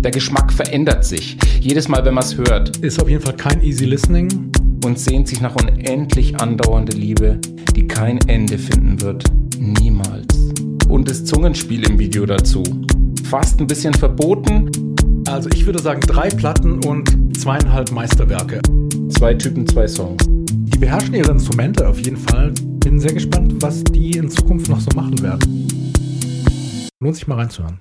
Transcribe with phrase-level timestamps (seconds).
[0.00, 1.36] Der Geschmack verändert sich.
[1.60, 2.78] Jedes Mal, wenn man es hört.
[2.78, 4.50] Ist auf jeden Fall kein easy listening.
[4.82, 7.38] Und sehnt sich nach unendlich andauernde Liebe,
[7.74, 9.24] die kein Ende finden wird.
[9.58, 10.34] Niemals.
[10.88, 12.62] Und das Zungenspiel im Video dazu.
[13.24, 14.70] Fast ein bisschen verboten.
[15.28, 18.62] Also ich würde sagen drei Platten und zweieinhalb Meisterwerke.
[19.10, 20.24] Zwei Typen, zwei Songs.
[20.28, 22.54] Die beherrschen ihre Instrumente auf jeden Fall.
[22.96, 25.68] Bin sehr gespannt, was die in Zukunft noch so machen werden.
[26.98, 27.80] Lohnt sich mal reinzuhören.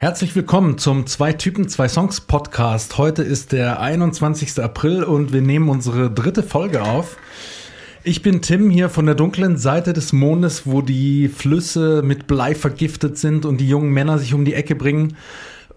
[0.00, 2.96] Herzlich willkommen zum Zwei Typen, zwei Songs Podcast.
[2.96, 4.58] Heute ist der 21.
[4.64, 7.18] April und wir nehmen unsere dritte Folge auf.
[8.02, 12.54] Ich bin Tim hier von der dunklen Seite des Mondes, wo die Flüsse mit Blei
[12.54, 15.18] vergiftet sind und die jungen Männer sich um die Ecke bringen.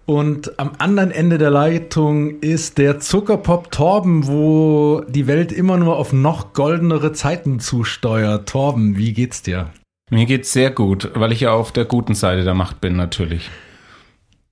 [0.06, 5.96] Und am anderen Ende der Leitung ist der Zuckerpop Torben, wo die Welt immer nur
[5.96, 8.48] auf noch goldenere Zeiten zusteuert.
[8.48, 9.70] Torben, wie geht's dir?
[10.10, 13.48] Mir geht's sehr gut, weil ich ja auf der guten Seite der Macht bin, natürlich.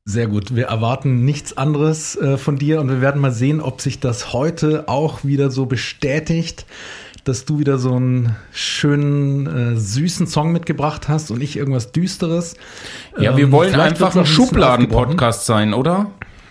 [0.05, 0.57] Sehr gut.
[0.57, 4.33] Wir erwarten nichts anderes äh, von dir und wir werden mal sehen, ob sich das
[4.33, 6.65] heute auch wieder so bestätigt,
[7.25, 12.57] dass du wieder so einen schönen, äh, süßen Song mitgebracht hast und ich irgendwas Düsteres.
[13.19, 16.11] Ja, wir ähm, wollen einfach ein, Schubladen-Podcast sein, oder?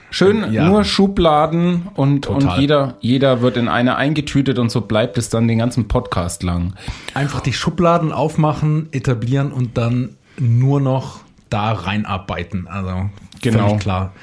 [0.09, 0.65] Schön, ja.
[0.65, 5.49] nur Schubladen und, und jeder, jeder wird in eine eingetütet und so bleibt es dann
[5.49, 6.73] den ganzen Podcast lang.
[7.13, 12.67] Einfach die Schubladen aufmachen, etablieren und dann nur noch da reinarbeiten.
[12.67, 13.09] Also
[13.41, 13.75] genau.
[13.77, 14.13] klar.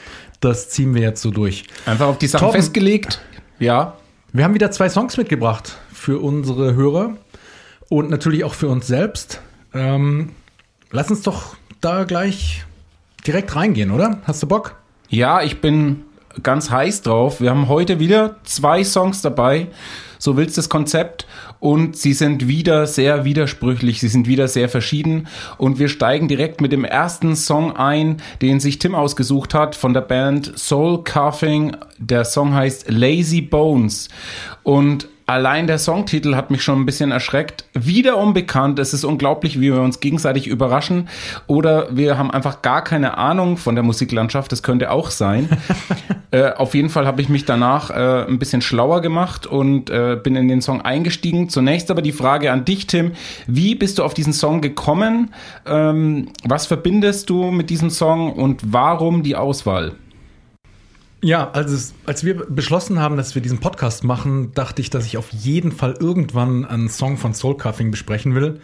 [0.40, 1.64] Das ziehen wir jetzt so durch.
[1.84, 3.20] Einfach auf die Sachen Torben, festgelegt.
[3.58, 3.94] Ja.
[4.32, 7.16] Wir haben wieder zwei Songs mitgebracht für unsere Hörer
[7.88, 9.40] und natürlich auch für uns selbst.
[9.72, 10.32] Ähm,
[10.90, 12.62] lass uns doch da gleich
[13.26, 14.20] direkt reingehen, oder?
[14.24, 14.76] Hast du Bock?
[15.08, 16.02] Ja, ich bin
[16.42, 17.40] ganz heiß drauf.
[17.40, 19.68] Wir haben heute wieder zwei Songs dabei.
[20.18, 21.26] So willst das Konzept
[21.58, 26.60] und sie sind wieder sehr widersprüchlich, sie sind wieder sehr verschieden und wir steigen direkt
[26.60, 31.76] mit dem ersten Song ein, den sich Tim ausgesucht hat von der Band Soul Coughing.
[31.98, 34.08] Der Song heißt Lazy Bones
[34.62, 37.64] und Allein der Songtitel hat mich schon ein bisschen erschreckt.
[37.72, 38.78] Wieder unbekannt.
[38.78, 41.08] Es ist unglaublich, wie wir uns gegenseitig überraschen.
[41.46, 44.52] Oder wir haben einfach gar keine Ahnung von der Musiklandschaft.
[44.52, 45.48] Das könnte auch sein.
[46.30, 50.18] äh, auf jeden Fall habe ich mich danach äh, ein bisschen schlauer gemacht und äh,
[50.22, 51.48] bin in den Song eingestiegen.
[51.48, 53.12] Zunächst aber die Frage an dich, Tim.
[53.46, 55.32] Wie bist du auf diesen Song gekommen?
[55.64, 59.92] Ähm, was verbindest du mit diesem Song und warum die Auswahl?
[61.24, 65.16] Ja, also als wir beschlossen haben, dass wir diesen Podcast machen, dachte ich, dass ich
[65.16, 68.60] auf jeden Fall irgendwann einen Song von Soul Cuffing besprechen will.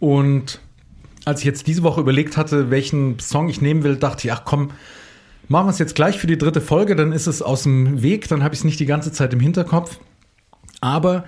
[0.00, 0.58] Und
[1.24, 4.42] als ich jetzt diese Woche überlegt hatte, welchen Song ich nehmen will, dachte ich, ach
[4.44, 4.72] komm,
[5.46, 8.26] machen wir es jetzt gleich für die dritte Folge, dann ist es aus dem Weg,
[8.26, 10.00] dann habe ich es nicht die ganze Zeit im Hinterkopf.
[10.80, 11.26] Aber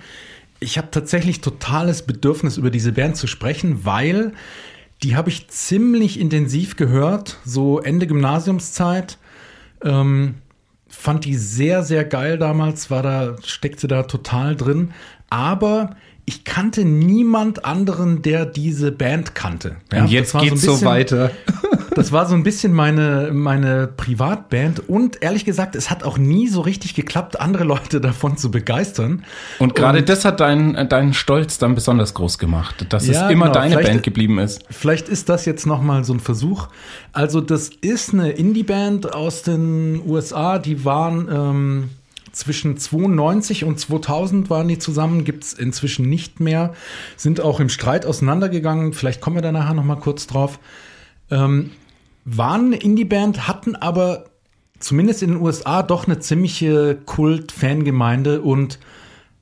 [0.59, 4.33] ich habe tatsächlich totales Bedürfnis, über diese Band zu sprechen, weil
[5.01, 9.17] die habe ich ziemlich intensiv gehört, so Ende Gymnasiumszeit.
[9.81, 10.35] Ähm,
[10.97, 14.93] fand die sehr, sehr geil damals, war da, steckte da total drin.
[15.29, 19.77] Aber ich kannte niemand anderen, der diese Band kannte.
[19.93, 21.31] Ja, und jetzt geht's so, so weiter.
[21.97, 26.47] das war so ein bisschen meine, meine Privatband und ehrlich gesagt, es hat auch nie
[26.47, 29.23] so richtig geklappt, andere Leute davon zu begeistern.
[29.59, 33.47] Und gerade das hat deinen deinen Stolz dann besonders groß gemacht, dass ja, es immer
[33.47, 34.63] genau, deine Band geblieben ist.
[34.69, 36.67] Vielleicht ist das jetzt nochmal so ein Versuch.
[37.13, 41.89] Also das ist eine Indie-Band aus den USA, die waren ähm,
[42.31, 46.73] zwischen 92 und 2000 waren die zusammen, gibt es inzwischen nicht mehr,
[47.15, 50.59] sind auch im Streit auseinandergegangen, vielleicht kommen wir da nachher nochmal kurz drauf.
[51.31, 51.71] Ähm,
[52.27, 54.25] waren eine Indie-Band, hatten aber
[54.79, 58.79] zumindest in den USA doch eine ziemliche Kult-Fangemeinde und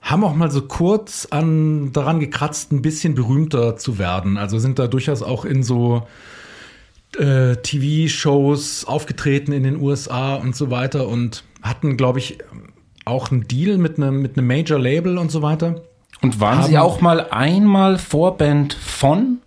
[0.01, 4.37] haben auch mal so kurz an, daran gekratzt, ein bisschen berühmter zu werden.
[4.37, 6.07] Also sind da durchaus auch in so
[7.17, 12.37] äh, TV-Shows aufgetreten in den USA und so weiter und hatten, glaube ich,
[13.03, 15.81] auch einen Deal mit einem mit einem Major Label und so weiter.
[16.21, 19.39] Und waren haben, Sie auch mal einmal Vorband von?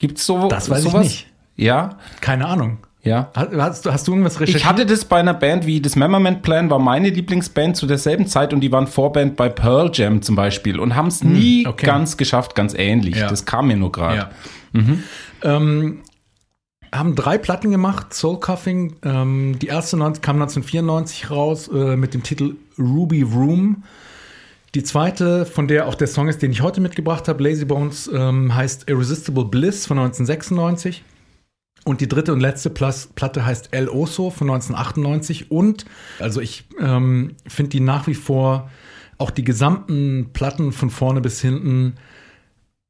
[0.00, 1.06] Gibt's so Das weiß sowas?
[1.06, 1.33] ich nicht.
[1.56, 1.98] Ja?
[2.20, 2.78] Keine Ahnung.
[3.04, 3.30] Ja.
[3.34, 4.62] Hast, hast du irgendwas recherchiert?
[4.62, 8.26] Ich hatte das bei einer Band wie das Memorment Plan war meine Lieblingsband zu derselben
[8.26, 11.66] Zeit und die waren Vorband bei Pearl Jam zum Beispiel und haben es hm, nie
[11.66, 11.84] okay.
[11.84, 13.16] ganz geschafft, ganz ähnlich.
[13.16, 13.28] Ja.
[13.28, 14.16] Das kam mir nur gerade.
[14.16, 14.30] Ja.
[14.72, 15.02] Mhm.
[15.42, 16.02] Ähm,
[16.92, 18.96] haben drei Platten gemacht, Soul Cuffing.
[19.04, 23.82] Ähm, die erste kam 1994 raus äh, mit dem Titel Ruby Room.
[24.74, 28.10] Die zweite, von der auch der Song ist, den ich heute mitgebracht habe, Lazy Bones,
[28.12, 31.04] ähm, heißt Irresistible Bliss von 1996.
[31.84, 35.50] Und die dritte und letzte Platte heißt El Oso von 1998.
[35.50, 35.84] Und,
[36.18, 38.70] also ich ähm, finde die nach wie vor,
[39.18, 41.94] auch die gesamten Platten von vorne bis hinten,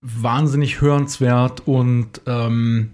[0.00, 2.90] wahnsinnig hörenswert und ähm,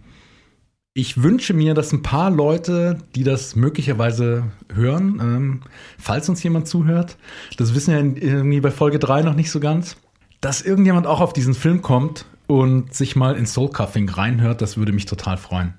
[0.93, 5.61] ich wünsche mir, dass ein paar Leute, die das möglicherweise hören, ähm,
[5.99, 7.17] falls uns jemand zuhört,
[7.57, 9.97] das wissen ja irgendwie bei Folge 3 noch nicht so ganz,
[10.41, 14.77] dass irgendjemand auch auf diesen Film kommt und sich mal in Soul Cuffing reinhört, das
[14.77, 15.75] würde mich total freuen.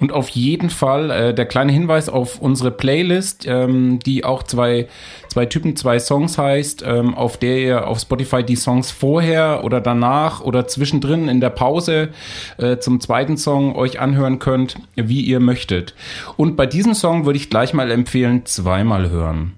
[0.00, 4.88] Und auf jeden Fall äh, der kleine Hinweis auf unsere Playlist, ähm, die auch zwei,
[5.28, 9.82] zwei Typen, zwei Songs heißt, ähm, auf der ihr auf Spotify die Songs vorher oder
[9.82, 12.08] danach oder zwischendrin in der Pause
[12.56, 15.94] äh, zum zweiten Song euch anhören könnt, wie ihr möchtet.
[16.38, 19.56] Und bei diesem Song würde ich gleich mal empfehlen, zweimal hören.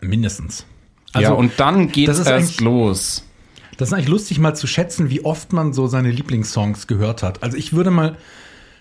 [0.00, 0.66] Mindestens.
[1.12, 3.24] Also, ja, und dann geht es erst los.
[3.76, 7.42] Das ist eigentlich lustig, mal zu schätzen, wie oft man so seine Lieblingssongs gehört hat.
[7.42, 8.16] Also ich würde mal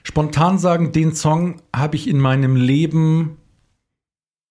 [0.04, 3.38] spontan sagen, den Song habe ich in meinem Leben,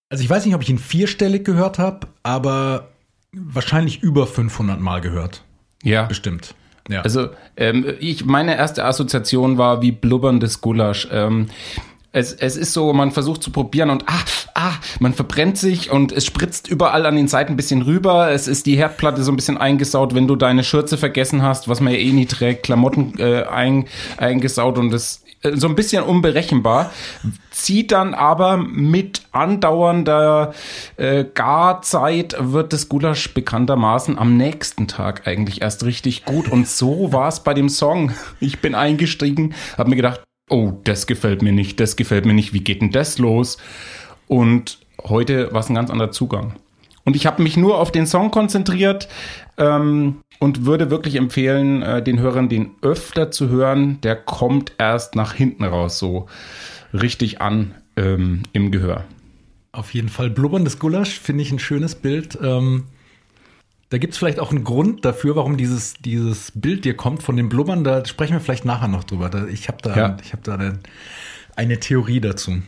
[0.08, 2.88] also ich weiß nicht, ob ich ihn vierstellig gehört habe, aber
[3.32, 5.44] wahrscheinlich über 500 Mal gehört.
[5.82, 6.04] Ja.
[6.04, 6.54] Bestimmt.
[6.88, 7.02] Ja.
[7.02, 11.08] Also ähm, ich, meine erste Assoziation war wie blubberndes Gulasch.
[11.10, 11.49] Ähm,
[12.12, 14.20] es, es ist so, man versucht zu probieren und ah,
[14.54, 18.31] ah, man verbrennt sich und es spritzt überall an den Seiten ein bisschen rüber.
[18.31, 21.81] Es ist die Herdplatte so ein bisschen eingesaut, wenn du deine Schürze vergessen hast, was
[21.81, 23.87] man ja eh nie trägt, Klamotten äh, ein,
[24.19, 26.93] eingesaut und es so ein bisschen unberechenbar,
[27.50, 30.55] zieht dann aber mit andauernder
[30.97, 36.49] äh, Garzeit wird das Gulasch bekanntermaßen am nächsten Tag eigentlich erst richtig gut.
[36.49, 38.12] Und so war es bei dem Song.
[38.41, 42.53] Ich bin eingestiegen, habe mir gedacht, oh, das gefällt mir nicht, das gefällt mir nicht,
[42.53, 43.59] wie geht denn das los?
[44.29, 46.55] Und heute war es ein ganz anderer Zugang.
[47.05, 49.09] Und ich habe mich nur auf den Song konzentriert.
[49.59, 54.00] Ähm, und würde wirklich empfehlen, äh, den Hörern den öfter zu hören.
[54.00, 56.27] Der kommt erst nach hinten raus so
[56.93, 59.05] richtig an ähm, im Gehör.
[59.71, 62.37] Auf jeden Fall blubberndes Gulasch finde ich ein schönes Bild.
[62.43, 62.87] Ähm,
[63.91, 67.37] da gibt es vielleicht auch einen Grund dafür, warum dieses, dieses Bild dir kommt von
[67.37, 67.85] dem Blubbern.
[67.85, 69.29] Da sprechen wir vielleicht nachher noch drüber.
[69.29, 70.17] Da, ich habe da, ja.
[70.25, 70.81] ich hab da eine,
[71.55, 72.62] eine Theorie dazu.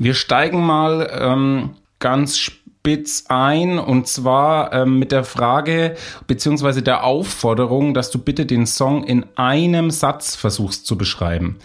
[0.00, 1.70] Wir steigen mal ähm,
[2.00, 5.94] ganz spät spitz ein und zwar ähm, mit der Frage
[6.26, 11.58] beziehungsweise der Aufforderung, dass du bitte den Song in einem Satz versuchst zu beschreiben.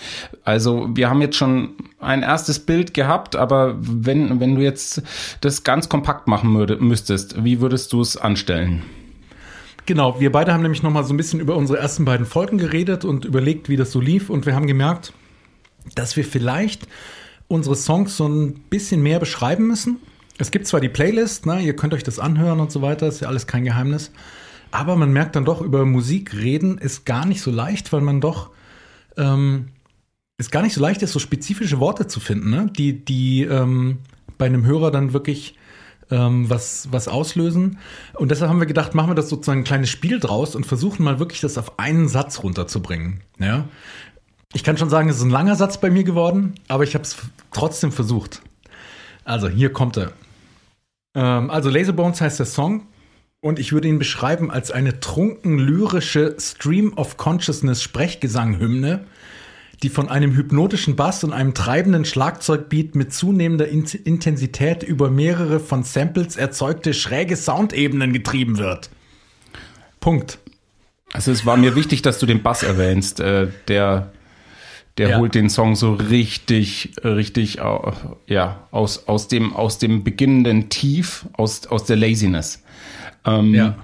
[0.43, 5.01] Also wir haben jetzt schon ein erstes Bild gehabt, aber wenn, wenn du jetzt
[5.41, 8.83] das ganz kompakt machen würde, müsstest, wie würdest du es anstellen?
[9.87, 12.59] Genau, wir beide haben nämlich noch mal so ein bisschen über unsere ersten beiden Folgen
[12.59, 15.13] geredet und überlegt, wie das so lief und wir haben gemerkt,
[15.95, 16.87] dass wir vielleicht
[17.47, 19.97] unsere Songs so ein bisschen mehr beschreiben müssen
[20.37, 23.21] es gibt zwar die Playlist, ne, ihr könnt euch das anhören und so weiter, ist
[23.21, 24.11] ja alles kein Geheimnis.
[24.71, 28.21] Aber man merkt dann doch, über Musik reden ist gar nicht so leicht, weil man
[28.21, 28.51] doch
[29.15, 29.69] ähm,
[30.37, 32.69] ist gar nicht so leicht ist, so spezifische Worte zu finden, ne?
[32.71, 33.99] die, die ähm,
[34.37, 35.55] bei einem Hörer dann wirklich
[36.11, 37.79] ähm, was, was auslösen.
[38.13, 41.03] Und deshalb haben wir gedacht, machen wir das sozusagen ein kleines Spiel draus und versuchen
[41.03, 43.21] mal wirklich das auf einen Satz runterzubringen.
[43.39, 43.67] Ja?
[44.53, 47.03] Ich kann schon sagen, es ist ein langer Satz bei mir geworden, aber ich habe
[47.03, 47.17] es
[47.51, 48.41] trotzdem versucht.
[49.25, 50.13] Also hier kommt er.
[51.17, 52.83] Ähm, also Laserbones heißt der Song
[53.41, 59.05] und ich würde ihn beschreiben als eine trunken lyrische Stream of Consciousness Sprechgesang-Hymne,
[59.83, 65.59] die von einem hypnotischen Bass und einem treibenden Schlagzeugbeat mit zunehmender In Intensität über mehrere
[65.59, 68.89] von Samples erzeugte schräge Soundebenen getrieben wird.
[69.99, 70.39] Punkt.
[71.13, 74.11] Also es war mir wichtig, dass du den Bass erwähnst, äh, der
[74.97, 75.17] der ja.
[75.17, 77.59] holt den Song so richtig, richtig,
[78.27, 82.63] ja, aus, aus dem, aus dem beginnenden Tief, aus, aus der Laziness.
[83.25, 83.75] Ähm, ja.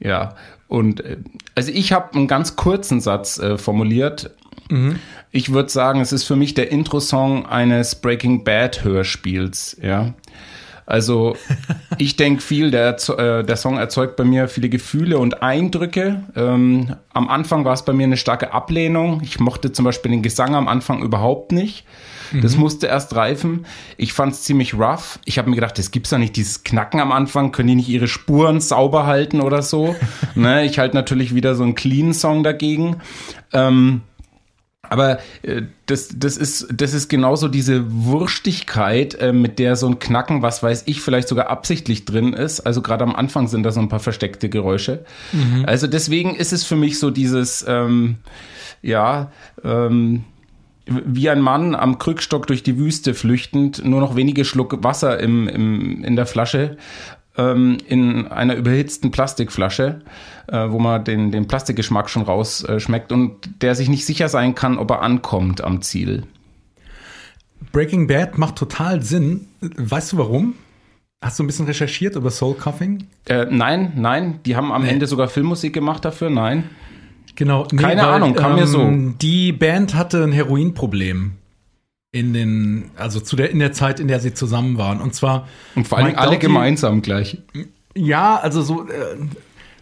[0.00, 0.36] Ja.
[0.68, 1.16] Und, äh,
[1.54, 4.30] also ich habe einen ganz kurzen Satz äh, formuliert.
[4.70, 4.98] Mhm.
[5.30, 10.14] Ich würde sagen, es ist für mich der Intro-Song eines Breaking Bad Hörspiels, ja.
[10.86, 11.36] Also
[11.98, 16.22] ich denke viel, der, äh, der Song erzeugt bei mir viele Gefühle und Eindrücke.
[16.36, 19.20] Ähm, am Anfang war es bei mir eine starke Ablehnung.
[19.22, 21.84] Ich mochte zum Beispiel den Gesang am Anfang überhaupt nicht.
[22.42, 22.60] Das mhm.
[22.60, 23.66] musste erst reifen.
[23.96, 25.18] Ich fand es ziemlich rough.
[25.24, 27.52] Ich habe mir gedacht, es gibt's ja nicht dieses Knacken am Anfang.
[27.52, 29.94] Können die nicht ihre Spuren sauber halten oder so?
[30.34, 32.96] ne, ich halte natürlich wieder so einen clean Song dagegen.
[33.52, 34.02] Ähm,
[34.90, 39.98] aber äh, das, das, ist, das ist genauso diese Wurstigkeit, äh, mit der so ein
[39.98, 42.60] Knacken, was weiß ich, vielleicht sogar absichtlich drin ist.
[42.60, 45.04] Also gerade am Anfang sind da so ein paar versteckte Geräusche.
[45.32, 45.64] Mhm.
[45.66, 48.16] Also deswegen ist es für mich so dieses, ähm,
[48.82, 49.30] ja,
[49.64, 50.24] ähm,
[50.86, 55.48] wie ein Mann am Krückstock durch die Wüste flüchtend, nur noch wenige Schluck Wasser im,
[55.48, 56.76] im, in der Flasche
[57.36, 60.00] ähm, in einer überhitzten Plastikflasche,
[60.46, 64.54] äh, wo man den, den Plastikgeschmack schon rausschmeckt äh, und der sich nicht sicher sein
[64.54, 66.24] kann, ob er ankommt am Ziel.
[67.72, 69.48] Breaking Bad macht total Sinn.
[69.60, 70.54] Weißt du warum?
[71.20, 73.06] Hast du ein bisschen recherchiert über Soul Cuffing?
[73.26, 74.40] Äh, nein, nein.
[74.44, 74.90] Die haben am nee.
[74.90, 76.28] Ende sogar Filmmusik gemacht dafür.
[76.28, 76.64] Nein.
[77.34, 77.66] Genau.
[77.72, 78.80] Nee, Keine weil, Ahnung, kam ähm, mir so.
[78.80, 81.32] Ähm, die Band hatte ein Heroinproblem
[82.14, 85.00] in den, also zu der, in der Zeit, in der sie zusammen waren.
[85.00, 85.48] Und zwar.
[85.74, 87.38] Und vor allem alle Doughty, gemeinsam gleich.
[87.96, 89.16] Ja, also so, äh,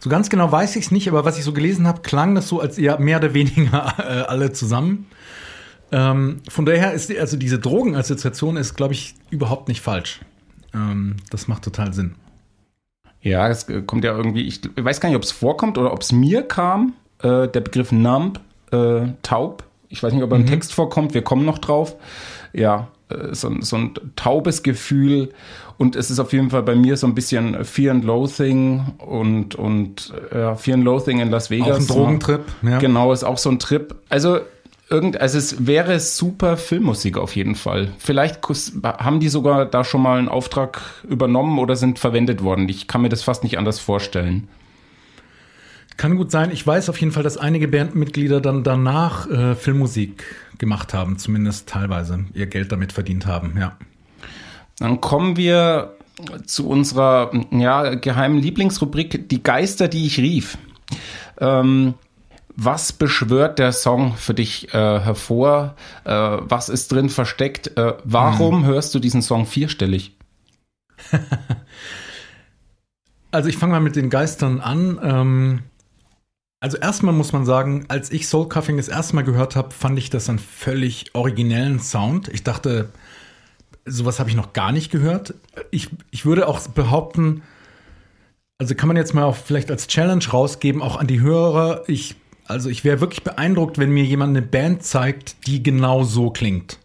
[0.01, 2.49] so ganz genau weiß ich es nicht, aber was ich so gelesen habe, klang das
[2.49, 5.07] so, als eher mehr oder weniger äh, alle zusammen.
[5.93, 10.21] Ähm, von daher ist also diese Drogenassoziation ist, glaube ich, überhaupt nicht falsch.
[10.73, 12.15] Ähm, das macht total Sinn.
[13.21, 16.13] Ja, es kommt ja irgendwie, ich weiß gar nicht, ob es vorkommt oder ob es
[16.13, 19.65] mir kam, äh, der Begriff numb, äh, taub.
[19.93, 20.47] Ich weiß nicht, ob er im mhm.
[20.47, 21.97] Text vorkommt, wir kommen noch drauf.
[22.55, 25.29] Ja, äh, so, so, ein taubes Gefühl.
[25.77, 29.55] Und es ist auf jeden Fall bei mir so ein bisschen Fear and Loathing und,
[29.55, 31.69] und äh, Fear and Loathing in Las Vegas.
[31.69, 32.41] Auch ein Drogentrip.
[32.63, 32.79] Ja.
[32.79, 33.95] Genau, ist auch so ein Trip.
[34.09, 34.41] Also
[34.89, 37.93] irgend, also es wäre super Filmmusik auf jeden Fall.
[37.99, 38.41] Vielleicht
[38.83, 42.69] haben die sogar da schon mal einen Auftrag übernommen oder sind verwendet worden.
[42.71, 44.49] Ich kann mir das fast nicht anders vorstellen.
[45.97, 46.51] Kann gut sein.
[46.51, 50.25] Ich weiß auf jeden Fall, dass einige Bandmitglieder dann danach äh, Filmmusik
[50.59, 53.77] gemacht haben, zumindest teilweise ihr Geld damit verdient haben, ja.
[54.79, 55.97] Dann kommen wir
[56.47, 60.59] zu unserer ja, geheimen Lieblingsrubrik, die Geister, die ich rief.
[61.39, 61.95] Ähm,
[62.55, 65.75] was beschwört der Song für dich äh, hervor?
[66.05, 67.77] Äh, was ist drin versteckt?
[67.77, 68.67] Äh, warum hm.
[68.67, 70.17] hörst du diesen Song vierstellig?
[73.31, 75.01] also ich fange mal mit den Geistern an.
[75.03, 75.61] Ähm,
[76.63, 79.99] also erstmal muss man sagen, als ich Soul Cuffing das erste Mal gehört habe, fand
[79.99, 82.29] ich das einen völlig originellen Sound.
[82.29, 82.91] Ich dachte,
[83.85, 85.35] sowas habe ich noch gar nicht gehört.
[85.71, 87.43] Ich, ich würde auch behaupten,
[88.59, 91.83] also kann man jetzt mal auch vielleicht als Challenge rausgeben, auch an die Hörer.
[91.89, 92.15] Ich
[92.47, 96.79] also ich wäre wirklich beeindruckt, wenn mir jemand eine Band zeigt, die genau so klingt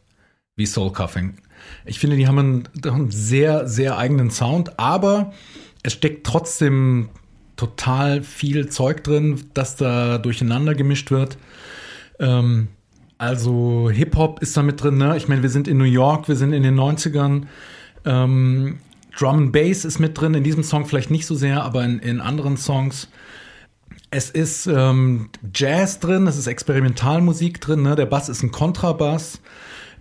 [0.56, 1.38] wie Soul Cuffing.
[1.86, 5.34] Ich finde, die haben einen, einen sehr, sehr eigenen Sound, aber
[5.84, 7.10] es steckt trotzdem
[7.58, 11.38] total viel Zeug drin, das da durcheinander gemischt wird.
[12.20, 12.70] Ähm,
[13.18, 15.18] also Hip-Hop ist da mit drin, ne?
[15.18, 17.48] Ich meine, wir sind in New York, wir sind in den 90ern.
[18.06, 18.80] Ähm,
[19.18, 22.00] Drum and Bass ist mit drin, in diesem Song vielleicht nicht so sehr, aber in,
[22.00, 23.10] in anderen Songs.
[24.12, 27.96] Es ist ähm, Jazz drin, es ist Experimentalmusik drin, ne?
[27.96, 29.42] der Bass ist ein Kontrabass.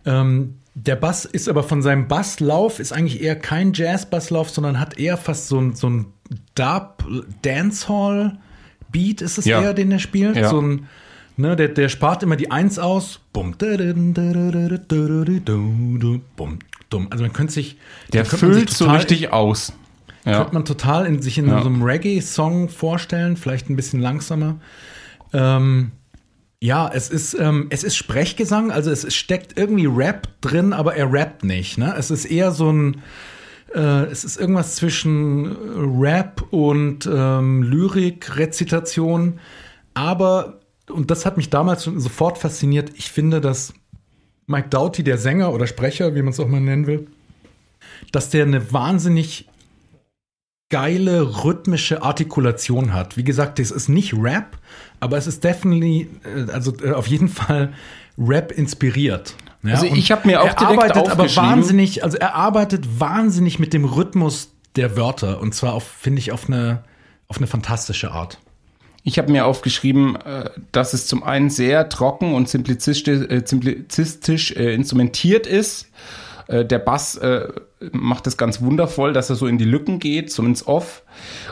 [0.04, 4.98] Ähm, der Bass ist aber von seinem Basslauf, ist eigentlich eher kein Jazz-Basslauf, sondern hat
[4.98, 6.12] eher fast so ein, so ein
[6.54, 9.62] Dub-Dancehall-Beat ist es ja.
[9.62, 10.36] eher, den er spielt.
[10.36, 10.50] Ja.
[10.50, 10.86] So ein,
[11.38, 13.20] ne, der, der spart immer die Eins aus.
[13.32, 13.56] Bum,
[16.90, 17.06] bum.
[17.08, 17.78] Also man könnte sich.
[18.12, 19.72] Der füllt sich so richtig aus.
[20.26, 20.40] Ja.
[20.40, 21.62] Könnte man total in, sich in ja.
[21.62, 24.56] so einem Reggae-Song vorstellen, vielleicht ein bisschen langsamer.
[25.32, 25.92] Ähm,
[26.60, 31.12] ja, es ist, ähm, es ist Sprechgesang, also es, steckt irgendwie Rap drin, aber er
[31.12, 31.78] rappt nicht.
[31.78, 31.94] Ne?
[31.98, 33.02] Es ist eher so ein,
[33.74, 39.38] äh, es ist irgendwas zwischen Rap und ähm, Lyrik, Rezitation.
[39.92, 43.74] Aber, und das hat mich damals schon sofort fasziniert, ich finde, dass
[44.46, 47.06] Mike Doughty, der Sänger oder Sprecher, wie man es auch mal nennen will,
[48.12, 49.48] dass der eine wahnsinnig
[50.68, 53.16] geile rhythmische Artikulation hat.
[53.16, 54.58] Wie gesagt, das ist nicht Rap,
[54.98, 57.72] aber es ist definitely, äh, also äh, auf jeden Fall
[58.18, 59.34] Rap inspiriert.
[59.62, 63.58] Ja, also ich habe mir auch er direkt arbeitet aber wahnsinnig, also er arbeitet wahnsinnig
[63.58, 66.84] mit dem Rhythmus der Wörter und zwar auf, finde ich, auf eine,
[67.28, 68.38] auf eine fantastische Art.
[69.02, 75.46] Ich habe mir aufgeschrieben, äh, dass es zum einen sehr trocken und simplizistisch, simplizistisch instrumentiert
[75.46, 75.88] ist
[76.48, 77.48] äh, der Bass äh,
[77.92, 81.02] macht es ganz wundervoll, dass er so in die Lücken geht, so ins Off.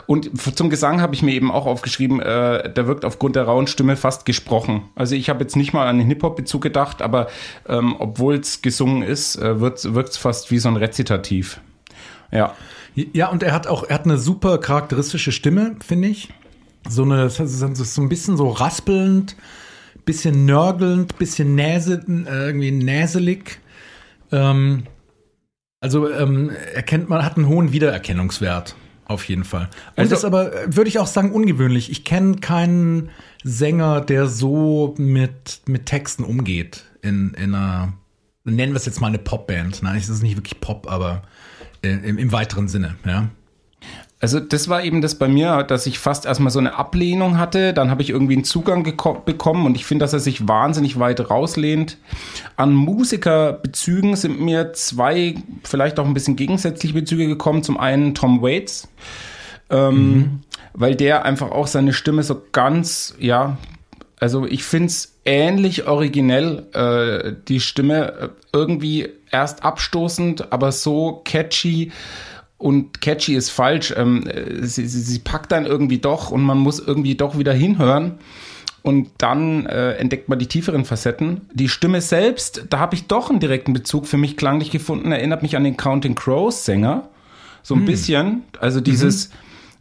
[0.07, 3.67] Und zum Gesang habe ich mir eben auch aufgeschrieben, äh, der wirkt aufgrund der rauen
[3.67, 4.83] Stimme fast gesprochen.
[4.95, 7.27] Also ich habe jetzt nicht mal an den Hip-Hop-Bezug gedacht, aber
[7.67, 11.59] ähm, obwohl es gesungen ist, äh, wirkt es fast wie so ein Rezitativ.
[12.31, 12.53] Ja.
[12.95, 16.29] Ja, und er hat auch, er hat eine super charakteristische Stimme, finde ich.
[16.87, 19.35] So eine, so ein bisschen so raspelnd,
[20.05, 23.59] bisschen nörgelnd, bisschen näse, äh, irgendwie näselig.
[24.35, 24.83] Ähm,
[25.79, 28.75] also ähm, erkennt man, hat einen hohen Wiedererkennungswert.
[29.07, 29.69] Auf jeden Fall.
[29.95, 31.91] Und also, ist aber, würde ich auch sagen, ungewöhnlich.
[31.91, 33.11] Ich kenne keinen
[33.43, 37.93] Sänger, der so mit, mit Texten umgeht in, in einer,
[38.45, 39.83] nennen wir es jetzt mal eine Popband.
[39.83, 41.21] Nein, es ist nicht wirklich Pop, aber
[41.83, 43.29] äh, im, im weiteren Sinne, ja.
[44.25, 47.75] Also das war eben das bei mir, dass ich fast erstmal so eine Ablehnung hatte.
[47.75, 51.29] Dann habe ich irgendwie einen Zugang bekommen und ich finde, dass er sich wahnsinnig weit
[51.29, 51.99] rauslehnt.
[52.55, 57.61] An Musikerbezügen sind mir zwei, vielleicht auch ein bisschen gegensätzliche Bezüge gekommen.
[57.61, 58.87] Zum einen Tom Waits,
[59.69, 60.39] ähm, mhm.
[60.73, 63.59] weil der einfach auch seine Stimme so ganz, ja,
[64.19, 71.21] also ich finde es ähnlich originell, äh, die Stimme äh, irgendwie erst abstoßend, aber so
[71.25, 71.91] catchy
[72.65, 73.93] und catchy ist falsch.
[73.95, 74.23] Ähm,
[74.61, 78.15] sie, sie, sie, packt dann irgendwie doch und man muss irgendwie doch wieder hinhören.
[78.81, 81.41] und dann äh, entdeckt man die tieferen Facetten.
[81.53, 85.43] Die Stimme selbst, da habe ich doch einen direkten Bezug für mich klanglich gefunden, erinnert
[85.43, 87.07] mich an den Counting Crows Sänger.
[87.61, 87.85] So ein hm.
[87.85, 88.43] bisschen.
[88.59, 89.29] Also dieses.
[89.29, 89.33] Mhm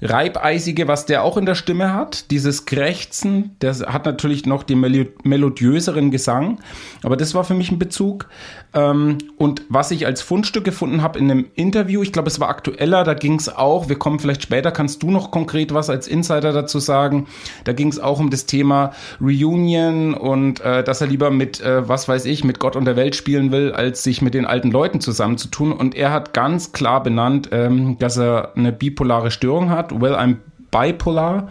[0.05, 4.81] Reibeisige, was der auch in der Stimme hat, dieses Krächzen, der hat natürlich noch den
[5.25, 6.61] melodiöseren Gesang,
[7.03, 8.29] aber das war für mich ein Bezug.
[8.75, 12.51] Ähm, und was ich als Fundstück gefunden habe in einem Interview, ich glaube, es war
[12.51, 16.07] aktueller, da ging es auch, wir kommen vielleicht später, kannst du noch konkret was als
[16.07, 17.27] Insider dazu sagen?
[17.65, 18.93] Da ging es auch um das Thema
[19.23, 22.97] Reunion und äh, dass er lieber mit, äh, was weiß ich, mit Gott und der
[22.97, 25.73] Welt spielen will, als sich mit den alten Leuten zusammenzutun.
[25.73, 30.41] Und er hat ganz klar benannt, ähm, dass er eine bipolare Störung hat well, I'm
[30.71, 31.43] bipolar.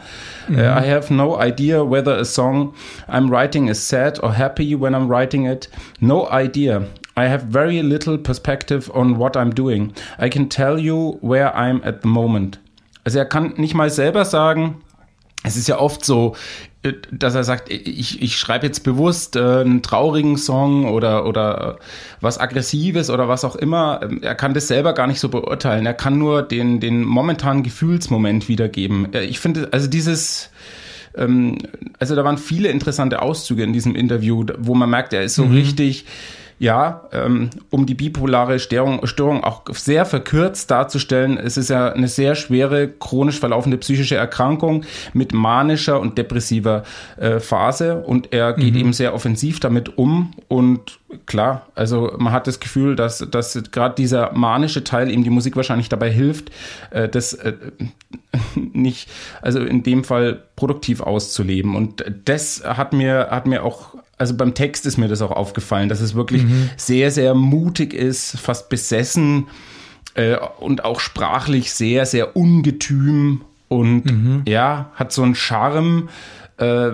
[0.48, 0.78] Mm -hmm.
[0.78, 2.74] uh, I have no idea whether a song
[3.08, 5.70] I'm writing is sad or happy when I'm writing it.
[6.00, 6.82] No idea.
[7.16, 9.94] I have very little perspective on what I'm doing.
[10.20, 12.60] I can tell you where I'm at the moment.
[13.06, 14.76] Also er kann nicht mal selber sagen,
[15.44, 16.36] es ist ja oft so,
[17.12, 21.80] dass er sagt, ich, ich schreibe jetzt bewusst äh, einen traurigen Song oder, oder
[22.20, 24.02] was Aggressives oder was auch immer.
[24.04, 25.86] Ähm, er kann das selber gar nicht so beurteilen.
[25.86, 29.14] Er kann nur den, den momentanen Gefühlsmoment wiedergeben.
[29.14, 30.50] Äh, ich finde, also dieses,
[31.16, 31.58] ähm,
[32.00, 35.46] also da waren viele interessante Auszüge in diesem Interview, wo man merkt, er ist so
[35.46, 35.54] mhm.
[35.54, 36.06] richtig
[36.64, 42.08] ja, ähm, um die bipolare Störung, Störung auch sehr verkürzt darzustellen, es ist ja eine
[42.08, 46.84] sehr schwere, chronisch verlaufende psychische Erkrankung mit manischer und depressiver
[47.18, 48.80] äh, Phase und er geht mhm.
[48.80, 53.96] eben sehr offensiv damit um und klar, also man hat das Gefühl, dass, dass gerade
[53.96, 56.50] dieser manische Teil ihm die Musik wahrscheinlich dabei hilft,
[56.92, 57.56] äh, das äh,
[58.56, 59.10] nicht,
[59.42, 64.54] also in dem Fall produktiv auszuleben und das hat mir, hat mir auch also beim
[64.54, 66.70] Text ist mir das auch aufgefallen, dass es wirklich mhm.
[66.78, 69.48] sehr, sehr mutig ist, fast besessen
[70.16, 74.42] äh, und auch sprachlich sehr, sehr ungetüm und mhm.
[74.48, 76.10] ja, hat so einen Charme.
[76.58, 76.92] Äh,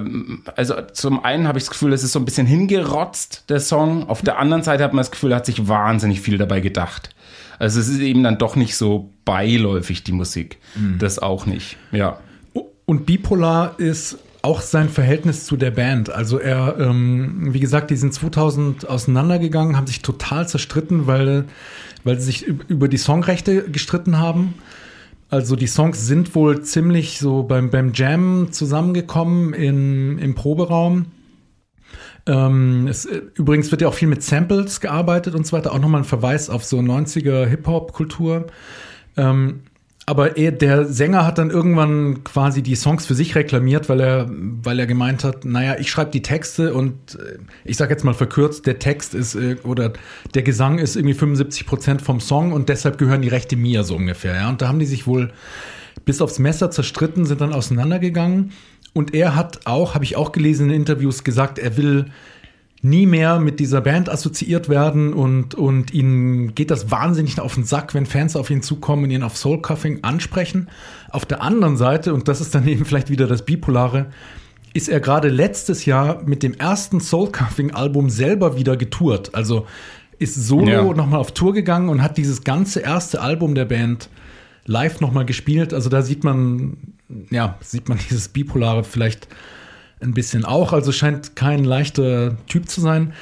[0.56, 4.08] also zum einen habe ich das Gefühl, es ist so ein bisschen hingerotzt, der Song.
[4.08, 7.10] Auf der anderen Seite hat man das Gefühl, er hat sich wahnsinnig viel dabei gedacht.
[7.60, 10.58] Also es ist eben dann doch nicht so beiläufig, die Musik.
[10.76, 10.98] Mhm.
[11.00, 12.20] Das auch nicht, ja.
[12.86, 16.10] Und Bipolar ist auch sein Verhältnis zu der Band.
[16.10, 21.46] Also er, ähm, wie gesagt, die sind 2000 auseinandergegangen, haben sich total zerstritten, weil,
[22.04, 24.54] weil sie sich über die Songrechte gestritten haben.
[25.30, 31.08] Also die Songs sind wohl ziemlich so beim, beim Jam zusammengekommen in, im Proberaum.
[32.26, 35.74] Ähm, es, übrigens wird ja auch viel mit Samples gearbeitet und so weiter.
[35.74, 38.48] Auch nochmal ein Verweis auf so 90er Hip-Hop-Kultur.
[39.18, 39.62] Ähm,
[40.10, 44.28] aber er, der Sänger hat dann irgendwann quasi die Songs für sich reklamiert, weil er,
[44.28, 48.16] weil er gemeint hat, naja, ich schreibe die Texte und äh, ich sage jetzt mal
[48.16, 49.94] verkürzt, der Text ist äh, oder
[50.34, 53.96] der Gesang ist irgendwie 75 Prozent vom Song und deshalb gehören die Rechte mir so
[53.98, 54.34] ungefähr.
[54.34, 54.50] Ja?
[54.50, 55.32] Und da haben die sich wohl
[56.06, 58.52] bis aufs Messer zerstritten, sind dann auseinandergegangen.
[58.94, 62.08] Und er hat auch, habe ich auch gelesen in Interviews, gesagt, er will
[62.82, 67.66] nie mehr mit dieser Band assoziiert werden und, und ihnen geht das wahnsinnig auf den
[67.66, 70.70] Sack, wenn Fans auf ihn zukommen und ihn auf Soul Cuffing ansprechen.
[71.10, 74.08] Auf der anderen Seite, und das ist dann eben vielleicht wieder das Bipolare,
[74.74, 79.36] ist er gerade letztes Jahr mit dem ersten Soul Cuffing Album selber wieder getourt.
[79.36, 79.66] Also
[80.20, 80.84] ist solo ja.
[80.84, 84.10] nochmal auf Tour gegangen und hat dieses ganze erste Album der Band
[84.66, 85.74] live nochmal gespielt.
[85.74, 86.78] Also da sieht man,
[87.30, 89.28] ja, sieht man dieses Bipolare vielleicht
[90.02, 93.14] ein bisschen auch, also scheint kein leichter Typ zu sein.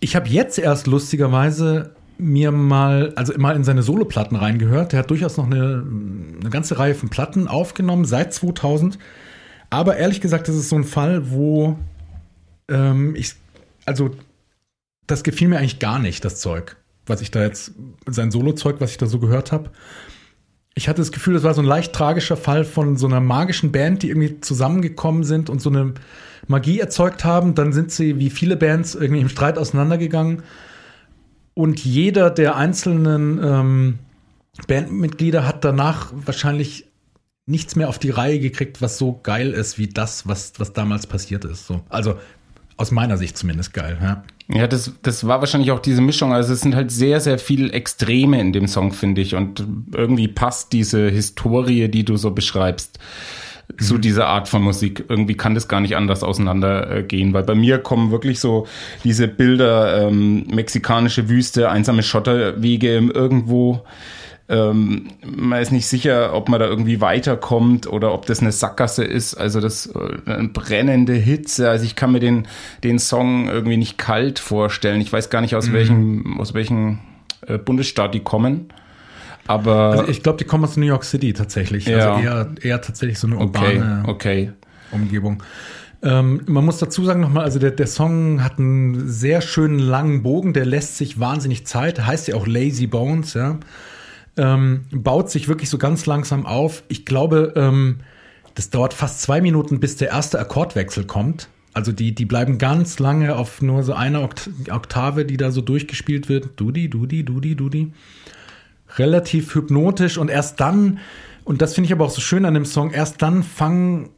[0.00, 4.92] Ich habe jetzt erst lustigerweise mir mal, also mal in seine Soloplatten reingehört.
[4.92, 5.84] Der hat durchaus noch eine,
[6.40, 8.98] eine ganze Reihe von Platten aufgenommen seit 2000.
[9.70, 11.78] Aber ehrlich gesagt, das ist so ein Fall, wo
[12.68, 13.34] ähm, ich,
[13.86, 14.10] also
[15.06, 17.72] das gefiel mir eigentlich gar nicht, das Zeug, was ich da jetzt,
[18.06, 19.70] sein Solo-Zeug, was ich da so gehört habe
[20.74, 23.72] ich hatte das Gefühl, das war so ein leicht tragischer Fall von so einer magischen
[23.72, 25.94] Band, die irgendwie zusammengekommen sind und so eine
[26.46, 27.54] Magie erzeugt haben.
[27.54, 30.42] Dann sind sie, wie viele Bands, irgendwie im Streit auseinandergegangen.
[31.54, 33.98] Und jeder der einzelnen ähm,
[34.66, 36.86] Bandmitglieder hat danach wahrscheinlich
[37.46, 41.06] nichts mehr auf die Reihe gekriegt, was so geil ist wie das, was, was damals
[41.06, 41.66] passiert ist.
[41.66, 41.82] So.
[41.88, 42.16] Also
[42.80, 43.98] aus meiner Sicht zumindest geil.
[44.00, 44.22] Ja.
[44.52, 46.32] Ja, das, das war wahrscheinlich auch diese Mischung.
[46.32, 49.36] Also es sind halt sehr, sehr viel Extreme in dem Song, finde ich.
[49.36, 49.64] Und
[49.94, 52.98] irgendwie passt diese Historie, die du so beschreibst,
[53.68, 53.84] mhm.
[53.84, 55.04] zu dieser Art von Musik.
[55.08, 58.66] Irgendwie kann das gar nicht anders auseinandergehen, weil bei mir kommen wirklich so
[59.04, 63.84] diese Bilder, ähm, mexikanische Wüste, einsame Schotterwege irgendwo
[64.50, 69.04] ähm, man ist nicht sicher, ob man da irgendwie weiterkommt oder ob das eine Sackgasse
[69.04, 69.34] ist.
[69.34, 71.70] Also das äh, brennende Hitze.
[71.70, 72.48] Also ich kann mir den,
[72.82, 75.00] den Song irgendwie nicht kalt vorstellen.
[75.00, 75.72] Ich weiß gar nicht, aus mhm.
[75.72, 76.98] welchem, aus welchem
[77.46, 78.72] äh, Bundesstaat die kommen.
[79.46, 81.86] Aber also ich glaube, die kommen aus New York City tatsächlich.
[81.86, 82.14] Ja.
[82.14, 84.52] Also eher, eher tatsächlich so eine urbane okay, okay.
[84.90, 85.44] Umgebung.
[86.02, 90.24] Ähm, man muss dazu sagen nochmal, also der, der Song hat einen sehr schönen langen
[90.24, 93.58] Bogen, der lässt sich wahnsinnig Zeit, heißt ja auch Lazy Bones, ja.
[94.36, 96.82] Ähm, baut sich wirklich so ganz langsam auf.
[96.88, 98.00] Ich glaube, ähm,
[98.54, 101.48] das dauert fast zwei Minuten, bis der erste Akkordwechsel kommt.
[101.72, 106.28] Also die, die bleiben ganz lange auf nur so einer Oktave, die da so durchgespielt
[106.28, 106.50] wird.
[106.56, 107.92] Dudi, Dudi, Dudi, Dudi.
[108.98, 110.98] Relativ hypnotisch und erst dann,
[111.44, 114.10] und das finde ich aber auch so schön an dem Song, erst dann fangen,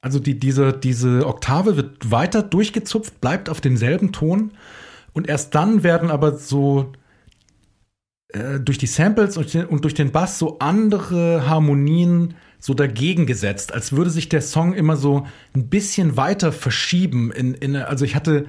[0.00, 4.52] also die, diese, diese Oktave wird weiter durchgezupft, bleibt auf demselben Ton
[5.12, 6.92] und erst dann werden aber so
[8.32, 13.74] äh, durch die Samples und, und durch den Bass so andere Harmonien so dagegen gesetzt,
[13.74, 17.32] als würde sich der Song immer so ein bisschen weiter verschieben.
[17.32, 18.46] In, in, also ich hatte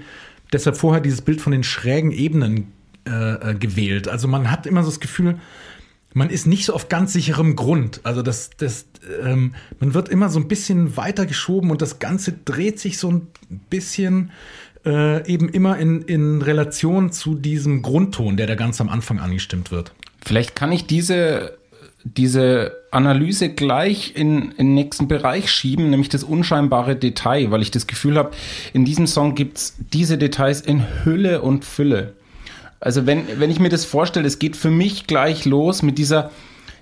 [0.52, 2.72] deshalb vorher dieses Bild von den schrägen Ebenen
[3.06, 4.08] äh, äh, gewählt.
[4.08, 5.40] Also man hat immer so das Gefühl,
[6.14, 8.02] man ist nicht so auf ganz sicherem Grund.
[8.04, 8.86] Also das, das,
[9.24, 13.12] ähm, man wird immer so ein bisschen weiter geschoben und das Ganze dreht sich so
[13.12, 13.28] ein
[13.70, 14.32] bisschen
[14.86, 19.72] äh, eben immer in, in Relation zu diesem Grundton, der da ganz am Anfang angestimmt
[19.72, 19.92] wird.
[20.24, 21.58] Vielleicht kann ich diese
[22.04, 27.72] diese Analyse gleich in, in den nächsten Bereich schieben, nämlich das unscheinbare Detail, weil ich
[27.72, 28.32] das Gefühl habe,
[28.74, 32.14] in diesem Song gibt's diese Details in Hülle und Fülle.
[32.82, 36.32] Also wenn, wenn ich mir das vorstelle, es geht für mich gleich los mit dieser,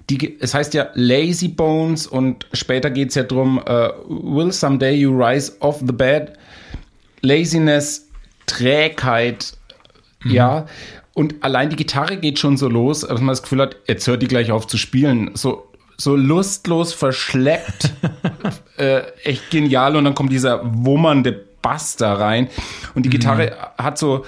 [0.09, 5.15] die, es heißt ja Lazy Bones und später geht's ja drum, uh, will someday you
[5.15, 6.33] rise off the bed,
[7.21, 8.09] Laziness,
[8.45, 9.53] Trägheit,
[10.23, 10.31] mhm.
[10.31, 10.65] ja.
[11.13, 14.21] Und allein die Gitarre geht schon so los, dass man das Gefühl hat, jetzt hört
[14.21, 15.31] die gleich auf zu spielen.
[15.33, 17.91] So, so lustlos verschleppt,
[18.77, 19.95] äh, echt genial.
[19.95, 22.49] Und dann kommt dieser wummernde Bass da rein.
[22.95, 23.13] Und die mhm.
[23.13, 24.25] Gitarre hat so,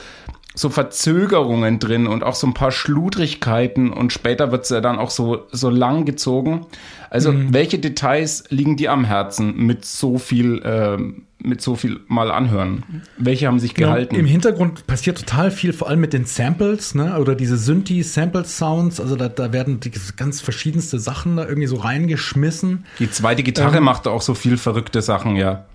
[0.56, 5.10] so Verzögerungen drin und auch so ein paar Schludrigkeiten und später wird sie dann auch
[5.10, 6.67] so, so lang gezogen.
[7.10, 7.53] Also, mhm.
[7.53, 10.97] welche Details liegen dir am Herzen mit so viel, äh,
[11.43, 12.84] mit so viel mal anhören?
[13.17, 14.15] Welche haben sich genau, gehalten?
[14.15, 17.19] Im Hintergrund passiert total viel, vor allem mit den Samples, ne?
[17.19, 18.99] Oder diese Synthi-Sample-Sounds.
[18.99, 22.86] Also da, da werden die ganz verschiedenste Sachen da irgendwie so reingeschmissen.
[22.99, 25.65] Die zweite Gitarre ähm, macht auch so viel verrückte Sachen, ja.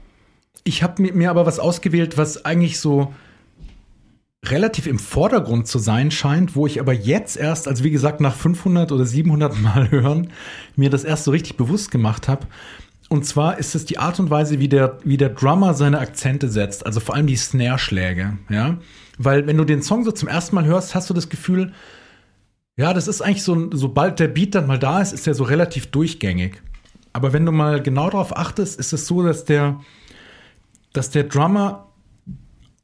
[0.65, 3.13] Ich habe mir aber was ausgewählt, was eigentlich so
[4.45, 8.35] relativ im Vordergrund zu sein scheint, wo ich aber jetzt erst, also wie gesagt, nach
[8.35, 10.31] 500 oder 700 Mal hören,
[10.77, 12.47] mir das erst so richtig bewusst gemacht habe.
[13.09, 16.49] Und zwar ist es die Art und Weise, wie der, wie der Drummer seine Akzente
[16.49, 18.77] setzt, also vor allem die Snare-Schläge, ja.
[19.17, 21.73] Weil wenn du den Song so zum ersten Mal hörst, hast du das Gefühl,
[22.77, 25.45] ja, das ist eigentlich so, sobald der Beat dann mal da ist, ist er so
[25.45, 26.63] relativ durchgängig.
[27.13, 29.81] Aber wenn du mal genau darauf achtest, ist es so, dass der,
[30.93, 31.89] dass der Drummer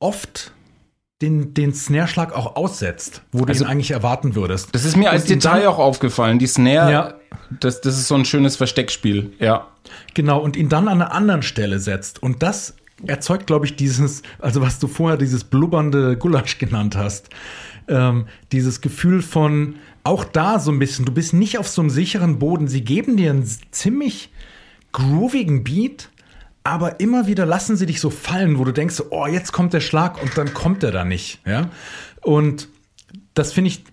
[0.01, 0.53] oft
[1.25, 4.75] den, den Snare-Schlag auch aussetzt, wo also, du ihn eigentlich erwarten würdest.
[4.75, 6.39] Das ist mir als Detail dann, auch aufgefallen.
[6.39, 7.15] Die Snare, ja.
[7.61, 9.67] das, das ist so ein schönes Versteckspiel, ja.
[10.13, 12.23] Genau, und ihn dann an einer anderen Stelle setzt.
[12.23, 12.75] Und das
[13.07, 17.31] erzeugt, glaube ich, dieses, also was du vorher dieses blubbernde Gulasch genannt hast.
[17.89, 21.91] Ähm, dieses Gefühl von, auch da so ein bisschen, du bist nicht auf so einem
[21.91, 22.69] sicheren Boden.
[22.69, 24.31] Sie geben dir einen ziemlich
[24.93, 26.11] groovigen Beat,
[26.65, 29.81] aber immer wieder lassen sie dich so fallen, wo du denkst, oh, jetzt kommt der
[29.81, 31.41] Schlag und dann kommt er da nicht.
[31.47, 31.71] Ja?
[32.23, 32.69] Und
[33.35, 33.85] das finde ich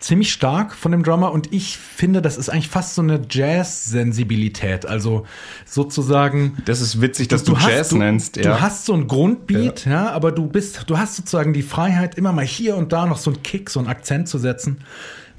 [0.00, 4.86] ziemlich stark von dem Drummer und ich finde, das ist eigentlich fast so eine Jazz-Sensibilität.
[4.86, 5.26] Also
[5.66, 6.56] sozusagen.
[6.64, 8.36] Das ist witzig, dass du, du Jazz du, nennst.
[8.36, 8.42] Ja.
[8.42, 9.92] Du hast so ein Grundbeat, ja.
[9.92, 13.18] ja, aber du bist, du hast sozusagen die Freiheit, immer mal hier und da noch
[13.18, 14.78] so einen Kick, so einen Akzent zu setzen.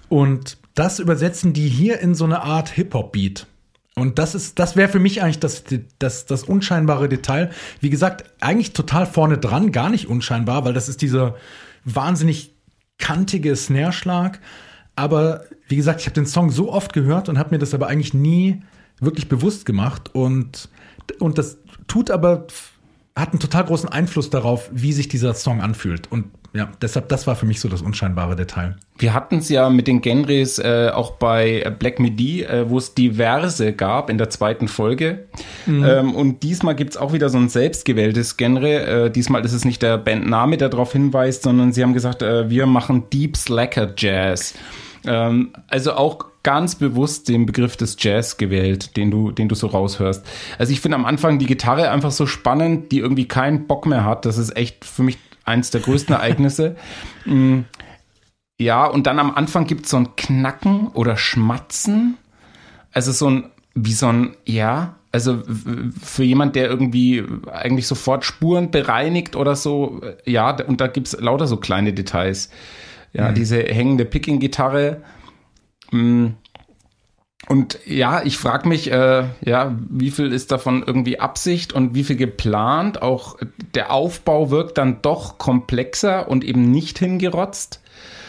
[0.10, 3.48] Und das übersetzen die hier in so eine Art Hip-Hop-Beat.
[3.98, 5.64] Und das ist, das wäre für mich eigentlich das,
[5.98, 7.50] das, das unscheinbare Detail.
[7.82, 11.36] Wie gesagt, eigentlich total vorne dran, gar nicht unscheinbar, weil das ist dieser
[11.84, 12.54] wahnsinnig
[13.00, 14.40] kantige Snare-Schlag.
[14.96, 17.88] Aber wie gesagt, ich habe den Song so oft gehört und habe mir das aber
[17.88, 18.62] eigentlich nie
[19.00, 20.14] wirklich bewusst gemacht.
[20.14, 20.70] Und,
[21.18, 21.58] und das
[21.88, 22.46] tut aber,
[23.16, 26.12] hat einen total großen Einfluss darauf, wie sich dieser Song anfühlt.
[26.12, 26.26] Und
[26.58, 28.76] ja, deshalb, das war für mich so das unscheinbare Detail.
[28.98, 32.96] Wir hatten es ja mit den Genres äh, auch bei Black Midi, äh, wo es
[32.96, 35.28] diverse gab in der zweiten Folge.
[35.68, 35.86] Mhm.
[35.86, 39.06] Ähm, und diesmal gibt es auch wieder so ein selbstgewähltes Genre.
[39.06, 42.50] Äh, diesmal ist es nicht der Bandname, der darauf hinweist, sondern sie haben gesagt, äh,
[42.50, 44.56] wir machen Deep Slacker Jazz.
[45.06, 49.68] Ähm, also auch ganz bewusst den Begriff des Jazz gewählt, den du, den du so
[49.68, 50.26] raushörst.
[50.58, 54.06] Also ich finde am Anfang die Gitarre einfach so spannend, die irgendwie keinen Bock mehr
[54.06, 54.26] hat.
[54.26, 56.76] Das ist echt für mich eins der größten Ereignisse.
[57.26, 57.62] Mm,
[58.60, 62.18] ja, und dann am Anfang gibt es so ein Knacken oder Schmatzen.
[62.92, 65.44] Also so ein, wie so ein, ja, also
[66.02, 71.20] für jemand, der irgendwie eigentlich sofort Spuren bereinigt oder so, ja, und da gibt es
[71.20, 72.50] lauter so kleine Details.
[73.14, 73.36] Ja, mhm.
[73.36, 75.02] diese hängende Picking-Gitarre.
[75.92, 76.28] Mm,
[77.46, 82.04] und ja, ich frage mich, äh, ja, wie viel ist davon irgendwie Absicht und wie
[82.04, 83.02] viel geplant?
[83.02, 83.38] Auch
[83.76, 87.82] der Aufbau wirkt dann doch komplexer und eben nicht hingerotzt.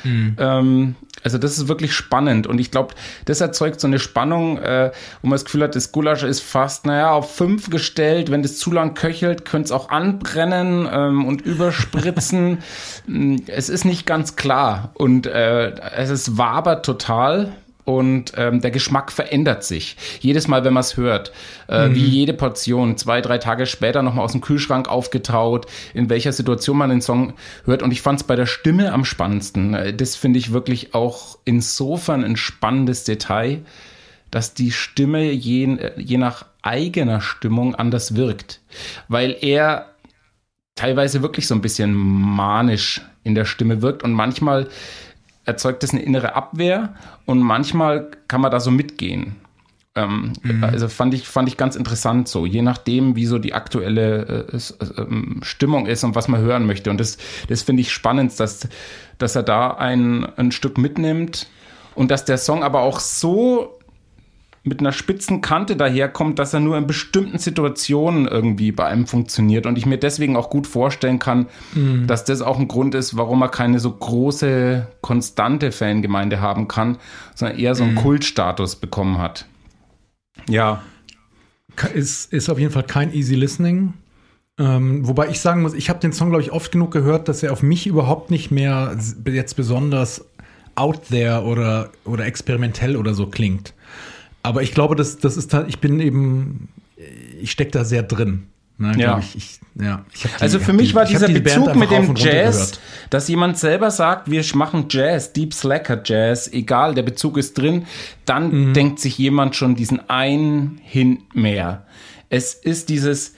[0.05, 0.37] Mhm.
[0.39, 0.95] Ähm,
[1.25, 2.95] also das ist wirklich spannend und ich glaube,
[3.25, 6.87] das erzeugt so eine Spannung, äh, wo man das Gefühl hat, das Gulasch ist fast,
[6.87, 8.31] naja, auf fünf gestellt.
[8.31, 12.59] Wenn das zu lang köchelt, könnte es auch anbrennen ähm, und überspritzen.
[13.49, 17.53] es ist nicht ganz klar und äh, es ist wabert total
[17.89, 19.97] und ähm, der Geschmack verändert sich.
[20.21, 21.33] Jedes Mal, wenn man es hört,
[21.71, 21.95] äh, mhm.
[21.95, 26.77] wie jede Portion, zwei, drei Tage später nochmal aus dem Kühlschrank aufgetaut, in welcher Situation
[26.77, 27.33] man den Song
[27.65, 27.83] hört.
[27.83, 29.73] Und ich fand es bei der Stimme am spannendsten.
[29.73, 33.61] Äh, das finde ich wirklich auch insofern ein spannendes Detail,
[34.31, 38.61] dass die Stimme je, je nach eigener Stimmung anders wirkt.
[39.09, 39.87] Weil er
[40.75, 44.69] teilweise wirklich so ein bisschen manisch in der Stimme wirkt und manchmal
[45.49, 49.37] erzeugt das eine innere Abwehr und manchmal kann man da so mitgehen.
[49.95, 50.63] Ähm, mhm.
[50.63, 54.57] Also fand ich, fand ich ganz interessant so, je nachdem, wie so die aktuelle äh,
[54.57, 56.91] äh, ähm, Stimmung ist und was man hören möchte.
[56.91, 57.17] Und das,
[57.49, 58.69] das finde ich spannend, dass,
[59.17, 61.49] dass er da ein, ein Stück mitnimmt
[61.95, 63.78] und dass der Song aber auch so
[64.69, 69.67] mit einer spitzen Kante daherkommt, dass er nur in bestimmten Situationen irgendwie bei einem funktioniert
[69.67, 72.07] und ich mir deswegen auch gut vorstellen kann, mhm.
[72.07, 76.99] dass das auch ein Grund ist, warum er keine so große, konstante Fangemeinde haben kann,
[77.35, 77.99] sondern eher so einen mhm.
[77.99, 79.47] Kultstatus bekommen hat.
[80.49, 80.83] Ja.
[81.95, 83.95] Ist, ist auf jeden Fall kein easy listening.
[84.59, 87.43] Ähm, wobei ich sagen muss, ich habe den Song, glaube ich, oft genug gehört, dass
[87.43, 90.25] er auf mich überhaupt nicht mehr jetzt besonders
[90.75, 93.75] out there oder, oder experimentell oder so klingt.
[94.43, 96.69] Aber ich glaube, das, das ist, ich bin eben,
[97.41, 98.47] ich stecke da sehr drin.
[98.81, 99.19] Ne, ja.
[99.19, 100.05] Ich, ich, ja.
[100.15, 102.79] Die, also für mich die, war dieser die Bezug mit dem Jazz,
[103.11, 107.87] dass jemand selber sagt, wir machen Jazz, Deep Slacker Jazz, egal, der Bezug ist drin,
[108.25, 108.75] dann mhm.
[108.75, 111.87] denkt sich jemand schon diesen einen Hint mehr.
[112.29, 113.35] Es ist dieses,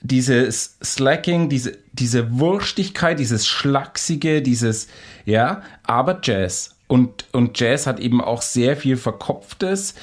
[0.00, 4.88] dieses Slacking, diese, diese Wurstigkeit, dieses Schlachsige, dieses,
[5.24, 6.77] ja, aber Jazz.
[6.88, 9.94] Und, und Jazz hat eben auch sehr viel Verkopftes,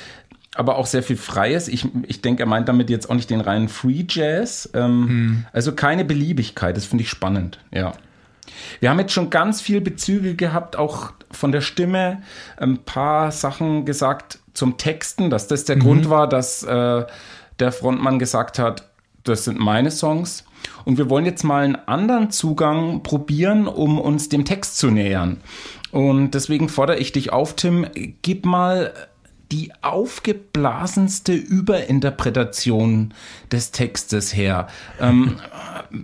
[0.56, 1.68] aber auch sehr viel Freies.
[1.68, 4.70] Ich, ich denke, er meint damit jetzt auch nicht den reinen Free Jazz.
[4.74, 5.46] Ähm, hm.
[5.52, 7.94] Also keine Beliebigkeit, das finde ich spannend, ja.
[8.80, 12.22] Wir haben jetzt schon ganz viel Bezüge gehabt, auch von der Stimme,
[12.58, 15.82] ein paar Sachen gesagt zum Texten, dass das der mhm.
[15.82, 17.06] Grund war, dass äh,
[17.60, 18.88] der Frontmann gesagt hat,
[19.24, 20.46] das sind meine Songs.
[20.84, 25.38] Und wir wollen jetzt mal einen anderen Zugang probieren, um uns dem Text zu nähern.
[25.96, 27.88] Und deswegen fordere ich dich auf, Tim,
[28.22, 28.94] gib mal
[29.50, 33.14] die aufgeblasenste Überinterpretation
[33.50, 34.68] des Textes her.
[35.00, 35.38] Ähm,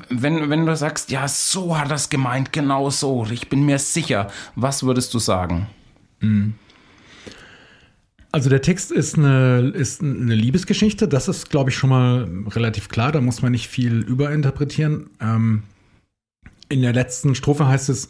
[0.07, 3.79] wenn, wenn du sagst, ja, so hat er es gemeint, genau so, ich bin mir
[3.79, 5.67] sicher, was würdest du sagen?
[6.21, 6.53] Mhm.
[8.31, 12.87] Also der Text ist eine, ist eine Liebesgeschichte, das ist, glaube ich, schon mal relativ
[12.87, 15.09] klar, da muss man nicht viel überinterpretieren.
[15.19, 15.63] Ähm,
[16.69, 18.07] in der letzten Strophe heißt es,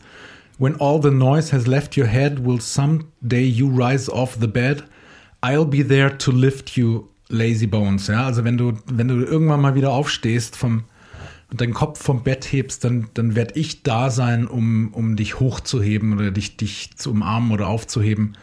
[0.62, 4.84] When all the noise has left your head, will someday you rise off the bed.
[5.41, 8.06] I'll be there to lift you, lazy bones.
[8.06, 10.84] Ja, also wenn du, wenn du irgendwann mal wieder aufstehst vom,
[11.50, 15.39] und deinen Kopf vom Bett hebst, dann, dann werde ich da sein, um, um dich
[15.39, 18.38] hochzuheben oder dich, dich zu umarmen oder aufzuheben.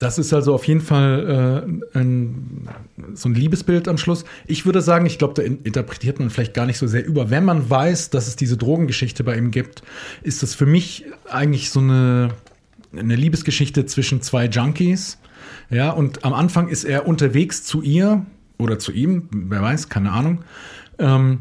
[0.00, 2.66] Das ist also auf jeden Fall äh, ein,
[3.12, 4.24] so ein Liebesbild am Schluss.
[4.46, 7.28] Ich würde sagen, ich glaube, da interpretiert man vielleicht gar nicht so sehr über.
[7.28, 9.82] Wenn man weiß, dass es diese Drogengeschichte bei ihm gibt,
[10.22, 12.30] ist das für mich eigentlich so eine,
[12.96, 15.18] eine Liebesgeschichte zwischen zwei Junkies.
[15.68, 18.24] Ja, und am Anfang ist er unterwegs zu ihr
[18.56, 20.44] oder zu ihm, wer weiß, keine Ahnung.
[20.98, 21.40] Ähm,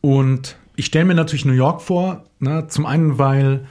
[0.00, 2.66] und ich stelle mir natürlich New York vor, ne?
[2.66, 3.64] zum einen, weil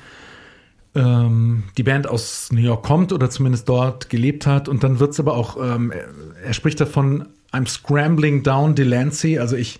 [0.95, 4.67] ähm, die Band aus New York kommt oder zumindest dort gelebt hat.
[4.67, 5.91] Und dann wird es aber auch, ähm,
[6.43, 9.39] er spricht davon, I'm scrambling down Delancey.
[9.39, 9.79] Also ich,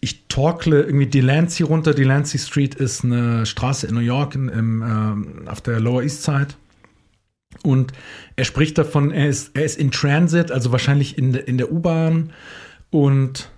[0.00, 1.94] ich torkle irgendwie Delancey runter.
[1.94, 6.22] Delancey Street ist eine Straße in New York in, im, ähm, auf der Lower East
[6.22, 6.48] Side.
[7.62, 7.92] Und
[8.36, 12.32] er spricht davon, er ist, er ist in Transit, also wahrscheinlich in, in der U-Bahn.
[12.90, 13.50] Und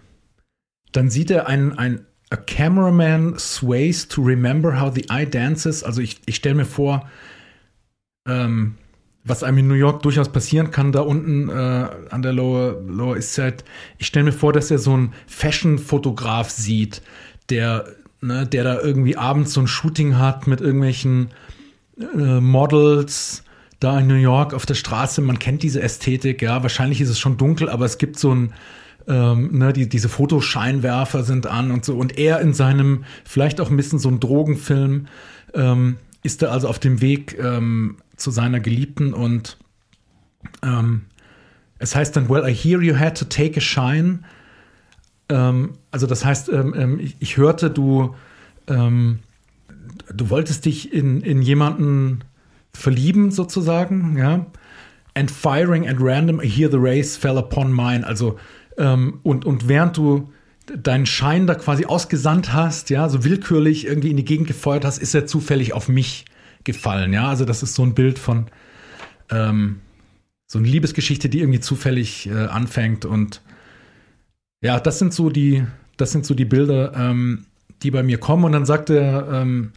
[0.93, 5.83] dann sieht er ein, ein A cameraman sways to remember how the eye dances.
[5.83, 7.09] Also ich, ich stelle mir vor,
[8.27, 8.77] ähm,
[9.25, 13.17] was einem in New York durchaus passieren kann, da unten äh, an der Lower, Lower
[13.17, 13.59] East Side.
[13.99, 17.03] Ich stelle mir vor, dass er so einen Fashion-Fotograf sieht,
[17.51, 17.87] der,
[18.21, 21.31] ne, der da irgendwie abends so ein Shooting hat mit irgendwelchen
[21.99, 23.45] äh, Models
[23.79, 25.21] da in New York auf der Straße.
[25.21, 26.63] Man kennt diese Ästhetik, ja.
[26.63, 28.53] Wahrscheinlich ist es schon dunkel, aber es gibt so ein
[29.11, 31.99] ähm, ne, die, diese Fotoscheinwerfer sind an und so.
[31.99, 35.09] Und er in seinem, vielleicht auch ein bisschen so ein Drogenfilm,
[35.53, 39.59] ähm, ist er also auf dem Weg ähm, zu seiner Geliebten und
[40.63, 41.03] Ähm,
[41.79, 44.21] es heißt dann, well, I hear you had to take a shine.
[45.29, 48.15] Ähm, also das heißt, ähm, ich, ich, hörte, du,
[48.67, 52.25] du wolltest dich in, in jemanden
[52.73, 54.47] verlieben sozusagen, ja.
[55.15, 58.07] And firing at random, I hear the race fell upon mine.
[58.07, 58.39] Also
[58.79, 60.33] ähm, und, und während du
[60.77, 64.99] deinen Schein da quasi ausgesandt hast, ja, so willkürlich irgendwie in die Gegend gefeuert hast,
[64.99, 66.25] ist er zufällig auf mich
[66.65, 67.29] gefallen, ja.
[67.29, 68.47] Also das ist so ein Bild von
[69.31, 69.81] ähm,
[70.47, 73.43] so eine Liebesgeschichte, die irgendwie zufällig äh, anfängt und
[74.63, 75.65] ja, das sind so die,
[75.97, 77.47] das sind so die Bilder, ähm,
[77.83, 78.45] die bei mir kommen.
[78.45, 79.73] Und dann sagt er, ähm,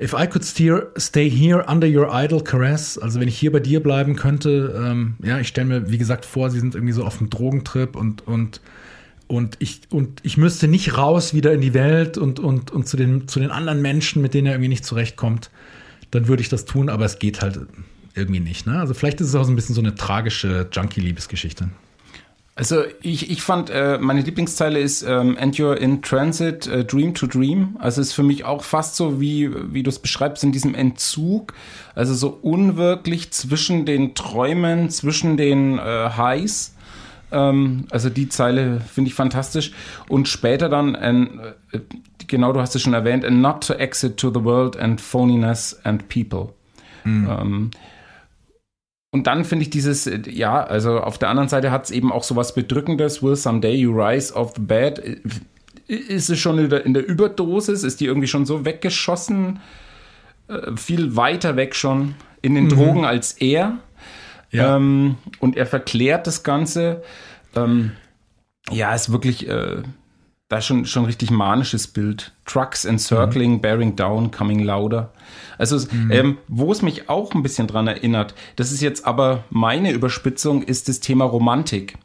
[0.00, 3.58] If I could steer, stay here under your idle caress, also wenn ich hier bei
[3.58, 7.04] dir bleiben könnte, ähm, ja, ich stelle mir, wie gesagt, vor, sie sind irgendwie so
[7.04, 8.60] auf einem Drogentrip und, und,
[9.26, 12.96] und, ich, und ich müsste nicht raus wieder in die Welt und, und, und zu,
[12.96, 15.50] den, zu den anderen Menschen, mit denen er irgendwie nicht zurechtkommt,
[16.12, 17.58] dann würde ich das tun, aber es geht halt
[18.14, 18.68] irgendwie nicht.
[18.68, 18.78] Ne?
[18.78, 21.70] Also vielleicht ist es auch so ein bisschen so eine tragische Junkie-Liebesgeschichte.
[22.58, 27.14] Also ich, ich fand, äh, meine Lieblingszeile ist ähm, And you're in transit, uh, dream
[27.14, 27.76] to dream.
[27.78, 31.54] Also ist für mich auch fast so, wie, wie du es beschreibst, in diesem Entzug.
[31.94, 36.74] Also so unwirklich zwischen den Träumen, zwischen den äh, Highs.
[37.30, 39.70] Ähm, also die Zeile finde ich fantastisch.
[40.08, 41.78] Und später dann, äh,
[42.26, 45.78] genau, du hast es schon erwähnt, and not to exit to the world and phoniness
[45.84, 46.54] and people.
[47.04, 47.28] Mhm.
[47.30, 47.70] Ähm,
[49.10, 52.12] und dann finde ich dieses, äh, ja, also auf der anderen Seite hat es eben
[52.12, 53.22] auch so was Bedrückendes.
[53.22, 54.98] Will someday you rise off the bed?
[55.86, 57.84] Ist es schon in der, in der Überdosis?
[57.84, 59.60] Ist die irgendwie schon so weggeschossen?
[60.48, 62.68] Äh, viel weiter weg schon in den mhm.
[62.70, 63.78] Drogen als er.
[64.50, 64.76] Ja.
[64.76, 67.02] Ähm, und er verklärt das Ganze.
[67.56, 67.92] Ähm,
[68.70, 69.82] ja, ist wirklich, äh,
[70.48, 72.32] da schon, schon richtig manisches Bild.
[72.46, 73.60] Trucks encircling, mhm.
[73.60, 75.12] bearing down, coming louder.
[75.58, 76.10] Also, mhm.
[76.10, 80.62] ähm, wo es mich auch ein bisschen dran erinnert, das ist jetzt aber meine Überspitzung,
[80.62, 81.98] ist das Thema Romantik.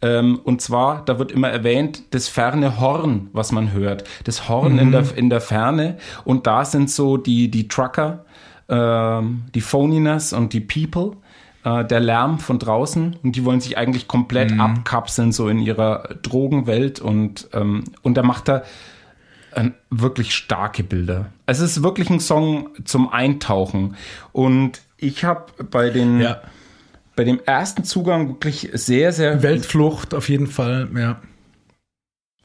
[0.00, 4.04] Ähm, und zwar, da wird immer erwähnt, das ferne Horn, was man hört.
[4.24, 4.78] Das Horn mhm.
[4.78, 5.98] in, der, in der Ferne.
[6.24, 8.24] Und da sind so die, die Trucker,
[8.68, 11.18] ähm, die Phoniness und die People
[11.64, 14.60] äh, der Lärm von draußen und die wollen sich eigentlich komplett mhm.
[14.60, 18.64] abkapseln, so in ihrer Drogenwelt und, ähm, und da macht er
[19.52, 21.26] äh, wirklich starke Bilder.
[21.46, 23.96] Es ist wirklich ein Song zum Eintauchen
[24.32, 26.40] und ich habe bei den ja.
[27.16, 31.20] bei dem ersten Zugang wirklich sehr sehr Weltflucht auf jeden Fall, ja.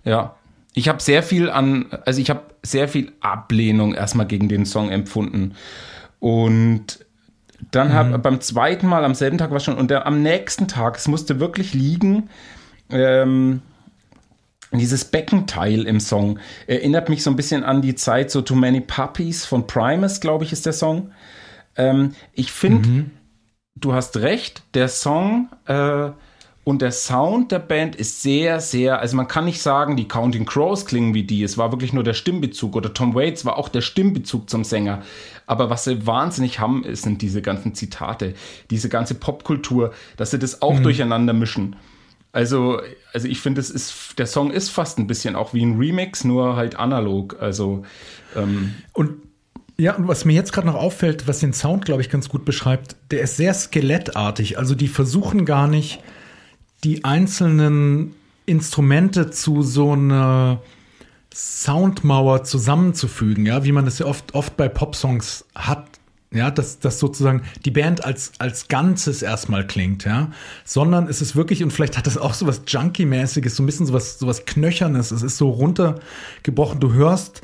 [0.06, 0.36] Ja,
[0.74, 4.90] ich habe sehr viel an, also ich habe sehr viel Ablehnung erstmal gegen den Song
[4.90, 5.56] empfunden.
[6.20, 7.06] Und
[7.72, 8.22] dann habe mhm.
[8.22, 11.40] beim zweiten Mal am selben Tag war schon und der, am nächsten Tag, es musste
[11.40, 12.30] wirklich liegen.
[12.90, 13.62] Ähm,
[14.72, 18.82] dieses Beckenteil im Song erinnert mich so ein bisschen an die Zeit so Too Many
[18.82, 21.12] Puppies von Primus, glaube ich, ist der Song.
[21.76, 23.12] Ähm, ich finde, mhm.
[23.76, 26.12] du hast recht, der Song äh,
[26.70, 30.46] und der Sound der Band ist sehr, sehr, also man kann nicht sagen, die Counting
[30.46, 31.42] Crows klingen wie die.
[31.42, 35.02] Es war wirklich nur der Stimmbezug oder Tom Waits war auch der Stimmbezug zum Sänger.
[35.48, 38.36] Aber was sie wahnsinnig haben, sind diese ganzen Zitate,
[38.70, 40.84] diese ganze Popkultur, dass sie das auch mhm.
[40.84, 41.76] durcheinander mischen.
[42.34, 42.80] Also,
[43.14, 46.24] also ich finde, es ist, der Song ist fast ein bisschen auch wie ein Remix,
[46.24, 47.38] nur halt analog.
[47.42, 47.84] Also,
[48.36, 49.14] ähm, und
[49.76, 52.46] ja, und was mir jetzt gerade noch auffällt, was den Sound, glaube ich, ganz gut
[52.46, 54.60] beschreibt, der ist sehr skelettartig.
[54.60, 56.04] Also die versuchen gar nicht,
[56.84, 58.16] die einzelnen
[58.46, 60.62] Instrumente zu so einer
[61.34, 65.86] Soundmauer zusammenzufügen, ja, wie man das ja oft, oft bei Popsongs hat,
[66.32, 70.32] ja, dass, dass sozusagen die Band als, als Ganzes erstmal klingt, ja,
[70.66, 73.86] sondern es ist wirklich, und vielleicht hat das auch so was Junkie-mäßiges, so ein bisschen
[73.86, 77.42] so was, Knöchernes, es ist so runtergebrochen, du hörst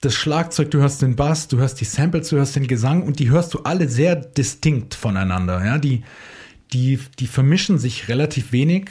[0.00, 3.18] das Schlagzeug, du hörst den Bass, du hörst die Samples, du hörst den Gesang und
[3.18, 6.02] die hörst du alle sehr distinkt voneinander, ja, die,
[6.72, 8.90] die, die vermischen sich relativ wenig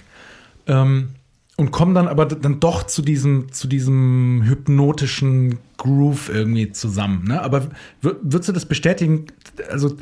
[0.68, 1.10] ähm,
[1.58, 7.26] und kommen dann aber dann doch zu diesem, zu diesem hypnotischen Groove irgendwie zusammen.
[7.28, 7.42] Ne?
[7.42, 7.70] Aber
[8.02, 9.26] würdest du das bestätigen?
[9.70, 9.98] Also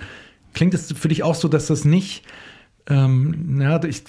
[0.54, 2.24] klingt es für dich auch so, dass das nicht,
[2.88, 4.04] ähm, ja, ich,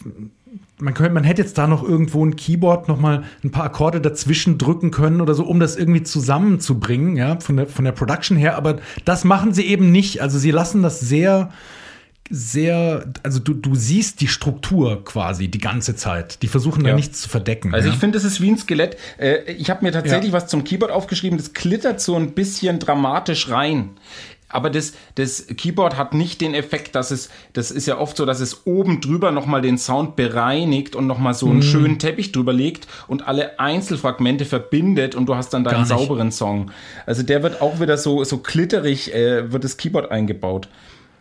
[0.79, 4.01] man, könnte, man hätte jetzt da noch irgendwo ein Keyboard noch mal ein paar Akkorde
[4.01, 8.37] dazwischen drücken können oder so, um das irgendwie zusammenzubringen, ja, von der, von der Production
[8.37, 8.57] her.
[8.57, 10.21] Aber das machen sie eben nicht.
[10.21, 11.51] Also sie lassen das sehr
[12.31, 16.43] sehr, also du, du siehst die Struktur quasi die ganze Zeit.
[16.43, 16.91] Die versuchen ja.
[16.91, 17.75] da nichts zu verdecken.
[17.75, 17.95] Also ja?
[17.95, 18.97] ich finde, es ist wie ein Skelett.
[19.19, 20.33] Äh, ich habe mir tatsächlich ja.
[20.33, 23.91] was zum Keyboard aufgeschrieben, das klittert so ein bisschen dramatisch rein.
[24.49, 28.25] Aber das, das Keyboard hat nicht den Effekt, dass es, das ist ja oft so,
[28.25, 31.63] dass es oben drüber nochmal den Sound bereinigt und nochmal so einen mm.
[31.63, 36.71] schönen Teppich drüber legt und alle Einzelfragmente verbindet und du hast dann deinen sauberen Song.
[37.07, 40.69] Also der wird auch wieder so, so klitterig, äh, wird das Keyboard eingebaut.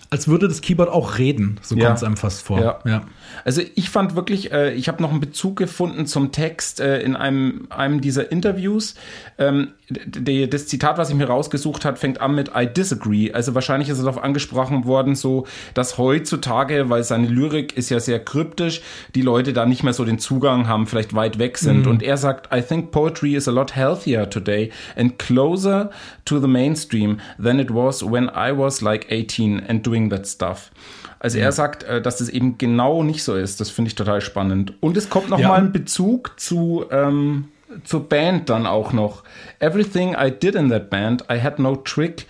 [0.10, 1.60] Als würde das Keyboard auch reden.
[1.62, 1.86] So Ja.
[1.86, 2.60] kommt es einem fast vor.
[2.60, 2.80] Ja.
[2.86, 3.02] ja.
[3.44, 7.16] Also ich fand wirklich, äh, ich habe noch einen Bezug gefunden zum Text äh, in
[7.16, 8.96] einem, einem dieser Interviews.
[9.38, 13.32] Ähm, d- das Zitat, was ich mir rausgesucht hat, fängt an mit I disagree.
[13.32, 18.00] Also wahrscheinlich ist es darauf angesprochen worden, so dass heutzutage, weil seine Lyrik ist ja
[18.00, 18.82] sehr kryptisch,
[19.14, 21.86] die Leute da nicht mehr so den Zugang haben, vielleicht weit weg sind.
[21.88, 25.90] Und er sagt, I think poetry is a lot healthier today and closer
[26.26, 30.72] to the mainstream than it was when I was like 18 and doing that stuff.
[31.20, 33.60] Also er sagt, äh, dass das eben genau nicht so ist.
[33.62, 34.74] Das finde ich total spannend.
[34.82, 35.54] Und es kommt noch Ja.
[35.54, 37.46] ein Bezug zu ähm,
[37.84, 39.24] zur Band dann auch noch.
[39.60, 42.26] Everything I did in that band, I had no trick.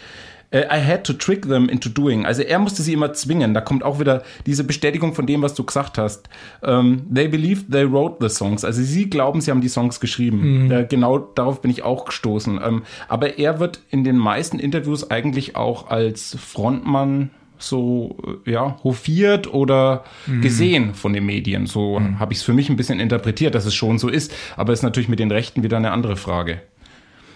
[0.52, 2.26] äh, I had to trick them into doing.
[2.26, 3.54] Also er musste sie immer zwingen.
[3.54, 6.30] Da kommt auch wieder diese Bestätigung von dem, was du gesagt hast.
[6.64, 8.64] Ähm, they believed they wrote the songs.
[8.64, 10.72] Also sie glauben, sie haben die Songs geschrieben.
[10.72, 12.60] Äh, genau darauf bin ich auch gestoßen.
[12.64, 18.78] Ähm, aber er wird in den meisten Interviews eigentlich auch als Frontmann so äh, ja
[18.84, 20.04] hofiert oder
[20.42, 21.66] gesehen von den Medien.
[21.66, 24.34] So habe ich es für mich ein bisschen interpretiert, dass es schon so ist.
[24.56, 26.62] Aber ist natürlich mit den Rechten wieder eine andere Frage.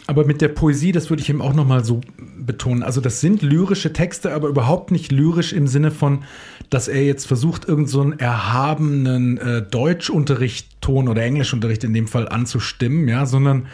[0.09, 2.01] Aber mit der Poesie, das würde ich eben auch noch mal so
[2.39, 2.81] betonen.
[2.81, 6.23] Also das sind lyrische Texte, aber überhaupt nicht lyrisch im Sinne von,
[6.71, 12.27] dass er jetzt versucht, irgendeinen so einen erhabenen äh, Deutschunterrichtton oder Englischunterricht in dem Fall
[12.27, 13.67] anzustimmen, ja, sondern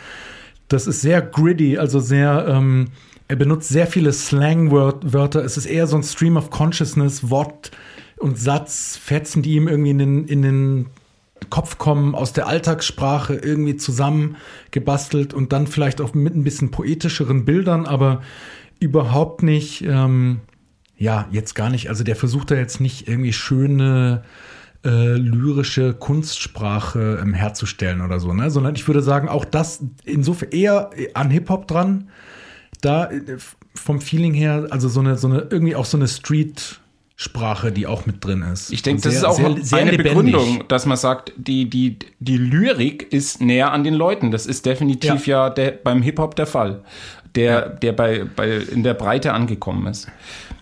[0.67, 2.87] das ist sehr gritty, also sehr, ähm,
[3.27, 5.43] er benutzt sehr viele Slangwörter.
[5.43, 7.71] Es ist eher so ein Stream of Consciousness, Wort
[8.17, 10.85] und Satzfetzen, die ihm irgendwie in den, in den
[11.49, 17.45] Kopf kommen, aus der Alltagssprache irgendwie zusammengebastelt und dann vielleicht auch mit ein bisschen poetischeren
[17.45, 18.21] Bildern, aber
[18.79, 20.41] überhaupt nicht, ähm,
[20.97, 21.89] ja, jetzt gar nicht.
[21.89, 24.23] Also der versucht da jetzt nicht irgendwie schöne
[24.85, 28.49] äh, lyrische Kunstsprache ähm, herzustellen oder so, ne?
[28.51, 32.09] Sondern ich würde sagen, auch das insofern eher an Hip-Hop dran.
[32.85, 33.21] Da äh,
[33.75, 38.05] vom Feeling her, also so eine, so eine, irgendwie auch so eine Street-Sprache, die auch
[38.05, 38.71] mit drin ist.
[38.71, 40.13] Ich denke, das sehr- ist auch sehr- sehr eine lebendig.
[40.33, 44.31] Begründung, dass man sagt, die, die, die Lyrik ist näher an den Leuten.
[44.31, 46.83] Das ist definitiv ja, der, beim Hip-Hop der Fall,
[47.35, 50.07] der, der bei, bei, in der Breite angekommen ist.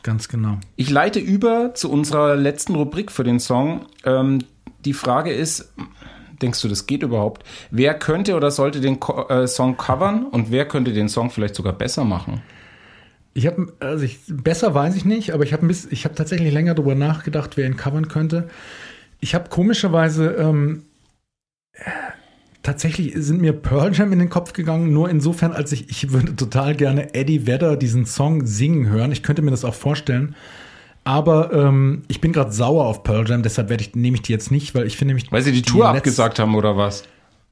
[0.01, 0.57] Ganz genau.
[0.75, 3.85] Ich leite über zu unserer letzten Rubrik für den Song.
[4.05, 4.39] Ähm,
[4.83, 5.73] die Frage ist,
[6.43, 7.43] denkst du, das geht überhaupt?
[7.71, 11.55] Wer könnte oder sollte den Co äh, Song covern und wer könnte den Song vielleicht
[11.55, 12.41] sogar besser machen?
[13.33, 16.93] Ich habe, also ich, besser weiß ich nicht, aber ich habe habe tatsächlich länger darüber
[16.93, 18.49] nachgedacht, wer ihn covern könnte.
[19.19, 20.83] Ich habe komischerweise ähm,
[21.73, 21.81] äh,
[22.61, 26.35] tatsächlich sind mir Pearl Jam in den Kopf gegangen, nur insofern, als ich, ich würde
[26.35, 29.11] total gerne Eddie Vedder diesen Song singen hören.
[29.11, 30.35] Ich könnte mir das auch vorstellen.
[31.03, 34.31] Aber ähm, ich bin gerade sauer auf Pearl Jam, deshalb werde ich, nehme ich die
[34.31, 35.31] jetzt nicht, weil ich finde nämlich.
[35.31, 37.03] Weil sie die Tour letzte- abgesagt haben oder was?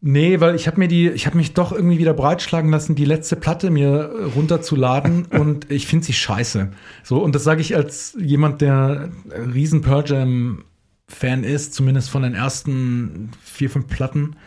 [0.03, 3.05] Nee, weil ich habe mir die, ich habe mich doch irgendwie wieder breitschlagen lassen, die
[3.05, 3.87] letzte Platte mir
[4.19, 6.71] äh, runterzuladen und ich finde sie scheiße.
[7.03, 9.09] So, und das sage ich als jemand, der
[9.53, 10.63] riesen Pearl Jam
[11.07, 14.37] Fan ist, zumindest von den ersten vier, fünf Platten.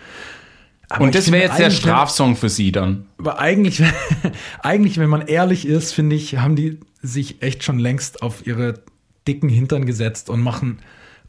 [0.88, 3.06] Aber Und das wäre jetzt der Strafsong für sie dann.
[3.18, 3.82] Aber eigentlich,
[4.62, 8.74] eigentlich, wenn man ehrlich ist, finde ich, haben die sich echt schon längst auf ihre
[9.26, 10.78] dicken Hintern gesetzt und machen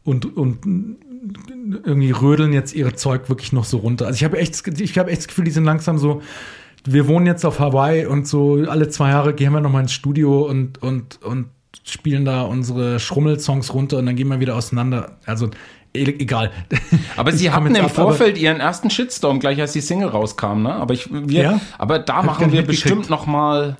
[0.04, 0.96] und, und
[1.84, 4.06] irgendwie rödeln jetzt ihre Zeug wirklich noch so runter.
[4.06, 6.22] Also ich habe echt, ich habe echt das Gefühl, die sind langsam so,
[6.84, 10.42] wir wohnen jetzt auf Hawaii und so alle zwei Jahre gehen wir nochmal ins Studio
[10.42, 11.46] und, und, und
[11.84, 15.18] spielen da unsere Schrummelsongs runter und dann gehen wir wieder auseinander.
[15.26, 15.50] Also
[15.94, 16.52] e egal.
[17.16, 20.74] Aber sie hatten im ab, Vorfeld ihren ersten Shitstorm, gleich als die Single rauskam, ne?
[20.74, 21.60] Aber ich, wir, Ja?
[21.78, 23.76] aber da Hab machen wir bestimmt noch mal.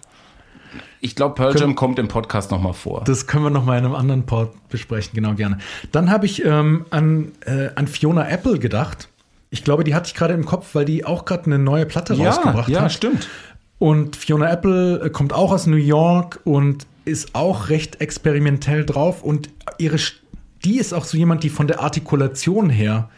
[1.06, 3.04] Ich glaube, Pearl Jam kommt im Podcast noch mal vor.
[3.04, 5.58] Das können wir noch mal in einem anderen Pod besprechen, genau gerne.
[5.92, 9.08] Dann habe ich ähm, an, äh, an Fiona Apple gedacht.
[9.50, 12.14] Ich glaube, die hatte ich gerade im Kopf, weil die auch gerade eine neue Platte
[12.14, 12.92] ja, rausgebracht ja, hat.
[12.92, 13.28] stimmt.
[13.78, 19.22] Und Fiona Apple äh, kommt auch aus New York und ist auch recht experimentell drauf.
[19.22, 19.48] Und
[19.78, 19.98] ihre,
[20.64, 23.10] die ist auch so jemand, die von der Artikulation her,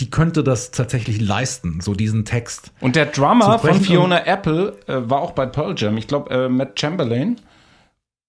[0.00, 2.72] die könnte das tatsächlich leisten, so diesen Text.
[2.80, 5.96] Und der Drummer von Fiona Apple äh, war auch bei Pearl Jam.
[5.96, 7.36] Ich glaube, äh, Matt Chamberlain.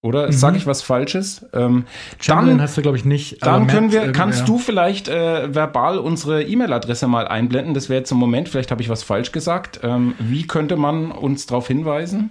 [0.00, 1.44] Oder sage ich was Falsches?
[1.52, 1.84] Ähm, Mhm.
[2.20, 3.44] Chamberlain dann heißt er, glaube ich, nicht.
[3.44, 4.44] dann Matt, können wir, äh, kannst ja.
[4.46, 7.74] du vielleicht äh, verbal unsere E-Mail-Adresse mal einblenden?
[7.74, 9.80] Das wäre jetzt im Moment, vielleicht habe ich was falsch gesagt.
[9.82, 12.30] Ähm, wie könnte man uns darauf hinweisen?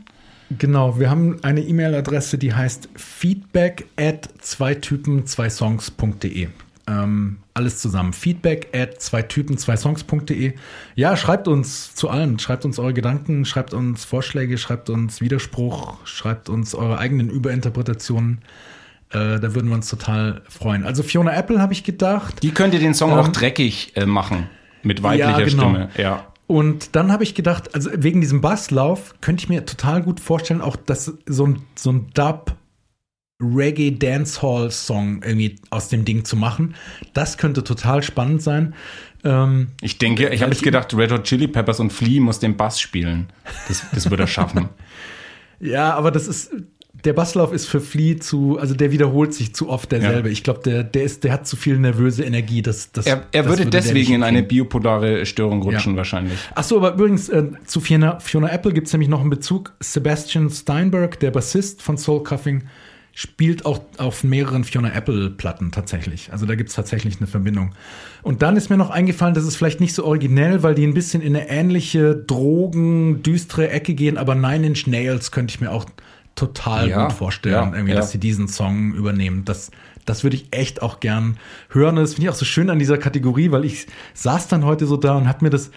[0.58, 6.48] Genau, wir haben eine E-Mail-Adresse, die heißt feedback at zwei Typen zwei Songs.de.
[6.88, 8.14] Ähm, alles zusammen.
[8.14, 10.54] Feedback at zwei Typen zwei Songs.de.
[10.96, 12.40] Ja, schreibt uns zu allem.
[12.40, 18.40] Schreibt uns eure Gedanken, schreibt uns Vorschläge, schreibt uns Widerspruch, schreibt uns eure eigenen Überinterpretationen.
[19.10, 20.84] Äh, da würden wir uns total freuen.
[20.86, 22.42] Also Fiona Apple habe ich gedacht.
[22.44, 24.50] Die könnte den Song Ähm, auch dreckig äh, machen.
[24.84, 25.64] Mit weiblicher Ja, genau.
[25.64, 25.90] Stimme.
[25.98, 26.28] Ja.
[26.48, 30.62] Und dann habe ich gedacht, also wegen diesem Basslauf könnte ich mir total gut vorstellen,
[30.62, 32.56] auch dass so ein, so ein Dub
[33.40, 36.76] Reggae Dancehall Song irgendwie aus dem Ding zu machen.
[37.14, 38.74] Das könnte total spannend sein.
[39.24, 42.58] Ähm, ich denke, ich habe jetzt gedacht, Red Hot Chili Peppers und Flea muss den
[42.58, 43.28] Bass spielen.
[43.68, 44.70] Das, das würde er schaffen.
[45.60, 46.52] ja, aber das ist,
[47.06, 50.30] der Basslauf ist für Flea zu, also der wiederholt sich zu oft derselbe.
[50.30, 50.34] Ja.
[50.34, 52.64] Ich glaube, der, der ist, der hat zu viel nervöse Energie.
[52.64, 55.98] Das, das, er, er das würde, würde deswegen in eine biopolare Störung rutschen ja.
[55.98, 56.40] wahrscheinlich.
[56.56, 59.74] Ach so, aber übrigens äh, zu Fiona, Fiona Apple gibt es nämlich noch einen Bezug.
[59.80, 62.64] Sebastian Steinberg, der Bassist von Soul Cuffing,
[63.20, 66.32] spielt auch auf mehreren Fiona Apple Platten tatsächlich.
[66.32, 67.74] Also da gibt es tatsächlich eine Verbindung.
[68.22, 70.94] Und dann ist mir noch eingefallen, das ist vielleicht nicht so originell, weil die ein
[70.94, 75.72] bisschen in eine ähnliche Drogen, düstere Ecke gehen, aber Nine Inch Nails könnte ich mir
[75.72, 75.86] auch
[76.36, 78.00] total ja, gut vorstellen, ja, irgendwie, ja.
[78.00, 79.46] dass sie diesen Song übernehmen.
[79.46, 79.72] Das,
[80.06, 81.38] das würde ich echt auch gern
[81.70, 81.98] hören.
[81.98, 84.86] Und das finde ich auch so schön an dieser Kategorie, weil ich saß dann heute
[84.86, 85.72] so da und habe mir das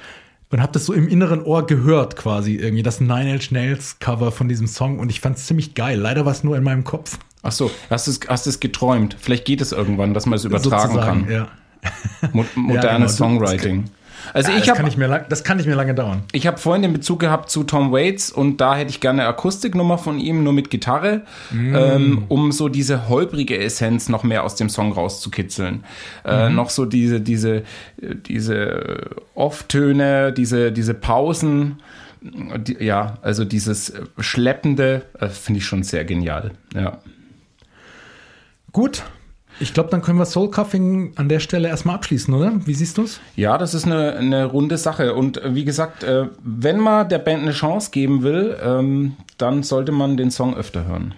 [0.50, 4.30] und habe das so im inneren Ohr gehört quasi irgendwie das Nine Inch Nails Cover
[4.30, 5.98] von diesem Song und ich fand es ziemlich geil.
[5.98, 7.18] Leider war es nur in meinem Kopf.
[7.42, 9.16] Ach so, hast du es hast es geträumt?
[9.18, 11.32] Vielleicht geht es irgendwann, dass man es übertragen Sozusagen, kann.
[11.32, 11.48] Ja.
[12.32, 13.40] Mo modernes ja, genau.
[13.40, 13.84] Songwriting.
[14.32, 16.22] Also ja, ich das, hab, kann ich mir, das kann nicht mehr lange dauern.
[16.32, 19.28] Ich habe vorhin den Bezug gehabt zu Tom Waits und da hätte ich gerne eine
[19.28, 21.74] Akustiknummer von ihm, nur mit Gitarre, mm.
[21.74, 25.84] ähm, um so diese holprige Essenz noch mehr aus dem Song rauszukitzeln.
[26.24, 26.54] Äh, mhm.
[26.54, 27.62] noch so diese, diese,
[27.98, 31.80] diese Off-Töne, diese, diese Pausen.
[32.22, 36.50] Die, ja, also dieses Schleppende äh, finde ich schon sehr genial.
[36.74, 36.98] Ja.
[38.72, 39.02] Gut,
[39.60, 42.52] ich glaube, dann können wir Soul Cuffing an der Stelle erstmal abschließen, oder?
[42.64, 43.20] Wie siehst du es?
[43.36, 45.14] Ja, das ist eine, eine runde Sache.
[45.14, 49.62] Und äh, wie gesagt, äh, wenn man der Band eine Chance geben will, ähm, dann
[49.62, 51.14] sollte man den Song öfter hören.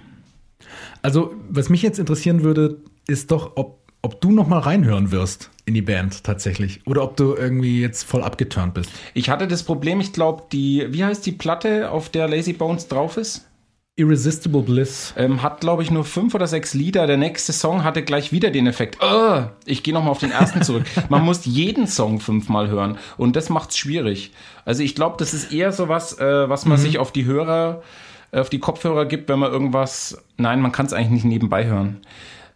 [1.03, 5.51] Also, was mich jetzt interessieren würde, ist doch, ob, ob du noch mal reinhören wirst
[5.65, 6.81] in die Band tatsächlich.
[6.85, 8.91] Oder ob du irgendwie jetzt voll abgeturnt bist.
[9.15, 12.89] Ich hatte das Problem, ich glaube, die, wie heißt die Platte, auf der Lazy Bones
[12.89, 13.47] drauf ist?
[13.95, 15.13] Irresistible Bliss.
[15.19, 17.07] Ähm, hat, glaube ich, nur fünf oder sechs Lieder.
[17.07, 18.99] Der nächste Song hatte gleich wieder den Effekt.
[19.03, 20.85] Oh, ich gehe nochmal auf den ersten zurück.
[21.11, 22.97] Man muss jeden Song fünfmal hören.
[23.19, 24.33] Und das macht's schwierig.
[24.65, 26.83] Also ich glaube, das ist eher so was, äh, was man mhm.
[26.83, 27.83] sich auf die Hörer,
[28.31, 30.25] auf die Kopfhörer gibt, wenn man irgendwas.
[30.39, 32.01] Nein, man kann es eigentlich nicht nebenbei hören.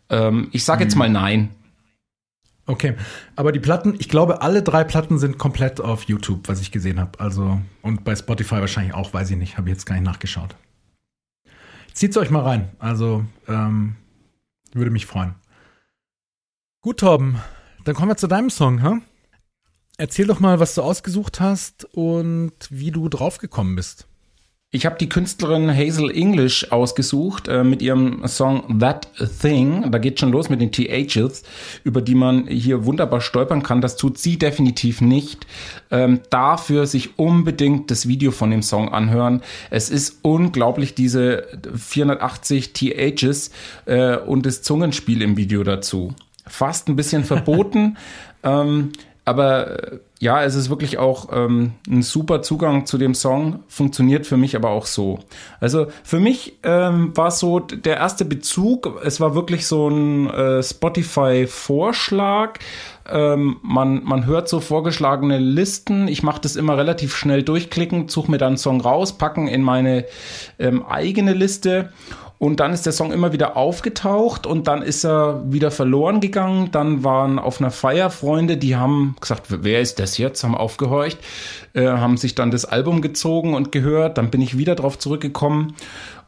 [0.09, 1.01] Ähm, ich sage jetzt mhm.
[1.01, 1.51] mal nein.
[2.69, 2.95] Okay,
[3.37, 6.99] aber die Platten, ich glaube, alle drei Platten sind komplett auf YouTube, was ich gesehen
[6.99, 7.21] habe.
[7.21, 10.57] Also und bei Spotify wahrscheinlich auch, weiß ich nicht, habe ich jetzt gar nicht nachgeschaut.
[11.97, 12.69] Zieht's euch mal rein.
[12.79, 13.97] Also, ähm,
[14.75, 15.35] würde mich freuen.
[16.83, 17.41] Gut, Torben,
[17.87, 19.01] dann kommen wir zu deinem Song, hä?
[19.97, 24.09] Erzähl doch mal, was du ausgesucht hast und wie du draufgekommen bist.
[24.77, 29.09] Ich habe die Künstlerin Hazel English ausgesucht äh, mit ihrem Song That
[29.41, 29.91] Thing.
[29.91, 31.45] Da geht schon los mit den THs,
[31.83, 33.81] über die man hier wunderbar stolpern kann.
[33.81, 35.47] Das tut sie definitiv nicht.
[35.91, 39.41] Ähm, dafür sich unbedingt das Video von dem Song anhören.
[39.71, 43.53] Es ist unglaublich, diese 480 THs
[43.87, 46.13] äh, und das Zungenspiel im Video dazu.
[46.47, 47.97] Fast ein bisschen verboten.
[48.43, 48.93] ähm,
[49.27, 54.25] aber äh, ja, es ist wirklich auch ähm, ein super Zugang zu dem Song, funktioniert
[54.25, 55.19] für mich aber auch so.
[55.61, 60.63] Also für mich ähm, war so der erste Bezug, es war wirklich so ein äh,
[60.63, 62.61] Spotify-Vorschlag.
[63.09, 66.09] Ähm, man, man hört so vorgeschlagene Listen.
[66.09, 69.63] Ich mache das immer relativ schnell durchklicken, suche mir dann einen Song raus, packen in
[69.63, 70.07] meine
[70.59, 71.93] ähm, eigene Liste
[72.39, 76.71] und dann ist der Song immer wieder aufgetaucht und dann ist er wieder verloren gegangen.
[76.71, 80.45] Dann waren auf einer Feier Freunde, die haben gesagt, wer ist das jetzt?
[80.45, 81.19] Haben aufgehorcht,
[81.73, 84.19] äh, haben sich dann das Album gezogen und gehört.
[84.19, 85.75] Dann bin ich wieder drauf zurückgekommen.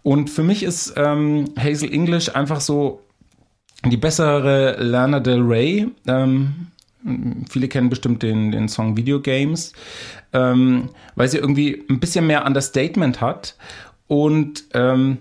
[0.03, 3.03] Und für mich ist ähm, Hazel English einfach so
[3.85, 5.89] die bessere Lana Del Rey.
[6.07, 6.69] Ähm,
[7.51, 9.75] viele kennen bestimmt den, den Song Video Games,
[10.33, 13.57] ähm, weil sie irgendwie ein bisschen mehr Understatement hat
[14.07, 15.19] und ähm,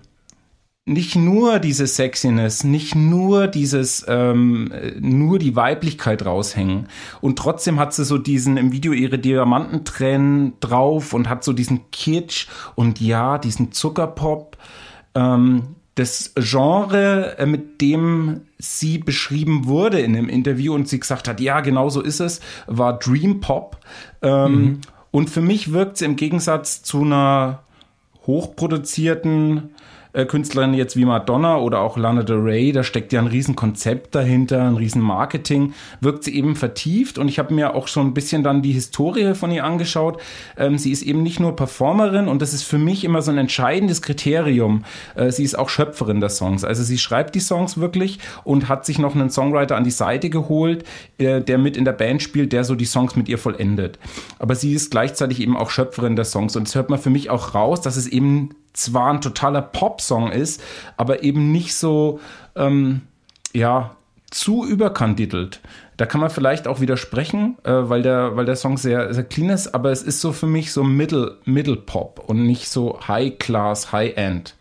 [0.87, 6.87] nicht nur diese Sexiness, nicht nur dieses, ähm, nur die Weiblichkeit raushängen.
[7.19, 11.91] Und trotzdem hat sie so diesen im Video ihre Diamantentränen drauf und hat so diesen
[11.91, 14.57] Kitsch und ja, diesen Zuckerpop.
[15.13, 21.27] Ähm, das Genre, äh, mit dem sie beschrieben wurde in dem Interview und sie gesagt
[21.27, 23.77] hat, ja, genau so ist es, war Dream Pop.
[24.21, 24.81] Ähm, mhm.
[25.11, 27.63] Und für mich wirkt sie im Gegensatz zu einer
[28.25, 29.71] hochproduzierten
[30.17, 33.55] äh, Künstlerinnen jetzt wie Madonna oder auch Lana Del Rey, da steckt ja ein riesen
[33.55, 38.07] Konzept dahinter, ein riesen Marketing, wirkt sie eben vertieft und ich habe mir auch schon
[38.07, 40.19] ein bisschen dann die Historie von ihr angeschaut.
[40.57, 43.37] Ähm, sie ist eben nicht nur Performerin und das ist für mich immer so ein
[43.37, 44.83] entscheidendes Kriterium.
[45.15, 46.63] Äh, sie ist auch Schöpferin der Songs.
[46.63, 50.31] Also sie schreibt die Songs wirklich und hat sich noch einen Songwriter an die Seite
[50.31, 50.83] geholt,
[51.19, 53.99] äh, der mit in der Band spielt, der so die Songs mit ihr vollendet.
[54.39, 57.29] Aber sie ist gleichzeitig eben auch Schöpferin der Songs und das hört man für mich
[57.29, 60.61] auch raus, dass es eben zwar ein totaler Pop-Song ist,
[60.95, 62.19] aber eben nicht so,
[62.55, 63.01] ähm,
[63.53, 63.95] ja,
[64.29, 65.61] zu überkandidelt.
[65.95, 69.49] Da kann man vielleicht auch widersprechen, äh, weil, der, weil der Song sehr, sehr clean
[69.49, 73.39] ist, aber es ist so für mich so Middle, Middle Pop und nicht so High
[73.39, 74.56] Class, High End.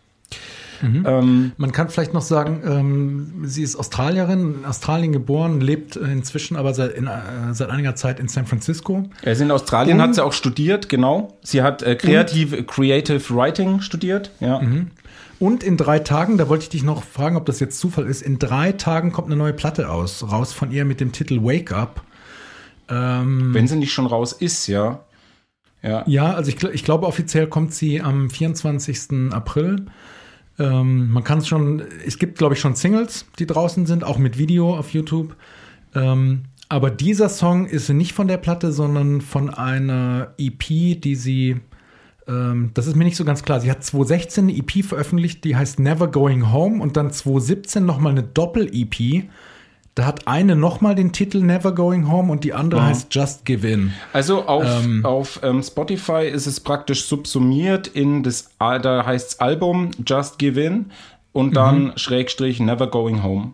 [0.81, 1.05] Mhm.
[1.07, 6.55] Ähm, Man kann vielleicht noch sagen, ähm, sie ist Australierin, in Australien geboren, lebt inzwischen
[6.57, 9.09] aber seit, in, äh, seit einiger Zeit in San Francisco.
[9.25, 11.37] Also in Australien und, hat sie auch studiert, genau.
[11.43, 14.61] Sie hat äh, Creative, Creative Writing studiert, ja.
[14.61, 14.91] Mhm.
[15.39, 18.23] Und in drei Tagen, da wollte ich dich noch fragen, ob das jetzt Zufall ist,
[18.23, 21.71] in drei Tagen kommt eine neue Platte aus, raus von ihr mit dem Titel Wake
[21.71, 22.01] Up.
[22.89, 25.01] Ähm, Wenn sie nicht schon raus ist, ja.
[25.83, 29.31] Ja, ja also ich, ich glaube, offiziell kommt sie am 24.
[29.31, 29.85] April.
[30.59, 34.17] Ähm, man kann es schon, es gibt, glaube ich, schon Singles, die draußen sind, auch
[34.17, 35.35] mit Video auf YouTube.
[35.93, 41.57] Ähm, aber dieser Song ist nicht von der Platte, sondern von einer EP, die sie,
[42.27, 43.61] ähm, das ist mir nicht so ganz klar.
[43.61, 48.11] Sie hat 2016 eine EP veröffentlicht, die heißt Never Going Home und dann 2017 nochmal
[48.11, 49.29] eine Doppel-EP
[49.97, 52.85] da hat eine nochmal den Titel Never Going Home und die andere mhm.
[52.85, 53.93] heißt Just Give In.
[54.13, 59.39] Also auf, ähm, auf ähm, Spotify ist es praktisch subsumiert in das, da heißt es
[59.39, 60.91] Album Just Give In
[61.33, 61.91] und dann mhm.
[61.95, 63.53] Schrägstrich Never Going Home.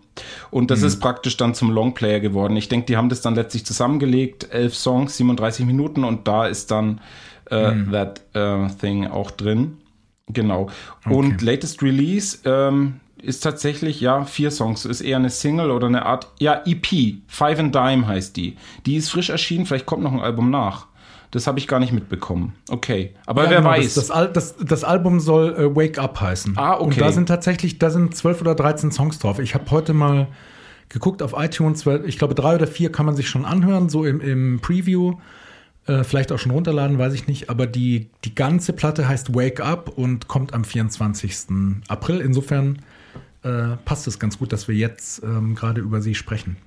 [0.52, 0.88] Und das mhm.
[0.88, 2.58] ist praktisch dann zum Longplayer geworden.
[2.58, 6.72] Ich denke, die haben das dann letztlich zusammengelegt, elf Songs, 37 Minuten und da ist
[6.72, 7.00] dann
[7.52, 7.92] äh, mhm.
[7.94, 9.78] That uh, Thing auch drin.
[10.28, 10.70] Genau.
[11.06, 11.16] Okay.
[11.16, 14.86] Und latest Release, ähm, ist tatsächlich, ja, vier Songs.
[14.86, 17.18] Ist eher eine Single oder eine Art, ja, EP.
[17.28, 18.58] Five and Dime heißt die.
[18.86, 20.88] Die ist frisch erschienen, vielleicht kommt noch ein Album nach.
[21.32, 22.54] Das habe ich gar nicht mitbekommen.
[22.70, 23.16] Okay.
[23.26, 23.96] Aber ja, wer genau, weiß.
[23.96, 26.54] Das, das, das, das, Album soll äh, Wake Up heißen.
[26.58, 26.84] Ah, okay.
[26.84, 29.40] Und da sind tatsächlich, da sind zwölf oder dreizehn Songs drauf.
[29.40, 30.28] Ich habe heute mal
[30.90, 34.06] geguckt auf iTunes, weil ich glaube, drei oder vier kann man sich schon anhören, so
[34.06, 35.16] im, im Preview.
[35.88, 37.50] Äh, vielleicht auch schon runterladen, weiß ich nicht.
[37.50, 41.48] Aber die, die ganze Platte heißt Wake Up und kommt am 24.
[41.88, 42.22] April.
[42.22, 42.78] Insofern
[43.44, 46.58] äh, passt es ganz gut, dass wir jetzt ähm, gerade über sie sprechen.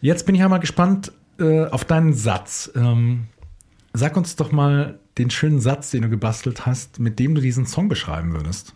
[0.00, 2.70] Jetzt bin ich ja mal gespannt äh, auf deinen Satz.
[2.74, 3.26] Ähm,
[3.92, 7.66] sag uns doch mal den schönen Satz, den du gebastelt hast, mit dem du diesen
[7.66, 8.74] Song beschreiben würdest.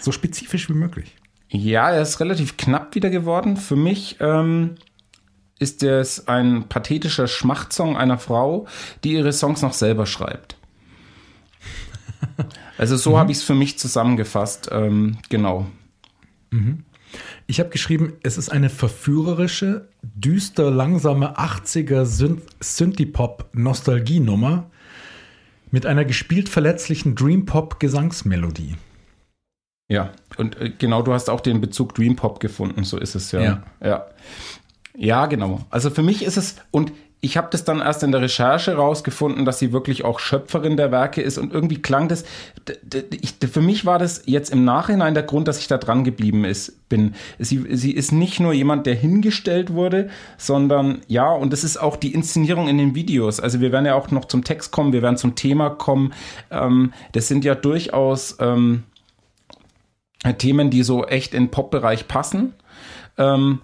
[0.00, 1.16] So spezifisch wie möglich.
[1.48, 3.58] Ja, er ist relativ knapp wieder geworden.
[3.58, 4.76] Für mich ähm,
[5.58, 8.66] ist es ein pathetischer Schmachtsong einer Frau,
[9.04, 10.56] die ihre Songs noch selber schreibt.
[12.78, 13.16] Also so mhm.
[13.16, 14.70] habe ich es für mich zusammengefasst.
[14.72, 15.66] Ähm, genau.
[16.52, 16.84] Mhm.
[17.46, 22.06] Ich habe geschrieben, es ist eine verführerische, düster, langsame 80er
[22.60, 24.70] Synthie-Pop-Nostalgienummer
[25.70, 28.74] mit einer gespielt verletzlichen Dream-Pop-Gesangsmelodie.
[29.88, 33.30] Ja, und äh, genau, du hast auch den Bezug Dream Pop gefunden, so ist es
[33.32, 33.42] ja.
[33.42, 34.06] Ja, ja.
[34.96, 35.60] ja genau.
[35.68, 36.92] Also für mich ist es, und
[37.24, 40.90] ich habe das dann erst in der Recherche rausgefunden, dass sie wirklich auch Schöpferin der
[40.90, 42.24] Werke ist und irgendwie klang das,
[43.48, 46.88] für mich war das jetzt im Nachhinein der Grund, dass ich da dran geblieben ist,
[46.88, 47.14] bin.
[47.38, 51.94] Sie, sie ist nicht nur jemand, der hingestellt wurde, sondern ja, und das ist auch
[51.94, 53.38] die Inszenierung in den Videos.
[53.38, 56.12] Also wir werden ja auch noch zum Text kommen, wir werden zum Thema kommen.
[56.50, 58.82] Ähm, das sind ja durchaus ähm,
[60.38, 62.54] Themen, die so echt in Pop-Bereich passen.
[63.16, 63.60] Ähm,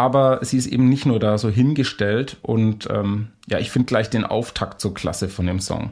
[0.00, 4.08] aber sie ist eben nicht nur da so hingestellt und ähm, ja, ich finde gleich
[4.08, 5.90] den Auftakt so klasse von dem Song.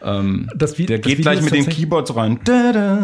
[0.00, 2.38] Ähm, das, der geht gleich mit den Keyboards rein.
[2.44, 3.00] Da, da,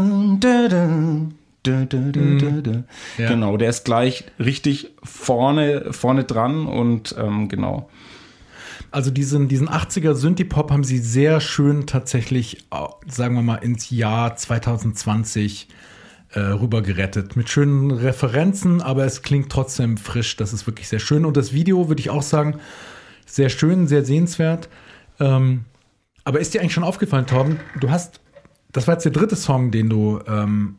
[1.89, 2.85] da, mhm.
[3.19, 3.29] ja.
[3.29, 7.91] Genau, der ist gleich richtig vorne, vorne dran und ähm, genau.
[8.93, 12.65] Also diesen, diesen 80er Synthie-Pop haben sie sehr schön tatsächlich,
[13.09, 15.67] sagen wir mal, ins Jahr 2020
[16.35, 17.37] äh, rüber gerettet.
[17.37, 20.37] Mit schönen Referenzen, aber es klingt trotzdem frisch.
[20.37, 21.25] Das ist wirklich sehr schön.
[21.25, 22.59] Und das Video würde ich auch sagen,
[23.27, 24.69] sehr schön, sehr sehenswert.
[25.21, 25.65] Ähm,
[26.25, 27.61] aber ist dir eigentlich schon aufgefallen, Torben?
[27.79, 28.21] Du hast,
[28.73, 30.79] das war jetzt der dritte Song, den du, ähm,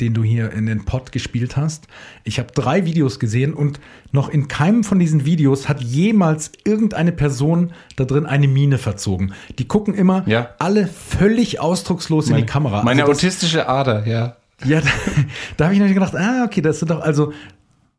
[0.00, 1.86] den du hier in den Pod gespielt hast.
[2.24, 3.80] Ich habe drei Videos gesehen und
[4.12, 9.34] noch in keinem von diesen Videos hat jemals irgendeine Person da drin eine Mine verzogen.
[9.58, 10.50] Die gucken immer ja.
[10.58, 12.82] alle völlig ausdruckslos meine, in die Kamera.
[12.82, 14.37] Meine also autistische Ader, ja.
[14.64, 14.88] Ja, da,
[15.56, 17.32] da habe ich nämlich gedacht, ah, okay, das sind doch, also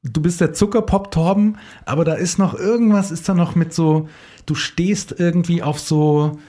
[0.03, 4.07] du bist der Zuckerpop-Torben, aber da ist noch irgendwas, ist da noch mit so,
[4.45, 6.39] du stehst irgendwie auf so,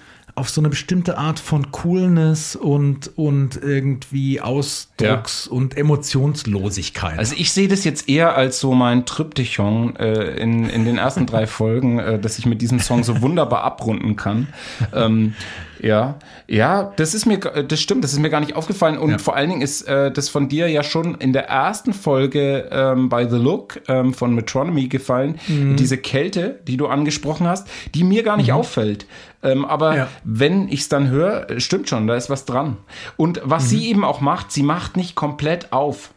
[0.40, 5.52] auf so eine bestimmte Art von Coolness und, und irgendwie Ausdrucks- ja.
[5.52, 7.18] und Emotionslosigkeit.
[7.18, 11.26] Also ich sehe das jetzt eher als so mein Tryptychon äh, in, in den ersten
[11.26, 14.48] drei Folgen, äh, dass ich mit diesem Song so wunderbar abrunden kann.
[14.94, 15.34] ähm,
[15.82, 18.98] Ja, ja, das ist mir, das stimmt, das ist mir gar nicht aufgefallen.
[18.98, 19.18] Und ja.
[19.18, 23.08] vor allen Dingen ist äh, das von dir ja schon in der ersten Folge ähm,
[23.08, 25.38] bei The Look ähm, von Metronomy gefallen.
[25.48, 25.76] Mhm.
[25.76, 28.54] Diese Kälte, die du angesprochen hast, die mir gar nicht mhm.
[28.54, 29.06] auffällt.
[29.42, 30.08] Ähm, aber ja.
[30.24, 32.76] wenn ich es dann höre, stimmt schon, da ist was dran.
[33.16, 33.68] Und was mhm.
[33.68, 36.10] sie eben auch macht, sie macht nicht komplett auf.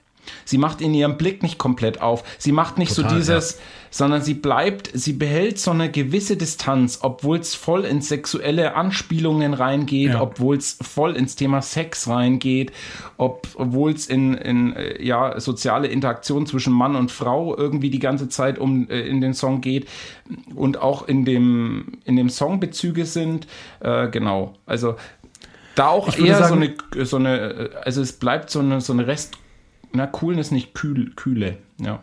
[0.46, 2.24] Sie macht in ihrem Blick nicht komplett auf.
[2.38, 3.58] Sie macht nicht Total, so dieses, ja.
[3.94, 9.54] Sondern sie bleibt, sie behält so eine gewisse Distanz, obwohl es voll ins sexuelle Anspielungen
[9.54, 10.22] reingeht, ja.
[10.22, 12.74] obwohl es voll ins Thema Sex reingeht,
[13.18, 18.30] obwohl es in, in äh, ja, soziale Interaktion zwischen Mann und Frau irgendwie die ganze
[18.30, 19.88] Zeit um äh, in den Song geht
[20.56, 23.46] und auch in dem, in dem Song Bezüge sind.
[23.80, 24.56] Äh, genau.
[24.66, 24.96] Also
[25.76, 28.92] da auch eher sagen, so eine, so eine, äh, also es bleibt so eine, so
[28.92, 29.38] eine Rest
[29.92, 32.02] na, Coolness nicht kühl, kühle, ja.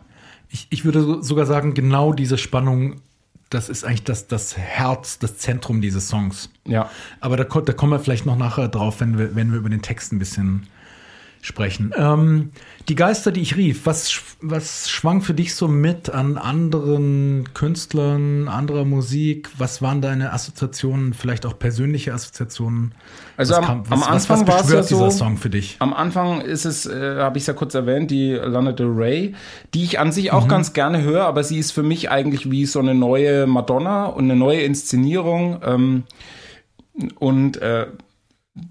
[0.51, 3.01] Ich, ich würde sogar sagen, genau diese Spannung,
[3.49, 6.49] das ist eigentlich das, das Herz, das Zentrum dieses Songs.
[6.65, 6.89] Ja.
[7.19, 9.81] Aber da, da kommen wir vielleicht noch nachher drauf, wenn wir, wenn wir über den
[9.81, 10.67] Text ein bisschen
[11.41, 11.91] sprechen.
[11.97, 12.51] Ähm,
[12.87, 18.47] die Geister, die ich rief, was, was schwang für dich so mit an anderen Künstlern,
[18.47, 19.49] anderer Musik?
[19.57, 22.93] Was waren deine Assoziationen, vielleicht auch persönliche Assoziationen?
[23.37, 25.77] Also am, kam, was, am Anfang war es ja so, dieser Song für dich?
[25.79, 29.33] Am Anfang ist es, äh, habe ich es ja kurz erwähnt, die Lana Del Rey,
[29.73, 30.49] die ich an sich auch mhm.
[30.49, 34.25] ganz gerne höre, aber sie ist für mich eigentlich wie so eine neue Madonna und
[34.25, 35.59] eine neue Inszenierung.
[35.65, 36.03] Ähm,
[37.19, 37.87] und äh,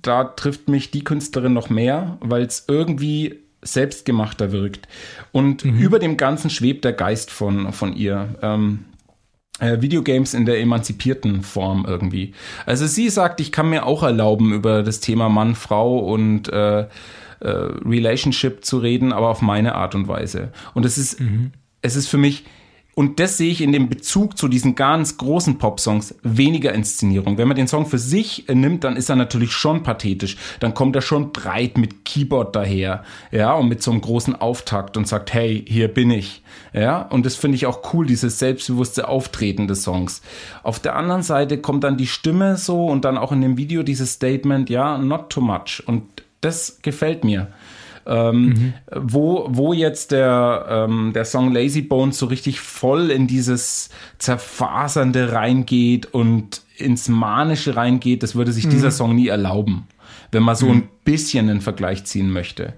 [0.02, 4.88] da trifft mich die Künstlerin noch mehr, weil es irgendwie selbstgemachter wirkt.
[5.32, 5.78] Und mhm.
[5.78, 8.36] über dem Ganzen schwebt der Geist von, von ihr.
[8.42, 8.84] Ähm,
[9.58, 12.32] äh, Videogames in der emanzipierten Form irgendwie.
[12.66, 16.80] Also sie sagt, ich kann mir auch erlauben, über das Thema Mann, Frau und äh,
[16.80, 16.88] äh,
[17.40, 20.52] Relationship zu reden, aber auf meine Art und Weise.
[20.74, 21.52] Und es ist, mhm.
[21.82, 22.44] es ist für mich
[23.00, 27.38] und das sehe ich in dem Bezug zu diesen ganz großen Popsongs weniger Inszenierung.
[27.38, 30.36] Wenn man den Song für sich nimmt, dann ist er natürlich schon pathetisch.
[30.60, 34.98] Dann kommt er schon breit mit Keyboard daher, ja, und mit so einem großen Auftakt
[34.98, 36.42] und sagt, hey, hier bin ich,
[36.74, 37.00] ja.
[37.00, 40.20] Und das finde ich auch cool, dieses selbstbewusste Auftreten des Songs.
[40.62, 43.82] Auf der anderen Seite kommt dann die Stimme so und dann auch in dem Video
[43.82, 45.82] dieses Statement, ja, not too much.
[45.86, 46.02] Und
[46.42, 47.48] das gefällt mir.
[48.06, 48.72] Ähm, mhm.
[48.94, 55.32] wo, wo jetzt der, ähm, der Song Lazy Bones so richtig voll in dieses Zerfasernde
[55.32, 58.70] reingeht und ins Manische reingeht, das würde sich mhm.
[58.70, 59.86] dieser Song nie erlauben,
[60.32, 60.72] wenn man so mhm.
[60.72, 62.74] ein bisschen einen Vergleich ziehen möchte.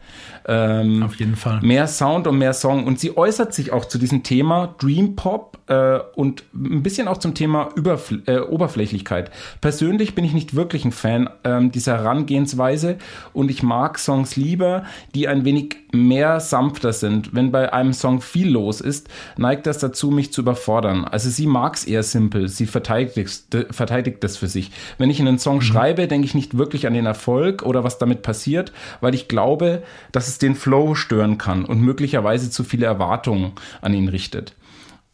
[0.46, 1.60] Ähm, Auf jeden Fall.
[1.62, 2.84] Mehr Sound und mehr Song.
[2.84, 7.18] Und sie äußert sich auch zu diesem Thema Dream Pop äh, und ein bisschen auch
[7.18, 9.30] zum Thema Überfl äh, Oberflächlichkeit.
[9.60, 12.98] Persönlich bin ich nicht wirklich ein Fan ähm, dieser Herangehensweise
[13.32, 17.34] und ich mag Songs lieber, die ein wenig mehr sanfter sind.
[17.34, 21.04] Wenn bei einem Song viel los ist, neigt das dazu, mich zu überfordern.
[21.04, 22.48] Also sie mag es eher simpel.
[22.48, 24.70] Sie verteidigt, verteidigt das für sich.
[24.98, 25.62] Wenn ich einen Song mhm.
[25.62, 29.82] schreibe, denke ich nicht wirklich an den Erfolg oder was damit passiert, weil ich glaube,
[30.12, 34.54] dass es den Flow stören kann und möglicherweise zu viele Erwartungen an ihn richtet.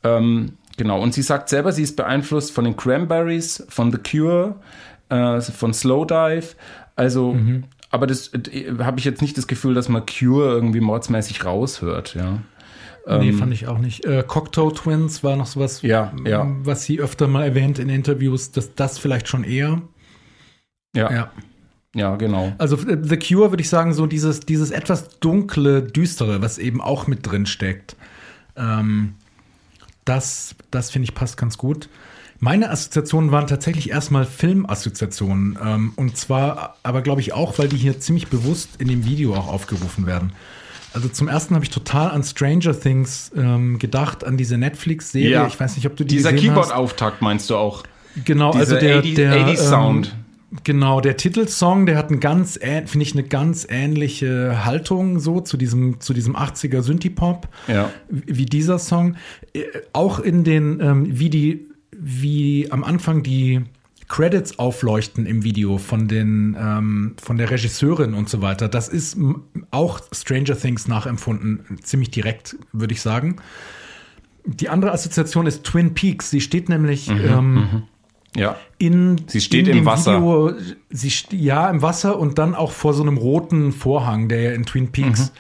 [0.03, 4.57] Ähm, genau, und sie sagt selber, sie ist beeinflusst von den Cranberries, von The Cure,
[5.09, 6.57] äh, von Slowdive.
[6.97, 7.65] Also, mhm.
[7.91, 12.15] aber das äh, habe ich jetzt nicht das Gefühl, dass man Cure irgendwie mordsmäßig raushört,
[12.15, 12.39] ja.
[13.07, 14.05] Nee, ähm, fand ich auch nicht.
[14.05, 16.47] Äh, Cocteau Twins war noch sowas, ja, ja.
[16.63, 19.81] was sie öfter mal erwähnt in Interviews, dass das vielleicht schon eher.
[20.95, 21.11] Ja.
[21.11, 21.31] ja.
[21.99, 22.53] Ja, genau.
[22.59, 26.81] Also äh, The Cure würde ich sagen, so dieses, dieses etwas dunkle, düstere, was eben
[26.81, 27.97] auch mit drin steckt.
[28.57, 29.15] Ähm,
[30.05, 31.89] das, das finde ich passt ganz gut.
[32.41, 35.59] Meine Assoziationen waren tatsächlich erstmal Filmassoziationen.
[35.63, 39.35] Ähm, und zwar aber, glaube ich, auch, weil die hier ziemlich bewusst in dem Video
[39.35, 40.33] auch aufgerufen werden.
[40.95, 45.31] Also zum ersten habe ich total an Stranger Things ähm, gedacht, an diese Netflix-Serie.
[45.31, 45.47] Ja.
[45.47, 47.83] Ich weiß nicht, ob du die Dieser Keyboard-Auftakt meinst du auch?
[48.25, 50.07] Genau, Diese also der, 80, der 80 Sound.
[50.07, 50.28] Ähm,
[50.65, 55.59] Genau, der Titelsong, der hat ein ganz, finde ich, eine ganz ähnliche Haltung so zu
[55.59, 57.91] diesem, zu diesem 80er Synthie-Pop, ja.
[58.09, 59.17] wie dieser Song.
[59.53, 63.61] Äh, auch in den, ähm, wie die, wie am Anfang die
[64.09, 68.69] Credits aufleuchten im Video von den, ähm, von der Regisseurin und so weiter.
[68.69, 69.19] Das ist
[69.71, 73.37] auch Stranger Things nachempfunden, ziemlich direkt, würde ich sagen.
[74.47, 76.31] Die andere Assoziation ist Twin Peaks.
[76.31, 77.83] Sie steht nämlich, mhm, ähm, mhm
[78.37, 78.57] ja.
[78.79, 80.19] In, sie steht im Wasser.
[80.19, 80.55] Video,
[80.91, 84.67] sie, ja, im Wasser und dann auch vor so einem roten Vorhang, der ja in
[84.67, 85.33] Twin Peaks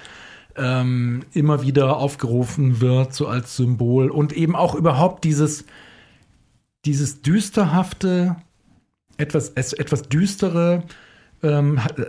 [0.56, 0.62] mhm.
[0.62, 4.10] ähm, immer wieder aufgerufen wird, so als Symbol.
[4.10, 5.64] Und eben auch überhaupt dieses,
[6.84, 8.36] dieses düsterhafte,
[9.16, 10.84] etwas, etwas düstere,
[11.42, 12.04] ähm, hat, äh,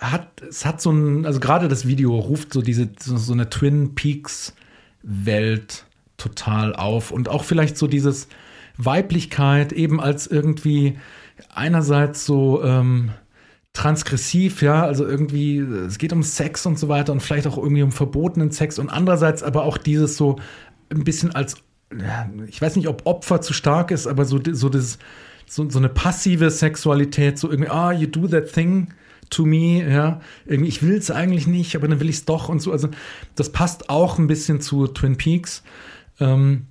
[0.00, 3.50] hat, es hat so ein, also gerade das Video ruft so diese, so, so eine
[3.50, 4.54] Twin Peaks
[5.02, 5.86] Welt
[6.16, 8.28] total auf und auch vielleicht so dieses,
[8.76, 10.98] Weiblichkeit eben als irgendwie
[11.54, 13.10] einerseits so ähm,
[13.72, 17.82] transgressiv, ja, also irgendwie, es geht um Sex und so weiter und vielleicht auch irgendwie
[17.82, 20.36] um verbotenen Sex und andererseits aber auch dieses so
[20.90, 21.56] ein bisschen als,
[22.46, 24.98] ich weiß nicht, ob Opfer zu stark ist, aber so, so das,
[25.46, 28.88] so, so eine passive Sexualität, so irgendwie, ah, you do that thing
[29.30, 32.48] to me, ja, irgendwie, ich will es eigentlich nicht, aber dann will ich es doch
[32.48, 32.88] und so, also
[33.34, 35.64] das passt auch ein bisschen zu Twin Peaks.
[36.20, 36.66] Ähm,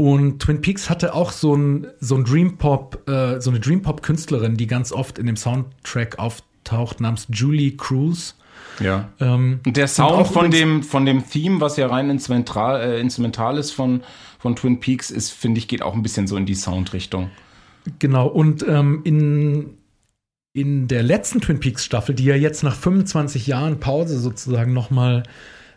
[0.00, 3.82] und Twin Peaks hatte auch so ein, so ein Dream Pop, äh, so eine Dream
[3.82, 8.34] Pop Künstlerin, die ganz oft in dem Soundtrack auftaucht, namens Julie Cruz.
[8.78, 9.10] Ja.
[9.20, 13.58] Ähm, und der Sound von dem, von dem Theme, was ja rein instrumental, äh, instrumental
[13.58, 14.02] ist von,
[14.38, 17.30] von Twin Peaks, ist, finde ich, geht auch ein bisschen so in die Soundrichtung.
[17.98, 18.26] Genau.
[18.26, 19.76] Und ähm, in,
[20.54, 25.24] in der letzten Twin Peaks Staffel, die ja jetzt nach 25 Jahren Pause sozusagen nochmal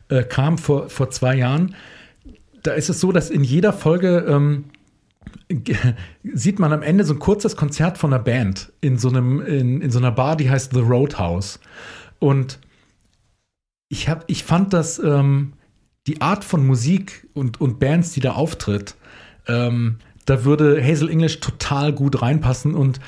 [0.07, 1.75] äh, kam, vor, vor zwei Jahren,
[2.63, 4.65] da ist es so, dass in jeder Folge ähm,
[6.23, 9.81] sieht man am Ende so ein kurzes Konzert von einer Band in so einem in,
[9.81, 11.59] in so einer Bar, die heißt The Roadhouse.
[12.19, 12.59] Und
[13.89, 15.53] ich habe ich fand das ähm,
[16.07, 18.95] die Art von Musik und und Bands, die da auftritt,
[19.47, 22.99] ähm, da würde Hazel English total gut reinpassen und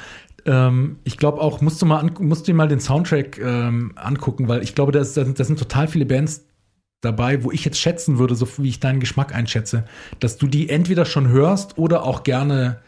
[0.45, 4.61] ähm, ich glaube auch, musst du mal, musst du mal den Soundtrack ähm, angucken, weil
[4.61, 6.45] ich glaube, da sind total viele Bands
[7.05, 9.85] dabei, wo ich jetzt schätzen würde, so wie ich deinen Geschmack einschätze,
[10.19, 12.79] dass du die entweder schon hörst oder auch gerne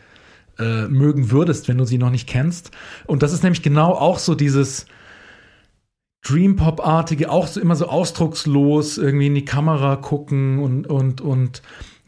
[0.60, 2.72] äh, mögen würdest, wenn du sie noch nicht kennst.
[3.06, 4.88] Und das ist nämlich genau auch so dieses
[6.28, 11.62] Dream Pop-artige, auch so immer so ausdruckslos irgendwie in die Kamera gucken und, und, und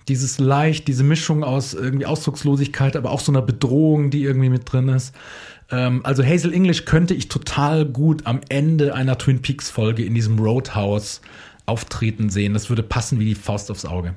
[0.09, 4.71] dieses leicht, diese Mischung aus irgendwie Ausdruckslosigkeit, aber auch so einer Bedrohung, die irgendwie mit
[4.71, 5.15] drin ist.
[5.71, 10.15] Ähm, also Hazel English könnte ich total gut am Ende einer Twin Peaks Folge in
[10.15, 11.21] diesem Roadhouse
[11.69, 12.53] auftreten sehen.
[12.53, 14.15] Das würde passen wie die Faust aufs Auge.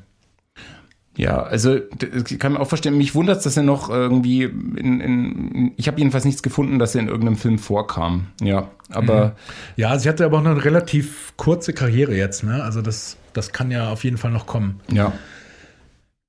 [1.16, 5.00] Ja, also ich kann mir auch verstehen, mich wundert es, dass er noch irgendwie in,
[5.00, 8.28] in ich habe jedenfalls nichts gefunden, dass er in irgendeinem Film vorkam.
[8.40, 9.26] Ja, aber.
[9.26, 9.32] Mhm.
[9.76, 12.64] Ja, sie hatte aber auch eine relativ kurze Karriere jetzt, ne?
[12.64, 14.80] Also das, das kann ja auf jeden Fall noch kommen.
[14.90, 15.12] Ja.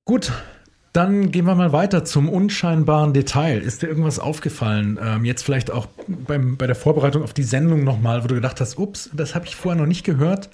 [0.04, 0.32] Gut,
[0.92, 3.62] dann gehen wir mal weiter zum unscheinbaren Detail.
[3.62, 4.98] Ist dir irgendwas aufgefallen?
[5.02, 8.60] Ähm, jetzt vielleicht auch beim, bei der Vorbereitung auf die Sendung nochmal, wo du gedacht
[8.60, 10.50] hast, ups, das habe ich vorher noch nicht gehört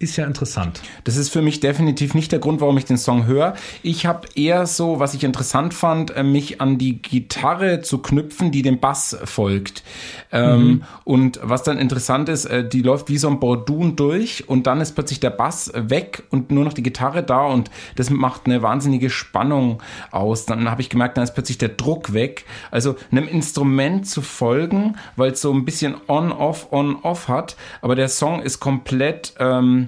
[0.00, 0.80] ist ja interessant.
[1.02, 3.54] Das ist für mich definitiv nicht der Grund, warum ich den Song höre.
[3.82, 8.52] Ich habe eher so, was ich interessant fand, äh, mich an die Gitarre zu knüpfen,
[8.52, 9.82] die dem Bass folgt.
[10.30, 10.82] Ähm, mhm.
[11.04, 14.80] und was dann interessant ist, äh, die läuft wie so ein Bordun durch und dann
[14.80, 18.62] ist plötzlich der Bass weg und nur noch die Gitarre da und das macht eine
[18.62, 19.82] wahnsinnige Spannung
[20.12, 20.46] aus.
[20.46, 22.44] Dann habe ich gemerkt, dann ist plötzlich der Druck weg.
[22.70, 28.08] Also einem Instrument zu folgen, weil es so ein bisschen on-off, on-off hat, aber der
[28.08, 29.87] Song ist komplett ähm,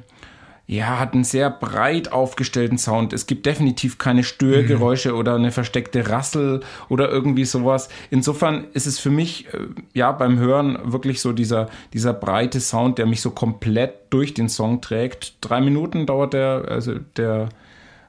[0.70, 3.12] ja, hat einen sehr breit aufgestellten Sound.
[3.12, 5.18] Es gibt definitiv keine Störgeräusche mhm.
[5.18, 7.88] oder eine versteckte Rassel oder irgendwie sowas.
[8.08, 12.98] Insofern ist es für mich, äh, ja, beim Hören wirklich so dieser, dieser breite Sound,
[12.98, 15.34] der mich so komplett durch den Song trägt.
[15.40, 17.48] Drei Minuten dauert der, also der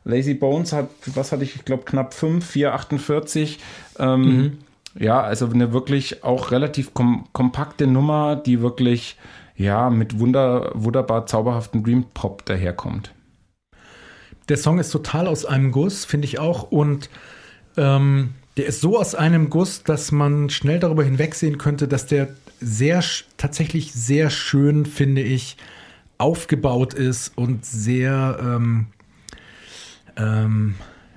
[0.03, 3.57] Lazy Bones hat, was hatte ich, ich glaube, knapp 5, 4,48.
[3.97, 4.57] Ähm, mhm.
[4.99, 9.17] Ja, also eine wirklich auch relativ kom kompakte Nummer, die wirklich
[9.55, 13.13] ja, mit wunder, wunderbar zauberhaften Dream Pop daherkommt.
[14.49, 16.71] Der Song ist total aus einem Guss, finde ich auch.
[16.71, 17.09] Und
[17.77, 22.29] ähm, der ist so aus einem Guss, dass man schnell darüber hinwegsehen könnte, dass der
[22.59, 23.03] sehr,
[23.37, 25.57] tatsächlich sehr schön, finde ich,
[26.17, 28.87] aufgebaut ist und sehr, ähm,
[30.17, 30.75] ähm,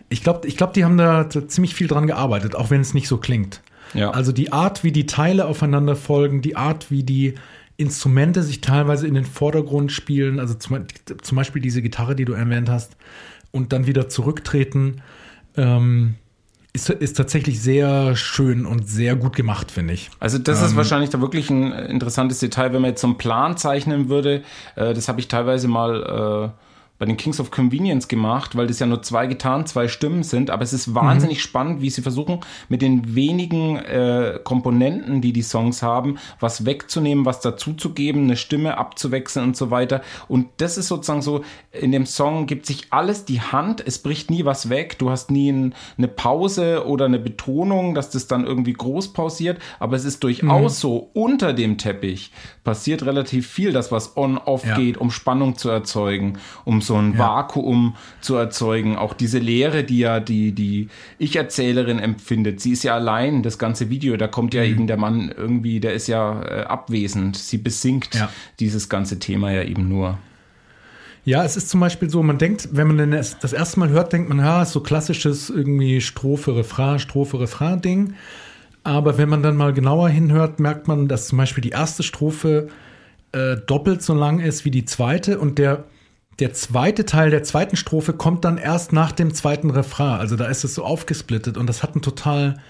[0.08, 3.08] ich glaube, ich glaub, die haben da ziemlich viel dran gearbeitet, auch wenn es nicht
[3.08, 3.60] so klingt.
[3.92, 4.10] Ja.
[4.10, 7.34] Also die Art, wie die Teile aufeinander folgen, die Art, wie die
[7.76, 10.84] Instrumente sich teilweise in den Vordergrund spielen, also zum,
[11.22, 12.96] zum Beispiel diese Gitarre, die du erwähnt hast,
[13.50, 15.02] und dann wieder zurücktreten,
[15.56, 16.14] ähm,
[16.72, 20.10] ist, ist tatsächlich sehr schön und sehr gut gemacht, finde ich.
[20.18, 23.16] Also das ähm, ist wahrscheinlich da wirklich ein interessantes Detail, wenn man jetzt so einen
[23.16, 24.42] Plan zeichnen würde.
[24.74, 26.63] Äh, das habe ich teilweise mal äh,
[26.98, 30.50] bei den Kings of Convenience gemacht, weil das ja nur zwei Gitarren, zwei Stimmen sind.
[30.50, 31.42] Aber es ist wahnsinnig mhm.
[31.42, 37.24] spannend, wie sie versuchen, mit den wenigen äh, Komponenten, die die Songs haben, was wegzunehmen,
[37.24, 40.02] was dazuzugeben, eine Stimme abzuwechseln und so weiter.
[40.28, 44.30] Und das ist sozusagen so, in dem Song gibt sich alles die Hand, es bricht
[44.30, 48.46] nie was weg, du hast nie ein, eine Pause oder eine Betonung, dass das dann
[48.46, 50.80] irgendwie groß pausiert, aber es ist durchaus mhm.
[50.80, 52.30] so, unter dem Teppich
[52.62, 54.76] passiert relativ viel, das was on-off ja.
[54.76, 57.18] geht, um Spannung zu erzeugen, um so ein ja.
[57.18, 58.96] Vakuum zu erzeugen.
[58.96, 60.88] Auch diese Leere, die ja die, die
[61.18, 62.60] Ich-Erzählerin empfindet.
[62.60, 64.70] Sie ist ja allein, das ganze Video, da kommt ja mhm.
[64.70, 67.36] eben der Mann irgendwie, der ist ja äh, abwesend.
[67.36, 68.28] Sie besingt ja.
[68.60, 70.18] dieses ganze Thema ja eben nur.
[71.24, 74.12] Ja, es ist zum Beispiel so, man denkt, wenn man das, das erste Mal hört,
[74.12, 78.14] denkt man, ja, ist so klassisches irgendwie Strophe, Refrain, Strophe, Refrain-Ding.
[78.82, 82.68] Aber wenn man dann mal genauer hinhört, merkt man, dass zum Beispiel die erste Strophe
[83.32, 85.84] äh, doppelt so lang ist wie die zweite und der,
[86.38, 90.18] der zweite Teil der zweiten Strophe kommt dann erst nach dem zweiten Refrain.
[90.18, 92.60] Also da ist es so aufgesplittet und das hat einen total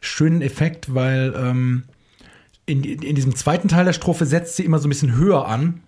[0.00, 1.84] schönen Effekt, weil ähm,
[2.66, 5.82] in, in diesem zweiten Teil der Strophe setzt sie immer so ein bisschen höher an.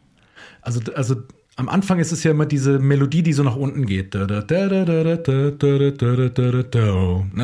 [0.62, 1.16] Also, also
[1.56, 4.14] am Anfang ist es ja immer diese Melodie, die so nach unten geht.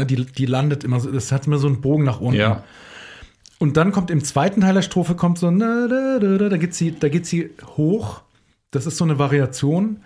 [0.05, 2.41] Die, die landet immer so, das hat immer so einen Bogen nach unten.
[2.41, 2.65] Ja.
[3.59, 7.27] Und dann kommt im zweiten Teil der Strophe kommt so, da geht sie, da geht
[7.27, 8.23] sie hoch.
[8.71, 10.01] Das ist so eine Variation.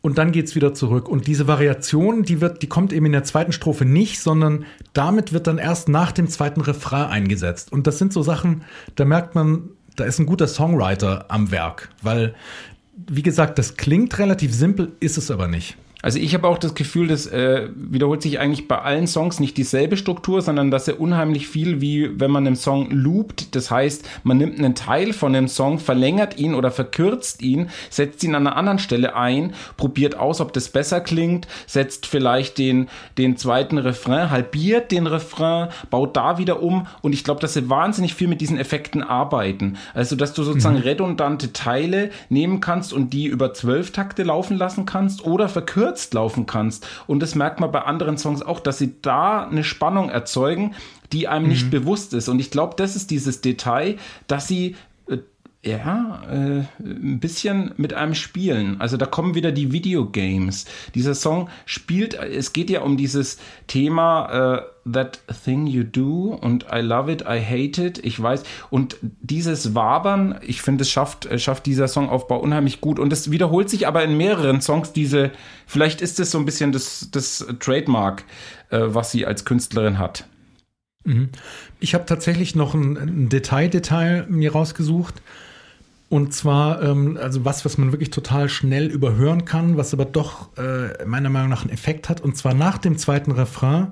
[0.00, 1.08] Und dann geht's wieder zurück.
[1.08, 5.32] Und diese Variation, die wird, die kommt eben in der zweiten Strophe nicht, sondern damit
[5.32, 7.72] wird dann erst nach dem zweiten Refrain eingesetzt.
[7.72, 8.64] Und das sind so Sachen,
[8.96, 12.34] da merkt man, da ist ein guter Songwriter am Werk, weil
[13.06, 15.76] wie gesagt, das klingt relativ simpel, ist es aber nicht.
[16.04, 19.56] Also ich habe auch das Gefühl, das äh, wiederholt sich eigentlich bei allen Songs nicht
[19.56, 23.56] dieselbe Struktur, sondern dass er unheimlich viel wie wenn man einen Song loopt.
[23.56, 28.22] Das heißt, man nimmt einen Teil von dem Song, verlängert ihn oder verkürzt ihn, setzt
[28.22, 32.88] ihn an einer anderen Stelle ein, probiert aus, ob das besser klingt, setzt vielleicht den,
[33.16, 37.70] den zweiten Refrain, halbiert den Refrain, baut da wieder um und ich glaube, dass sie
[37.70, 39.78] wahnsinnig viel mit diesen Effekten arbeiten.
[39.94, 40.82] Also, dass du sozusagen mhm.
[40.82, 46.14] redundante Teile nehmen kannst und die über zwölf Takte laufen lassen kannst oder verkürzt verkürzt
[46.14, 46.86] laufen kannst.
[47.06, 50.74] Und das merkt man bei anderen Songs auch, dass sie da eine Spannung erzeugen,
[51.12, 51.50] die einem mhm.
[51.52, 52.28] nicht bewusst ist.
[52.28, 54.76] Und ich glaube, das ist dieses Detail, dass sie
[55.64, 58.80] ja, äh, ein bisschen mit einem spielen.
[58.80, 60.66] Also da kommen wieder die Videogames.
[60.94, 66.66] Dieser Song spielt, es geht ja um dieses Thema äh, That Thing You Do und
[66.70, 68.42] I Love It, I Hate It, ich weiß.
[68.68, 72.98] Und dieses Wabern, ich finde, es schafft, äh, schafft dieser Songaufbau unheimlich gut.
[72.98, 75.30] Und es wiederholt sich aber in mehreren Songs diese,
[75.66, 78.24] vielleicht ist es so ein bisschen das, das Trademark,
[78.68, 80.26] äh, was sie als Künstlerin hat.
[81.04, 81.30] Mhm.
[81.80, 85.22] Ich habe tatsächlich noch ein, Detail-Detail mir rausgesucht.
[86.14, 90.56] Und zwar, ähm, also was, was man wirklich total schnell überhören kann, was aber doch
[90.56, 92.20] äh, meiner Meinung nach einen Effekt hat.
[92.20, 93.88] Und zwar nach dem zweiten Refrain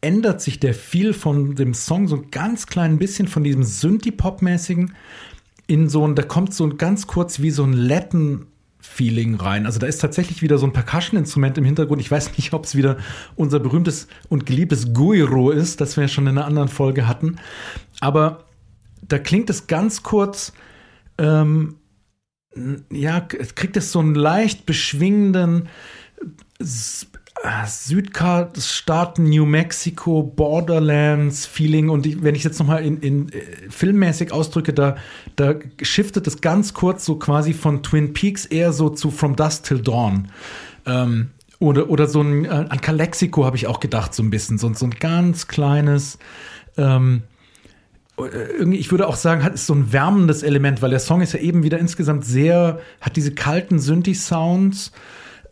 [0.00, 4.94] ändert sich der Feel von dem Song so ein ganz klein bisschen von diesem Synthie-Pop-mäßigen
[5.66, 8.46] in so ein, da kommt so ein ganz kurz wie so ein Latin
[8.78, 9.66] Feeling rein.
[9.66, 12.00] Also da ist tatsächlich wieder so ein Percussion-Instrument im Hintergrund.
[12.00, 12.98] Ich weiß nicht, ob es wieder
[13.34, 17.40] unser berühmtes und geliebtes Guiro ist, das wir ja schon in einer anderen Folge hatten.
[17.98, 18.44] Aber
[19.08, 20.52] da klingt es ganz kurz
[21.22, 21.76] ähm,
[22.90, 25.68] ja, kriegt es so einen leicht beschwingenden
[27.66, 34.32] Südstaaten, New Mexico, Borderlands Feeling und ich, wenn ich jetzt nochmal in, in äh, filmmäßig
[34.32, 34.96] ausdrücke, da,
[35.36, 39.64] da shiftet es ganz kurz so quasi von Twin Peaks eher so zu From Dusk
[39.64, 40.28] Till Dawn.
[40.84, 44.58] Ähm, oder, oder so ein, äh, an Calexico habe ich auch gedacht, so ein bisschen,
[44.58, 46.18] so, so ein ganz kleines,
[46.76, 47.22] ähm,
[48.18, 51.32] irgendwie, ich würde auch sagen, hat ist so ein wärmendes Element, weil der Song ist
[51.32, 54.92] ja eben wieder insgesamt sehr, hat diese kalten Synthi-Sounds.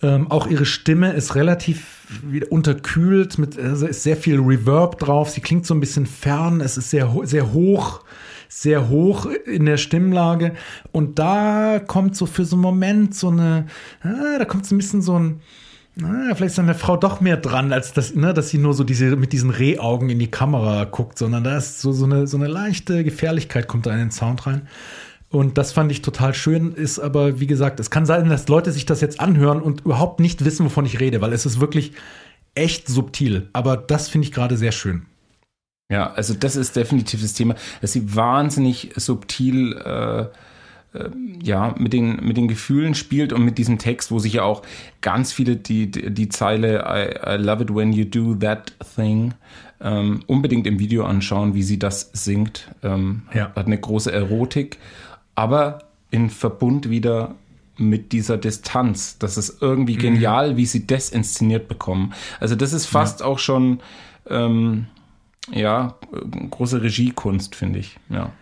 [0.02, 2.06] Ähm, auch ihre Stimme ist relativ
[2.48, 5.30] unterkühlt, mit, also ist sehr viel Reverb drauf.
[5.30, 8.02] Sie klingt so ein bisschen fern, es ist sehr, sehr hoch,
[8.48, 10.54] sehr hoch in der Stimmlage.
[10.92, 13.66] Und da kommt so für so einen Moment so eine,
[14.02, 15.40] ah, da kommt so ein bisschen so ein,
[15.96, 18.84] na, vielleicht ist eine Frau doch mehr dran, als das, ne, dass sie nur so
[18.84, 22.36] diese, mit diesen Rehaugen in die Kamera guckt, sondern da ist so, so, eine, so
[22.36, 24.68] eine leichte Gefährlichkeit kommt da in den Sound rein.
[25.30, 28.72] Und das fand ich total schön, ist aber, wie gesagt, es kann sein, dass Leute
[28.72, 31.92] sich das jetzt anhören und überhaupt nicht wissen, wovon ich rede, weil es ist wirklich
[32.54, 33.48] echt subtil.
[33.52, 35.06] Aber das finde ich gerade sehr schön.
[35.90, 40.26] Ja, also das ist definitiv das Thema, dass sie wahnsinnig subtil äh,
[41.42, 44.62] ja, mit den, mit den Gefühlen spielt und mit diesem Text, wo sich ja auch
[45.00, 49.34] ganz viele die, die, Zeile I, I love it when you do that thing
[49.80, 52.68] ähm, unbedingt im Video anschauen, wie sie das singt.
[52.82, 53.52] Ähm, ja.
[53.54, 54.78] Hat eine große Erotik,
[55.34, 57.36] aber in Verbund wieder
[57.76, 59.18] mit dieser Distanz.
[59.18, 60.00] Das ist irgendwie mhm.
[60.00, 62.12] genial, wie sie das inszeniert bekommen.
[62.40, 63.26] Also das ist fast ja.
[63.26, 63.80] auch schon
[64.28, 64.86] ähm,
[65.52, 65.94] ja
[66.50, 67.96] große Regiekunst, finde ich.
[68.10, 68.32] Ja.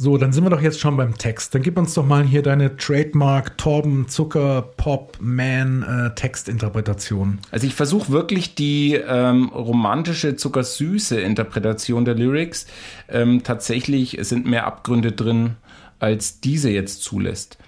[0.00, 1.56] So, dann sind wir doch jetzt schon beim Text.
[1.56, 7.40] Dann gib uns doch mal hier deine Trademark Torben Zucker Pop Man äh, Textinterpretation.
[7.50, 12.68] Also ich versuche wirklich die ähm, romantische zuckersüße Interpretation der Lyrics.
[13.08, 15.56] Ähm, tatsächlich sind mehr Abgründe drin,
[15.98, 17.58] als diese jetzt zulässt.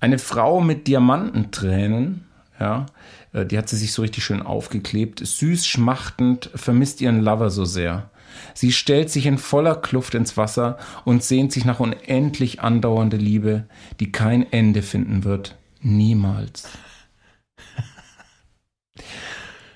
[0.00, 2.24] Eine Frau mit Diamantentränen,
[2.58, 2.86] ja,
[3.34, 7.66] äh, die hat sie sich so richtig schön aufgeklebt, süß schmachtend, vermisst ihren Lover so
[7.66, 8.08] sehr.
[8.54, 13.64] Sie stellt sich in voller Kluft ins Wasser und sehnt sich nach unendlich andauernde Liebe,
[14.00, 15.56] die kein Ende finden wird.
[15.80, 16.68] Niemals.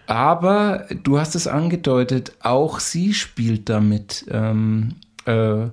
[0.07, 4.25] Aber du hast es angedeutet, auch sie spielt damit.
[4.31, 4.95] Ähm,
[5.27, 5.67] äh,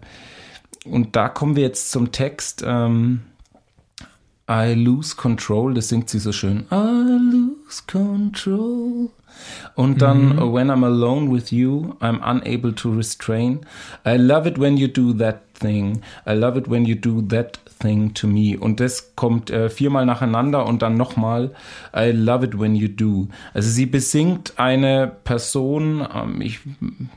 [0.84, 2.62] und da kommen wir jetzt zum Text.
[2.66, 3.22] Ähm,
[4.50, 6.66] I lose control, das singt sie so schön.
[6.72, 7.55] I lose
[7.88, 9.10] control.
[9.76, 10.54] Und dann, mhm.
[10.54, 13.62] when I'm alone with you, I'm unable to restrain.
[14.06, 16.02] I love it when you do that thing.
[16.28, 18.58] I love it when you do that thing to me.
[18.58, 21.52] Und das kommt äh, viermal nacheinander und dann nochmal.
[21.96, 23.28] I love it when you do.
[23.54, 26.60] Also sie besingt eine Person, ähm, ich,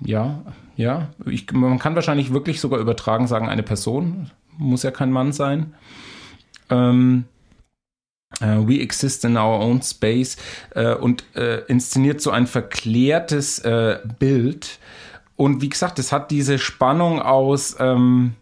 [0.01, 0.43] ja,
[0.77, 4.31] ja, ich, man kann wahrscheinlich wirklich sogar übertragen sagen, eine Person.
[4.57, 5.75] Muss ja kein Mann sein.
[6.69, 7.38] Ähm, Uh,
[8.41, 10.37] we exist in our own space
[10.77, 13.63] uh, und uh, inszeniert so ein verklärtes
[14.19, 14.79] Bild.
[15.37, 18.35] Und wie gesagt, es hat diese Spannung aus, ähm,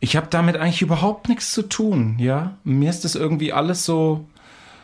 [0.00, 2.58] ich habe damit eigentlich überhaupt nichts zu tun, ja.
[2.62, 4.26] Mir ist das irgendwie alles so,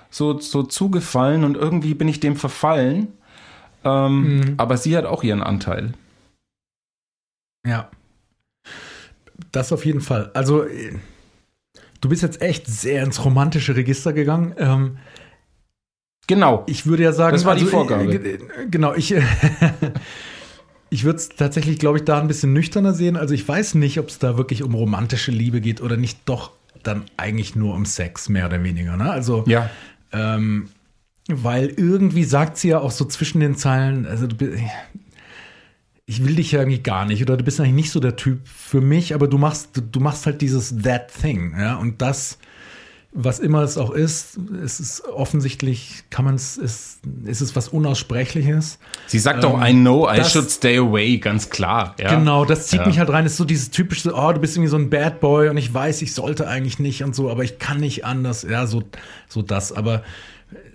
[0.09, 3.09] so, so zugefallen und irgendwie bin ich dem verfallen.
[3.85, 4.55] Ähm, mhm.
[4.57, 5.93] Aber sie hat auch ihren Anteil.
[7.67, 7.91] Ja.
[9.51, 10.31] Das auf jeden Fall.
[10.35, 10.65] Also
[12.03, 14.55] Du bist jetzt echt sehr ins romantische Register gegangen.
[14.59, 14.99] Ähm,
[16.27, 16.65] genau.
[16.67, 18.13] Ich würde ja sagen, das war also, die Vorgabe.
[18.13, 18.39] Äh,
[18.69, 19.15] genau, ich,
[20.91, 23.17] ich würde es tatsächlich, glaube ich, da ein bisschen nüchterner sehen.
[23.17, 26.51] Also ich weiß nicht, ob es da wirklich um romantische Liebe geht oder nicht doch
[26.83, 28.97] dann eigentlich nur um Sex, mehr oder weniger.
[28.97, 29.09] Ne?
[29.09, 29.71] Also, ja.
[30.13, 30.71] Ähm,
[31.29, 34.51] weil irgendwie sagt sie ja auch so zwischen den Zeilen, also du,
[36.07, 38.47] ich will dich ja irgendwie gar nicht oder du bist eigentlich nicht so der Typ
[38.47, 42.39] für mich, aber du machst, du machst halt dieses That Thing, ja, und das,
[43.13, 47.69] was immer es auch ist, es ist offensichtlich, kann man es, ist, ist es was
[47.69, 48.79] Unaussprechliches.
[49.07, 51.95] Sie sagt ähm, auch, I know, I das, should stay away, ganz klar.
[52.01, 52.19] Ja.
[52.19, 52.87] Genau, das zieht ja.
[52.87, 55.51] mich halt rein, ist so dieses typische, oh, du bist irgendwie so ein Bad Boy
[55.51, 58.67] und ich weiß, ich sollte eigentlich nicht und so, aber ich kann nicht anders, ja,
[58.67, 58.83] so,
[59.29, 60.03] so das, aber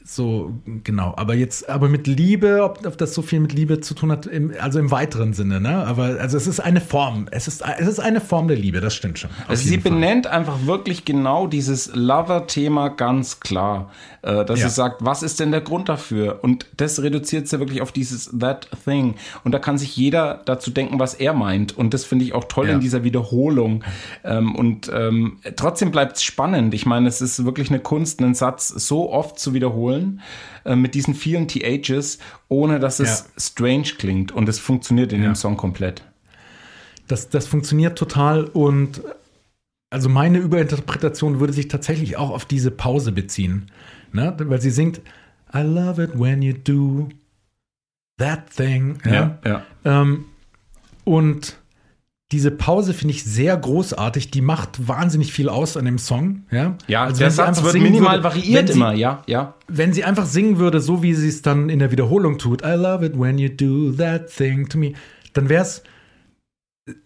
[0.09, 0.53] so,
[0.85, 1.13] genau.
[1.17, 4.25] Aber jetzt, aber mit Liebe, ob, ob das so viel mit Liebe zu tun hat,
[4.25, 5.85] im, also im weiteren Sinne, ne?
[5.85, 7.27] Aber also es ist eine Form.
[7.29, 9.29] Es ist, es ist eine Form der Liebe, das stimmt schon.
[9.49, 9.91] Also sie Fall.
[9.91, 13.91] benennt einfach wirklich genau dieses Lover-Thema ganz klar.
[14.21, 14.69] Äh, dass ja.
[14.69, 16.39] sie sagt, was ist denn der Grund dafür?
[16.41, 19.15] Und das reduziert sie wirklich auf dieses That Thing.
[19.43, 21.77] Und da kann sich jeder dazu denken, was er meint.
[21.77, 22.75] Und das finde ich auch toll ja.
[22.75, 23.83] in dieser Wiederholung.
[24.23, 26.73] Ähm, und ähm, trotzdem bleibt es spannend.
[26.73, 29.96] Ich meine, es ist wirklich eine Kunst, einen Satz so oft zu wiederholen
[30.65, 33.41] äh, mit diesen vielen THs, ohne dass es ja.
[33.41, 34.31] strange klingt.
[34.31, 36.03] Und es funktioniert in dem Song komplett.
[37.07, 39.01] Das, das funktioniert total und
[39.89, 43.71] also meine Überinterpretation würde sich tatsächlich auch auf diese Pause beziehen.
[44.11, 44.35] Ne?
[44.37, 45.01] Weil sie singt,
[45.53, 47.09] I love it when you do
[48.17, 48.99] that thing.
[49.05, 49.39] Ja, ja.
[49.45, 50.01] ja.
[50.01, 50.25] Ähm,
[51.05, 51.57] und
[52.31, 54.31] diese Pause finde ich sehr großartig.
[54.31, 56.43] Die macht wahnsinnig viel aus an dem Song.
[56.51, 58.93] Ja, ja also der Satz wird minimal würde, variiert sie, immer.
[58.93, 59.53] Ja, ja.
[59.67, 62.73] Wenn sie einfach singen würde, so wie sie es dann in der Wiederholung tut, I
[62.73, 64.93] love it when you do that thing to me,
[65.33, 65.83] dann wäre es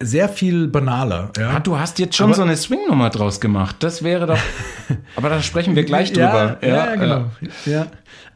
[0.02, 1.32] sehr viel banaler.
[1.38, 1.52] Ja?
[1.52, 3.78] Ah, du hast jetzt schon aber, so eine Swing-Nummer draus gemacht.
[3.80, 4.40] Das wäre doch.
[5.16, 6.58] aber da sprechen wir gleich drüber.
[6.62, 7.32] Ja, ja, ja genau.
[7.66, 7.88] Ja.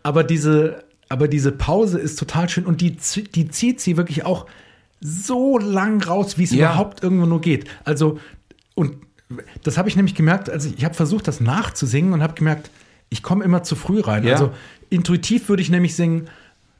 [0.03, 2.97] Aber diese, aber diese Pause ist total schön und die,
[3.33, 4.45] die zieht sie wirklich auch
[5.01, 6.69] so lang raus, wie es ja.
[6.69, 7.65] überhaupt irgendwo nur geht.
[7.83, 8.19] Also,
[8.73, 8.97] und
[9.63, 12.69] das habe ich nämlich gemerkt, also ich habe versucht, das nachzusingen und habe gemerkt,
[13.09, 14.23] ich komme immer zu früh rein.
[14.23, 14.33] Ja.
[14.33, 14.51] Also
[14.89, 16.29] intuitiv würde ich nämlich singen,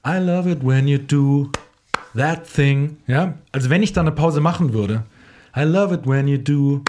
[0.08, 1.50] I love it when you do
[2.16, 2.98] that thing.
[3.08, 5.04] Ja, also wenn ich da eine Pause machen würde,
[5.58, 6.84] I love it when you do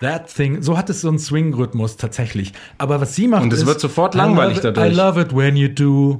[0.00, 0.62] that thing.
[0.62, 2.52] So hat es so einen Swing-Rhythmus tatsächlich.
[2.78, 4.92] Aber was sie macht, und es wird sofort langweilig I dadurch.
[4.92, 6.18] I love it when you do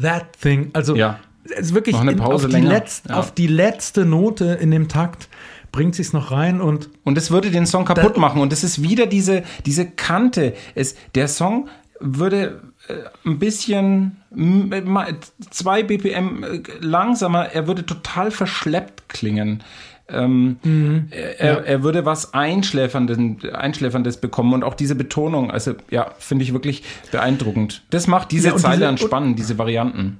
[0.00, 0.70] that thing.
[0.72, 1.20] Also ja.
[1.44, 3.16] Es ist wirklich in, auf, die letzt, ja.
[3.16, 5.28] auf, die letzte Note in dem Takt
[5.72, 8.64] bringt sie es noch rein und und es würde den Song kaputt machen und es
[8.64, 10.54] ist wieder diese diese Kante.
[10.74, 11.68] Es der Song
[12.00, 14.16] würde äh, ein bisschen
[15.50, 19.62] zwei BPM äh, langsamer, er würde total verschleppt klingen.
[20.08, 21.08] Ähm, mhm.
[21.10, 21.60] er, ja.
[21.60, 23.18] er, würde was Einschläferndes,
[23.52, 27.84] Einschläferndes bekommen und auch diese Betonung, also ja, finde ich wirklich beeindruckend.
[27.90, 30.18] Das macht diese ja, Zeile diese, entspannend, diese Varianten.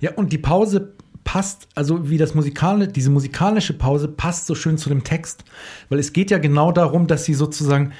[0.00, 0.94] Ja, und die Pause
[1.24, 5.44] passt, also wie das musikale, diese musikalische Pause passt so schön zu dem Text,
[5.88, 7.92] weil es geht ja genau darum, dass sie sozusagen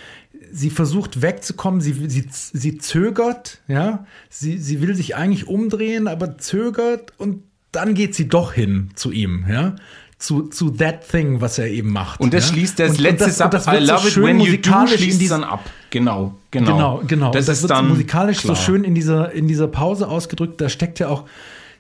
[0.53, 6.39] sie versucht wegzukommen, sie, sie, sie zögert, ja, sie, sie will sich eigentlich umdrehen, aber
[6.39, 7.43] zögert und
[7.73, 9.75] dann geht sie doch hin zu ihm, ja,
[10.19, 12.21] zu, zu that thing, was er eben macht.
[12.21, 12.55] Und das ja?
[12.55, 15.45] schließt das und, letzte und das, I love so it when you do, schließt dann
[15.45, 15.69] ab.
[15.91, 16.73] Genau, genau.
[16.73, 17.31] Genau, genau.
[17.33, 18.55] Das, das ist wird dann musikalisch klar.
[18.55, 21.25] so schön in dieser, in dieser Pause ausgedrückt, da steckt ja auch,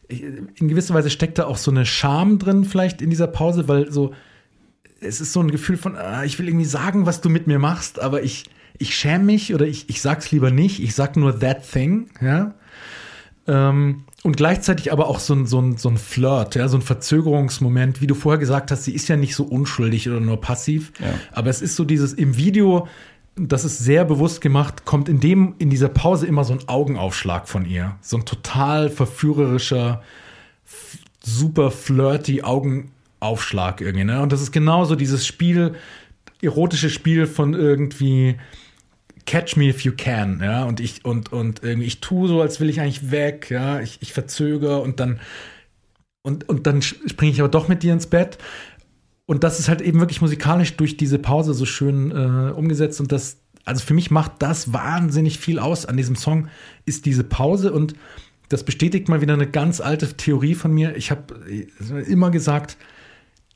[0.08, 3.90] in gewisser Weise steckt da auch so eine Scham drin vielleicht in dieser Pause, weil
[3.90, 4.12] so,
[5.00, 7.58] es ist so ein Gefühl von, ah, ich will irgendwie sagen, was du mit mir
[7.58, 8.44] machst, aber ich,
[8.78, 12.54] ich schäme mich oder ich, ich sag's lieber nicht, ich sag nur that thing, ja.
[13.46, 16.82] Ähm, und gleichzeitig aber auch so ein, so, ein, so ein Flirt, ja, so ein
[16.82, 20.92] Verzögerungsmoment, wie du vorher gesagt hast, sie ist ja nicht so unschuldig oder nur passiv,
[20.98, 21.06] Ja.
[21.32, 22.88] aber es ist so dieses im Video,
[23.36, 27.48] das ist sehr bewusst gemacht, kommt in dem, in dieser Pause immer so ein Augenaufschlag
[27.48, 27.96] von ihr.
[28.00, 30.02] So ein total verführerischer,
[31.20, 34.22] super flirty Augenaufschlag irgendwie, ne?
[34.22, 35.74] Und das ist genauso dieses Spiel,
[36.42, 38.36] erotische Spiel von irgendwie
[39.26, 42.60] Catch me if you can, ja, und ich, und, und irgendwie, ich tue so, als
[42.60, 45.18] will ich eigentlich weg, ja, ich, ich verzögere und dann,
[46.22, 48.36] und, und dann springe ich aber doch mit dir ins Bett.
[49.26, 53.10] Und das ist halt eben wirklich musikalisch durch diese Pause so schön äh, umgesetzt und
[53.10, 56.48] das, also für mich macht das wahnsinnig viel aus an diesem Song,
[56.84, 57.94] ist diese Pause und
[58.50, 60.96] das bestätigt mal wieder eine ganz alte Theorie von mir.
[60.96, 61.34] Ich habe
[62.06, 62.76] immer gesagt,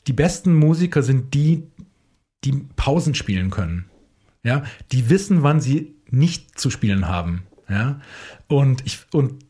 [0.07, 1.65] die besten Musiker sind die,
[2.45, 3.85] die Pausen spielen können.
[4.43, 7.43] Ja, die wissen, wann sie nicht zu spielen haben.
[7.69, 8.01] Ja,
[8.47, 9.45] und ich, und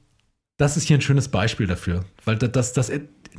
[0.56, 2.90] das ist hier ein schönes Beispiel dafür, weil das, das,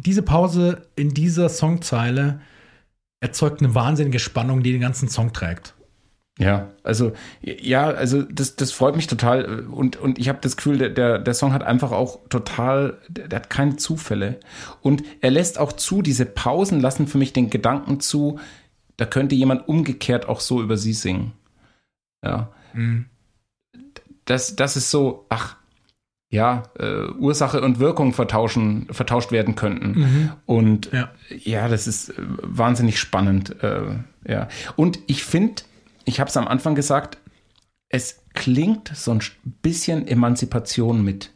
[0.06, 2.40] diese Pause in dieser Songzeile
[3.20, 5.74] erzeugt eine wahnsinnige Spannung, die den ganzen Song trägt.
[6.40, 10.78] Ja, also ja, also das, das freut mich total und, und ich habe das Gefühl,
[10.78, 14.40] der, der, der Song hat einfach auch total, der, der hat keine Zufälle
[14.82, 18.40] und er lässt auch zu, diese Pausen lassen für mich den Gedanken zu,
[18.96, 21.34] da könnte jemand umgekehrt auch so über sie singen.
[22.24, 22.54] Ja.
[22.74, 23.08] Mhm.
[24.24, 25.58] Das, das ist so, ach,
[26.30, 30.00] ja, äh, Ursache und Wirkung vertauschen, vertauscht werden könnten.
[30.00, 30.32] Mhm.
[30.46, 31.10] Und Ja.
[31.30, 33.62] ja, das ist äh, wahnsinnig spannend.
[33.64, 33.82] Äh,
[34.28, 34.48] ja.
[34.76, 35.64] Und ich finde,
[36.06, 37.18] ich habe es am Anfang gesagt,
[37.90, 39.22] es klingt so ein
[39.64, 41.32] bisschen Emanzipation mit.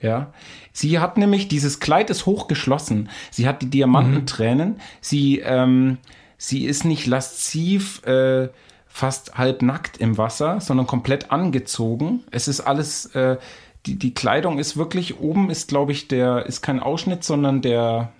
[0.00, 0.32] Ja,
[0.72, 3.08] sie hat nämlich dieses Kleid ist hochgeschlossen.
[3.30, 4.76] Sie hat die Diamantentränen.
[5.00, 5.98] Sie, ähm,
[6.36, 8.50] sie ist nicht lasziv, äh,
[8.86, 12.24] fast halb nackt im Wasser, sondern komplett angezogen.
[12.30, 13.36] Es ist alles, äh,
[13.86, 18.12] die, die Kleidung ist wirklich, oben ist, glaube ich, der, ist kein Ausschnitt, sondern der,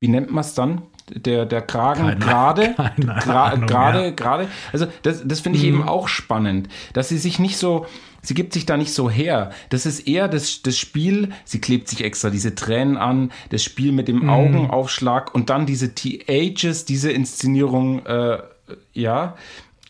[0.00, 0.82] wie nennt man es dann?
[1.08, 2.76] Der, der Kragen gerade,
[3.66, 4.48] gerade, gerade.
[4.72, 7.86] Also das, das finde ich eben auch spannend, dass sie sich nicht so,
[8.22, 9.50] sie gibt sich da nicht so her.
[9.70, 13.90] Das ist eher das, das Spiel, sie klebt sich extra diese Tränen an, das Spiel
[13.90, 18.38] mit dem Augenaufschlag und dann diese T-Ages, diese Inszenierung, äh,
[18.92, 19.36] ja.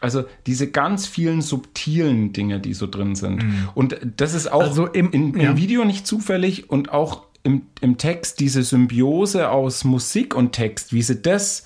[0.00, 3.44] Also diese ganz vielen subtilen Dinge, die so drin sind.
[3.74, 5.56] Und das ist auch Also im- in, im ja.
[5.56, 11.02] Video nicht zufällig und auch im, im Text diese Symbiose aus Musik und Text, wie
[11.02, 11.64] sie das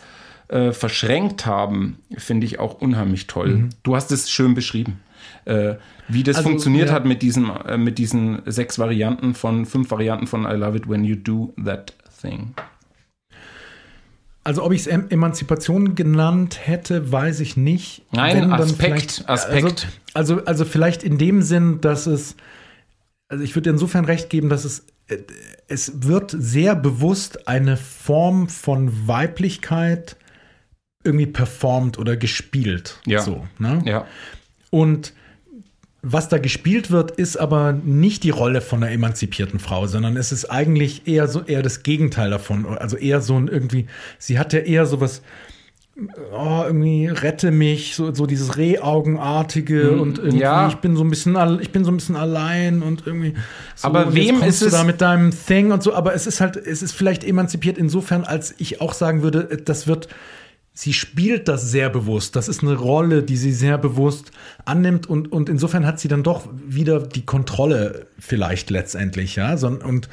[0.49, 3.69] äh, verschränkt haben, finde ich auch unheimlich toll.
[3.83, 5.01] Du hast es schön beschrieben.
[5.47, 5.75] Äh,
[6.09, 6.95] wie das Also, funktioniert ja.
[6.95, 10.89] hat mit diesen, äh, mit diesen sechs Varianten von, fünf Varianten von I Love It
[10.89, 12.55] When You Do That Thing.
[14.45, 18.03] Also ob ich es em Emanzipation genannt hätte, weiß ich nicht.
[18.13, 19.89] Nein, Aspekt, vielleicht- Aspekt.
[20.13, 22.37] Also, also, also vielleicht in dem Sinn, dass es,
[23.29, 25.17] also ich würde insofern recht geben, dass es, äh,
[25.67, 30.17] es wird sehr bewusst eine Form von Weiblichkeit
[31.05, 33.01] irgendwie performt oder gespielt.
[33.07, 33.21] Ja.
[33.23, 33.83] So, ne?
[33.87, 34.07] Ja.
[34.71, 35.15] Und
[36.07, 40.33] was da gespielt wird, ist aber nicht die Rolle von einer emanzipierten Frau, sondern es
[40.33, 42.67] ist eigentlich eher so eher das Gegenteil davon.
[42.67, 43.87] Also eher so ein irgendwie,
[44.19, 45.23] sie hat ja eher sowas,
[46.33, 50.69] oh, irgendwie rette mich, so, so dieses Rehaugenartige und irgendwie, ja.
[50.69, 53.35] ich bin so ein bisschen, ich bin so ein bisschen allein und irgendwie.
[53.75, 55.95] So, Aber und wem ist du es- da mit deinem Thing und so?
[55.95, 59.87] Aber es ist halt, es ist vielleicht emanzipiert insofern, als ich auch sagen würde, das
[59.87, 60.09] wird
[60.75, 62.35] sie spielt das sehr bewusst.
[62.35, 64.33] Das ist eine Rolle, die sie sehr bewusst
[64.65, 70.09] annimmt und, und insofern hat sie dann doch wieder die Kontrolle vielleicht letztendlich, ja, und,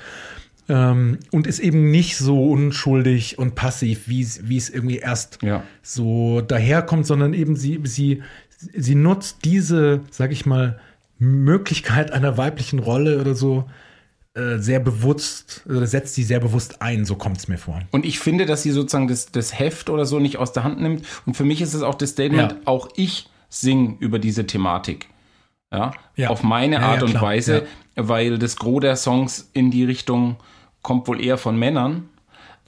[0.70, 5.40] ähm, und ist eben nicht so unschuldig und passiv, wie es wie es irgendwie erst
[5.42, 5.64] Ja.
[5.82, 8.22] so daherkommt, sondern eben sie, sie,
[8.58, 10.80] sie nutzt diese, sag ich mal,
[11.18, 13.66] Möglichkeit einer weiblichen Rolle oder so
[14.34, 17.80] äh, sehr bewusst, oder setzt sie sehr bewusst ein, so kommt es mir vor.
[17.92, 20.80] Und ich finde, dass sie sozusagen das, das Heft oder so nicht aus der Hand
[20.82, 21.06] nimmt.
[21.26, 22.58] Und für mich ist es auch das Statement, Ja.
[22.66, 25.08] auch ich singe über diese Thematik.
[25.74, 26.30] Ja, Ja.
[26.30, 27.22] auf meine Art ja, und.
[27.22, 30.38] Weise, weil das Gros der Songs in die Richtung
[30.82, 32.10] kommt wohl eher von Männern.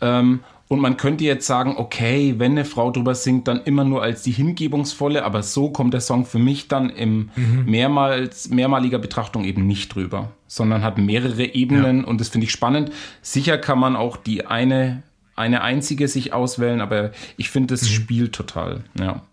[0.02, 4.02] Ähm, und man könnte jetzt sagen, okay, wenn eine Frau drüber singt, dann immer nur
[4.02, 7.66] als die hingebungsvolle, aber so kommt der Song für mich dann im Mhm.
[7.66, 12.92] mehrmals, mehrmaliger Betrachtung eben nicht drüber, sondern hat mehrere Ebenen und das finde ich spannend.
[13.24, 15.02] Sicher kann man auch die eine,
[15.36, 17.80] eine einzige sich auswählen, aber ich finde, Mhm.
[17.80, 19.24] das spielt total, ja.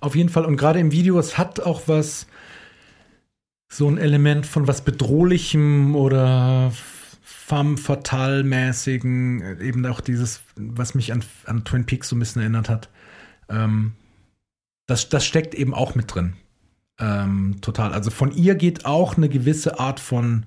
[0.00, 0.44] Auf jeden Fall.
[0.44, 2.26] Und gerade im Video, es hat auch was,
[3.72, 6.70] so ein Element von was Bedrohlichem oder
[7.22, 12.42] femme fatale mäßigen, eben auch dieses, was mich an, an Twin Peaks so ein bisschen
[12.42, 12.90] erinnert hat.
[13.48, 13.92] Ähm,
[14.86, 16.34] das, das steckt eben auch mit drin.
[16.98, 17.92] Ähm, total.
[17.92, 20.46] Also von ihr geht auch eine gewisse Art von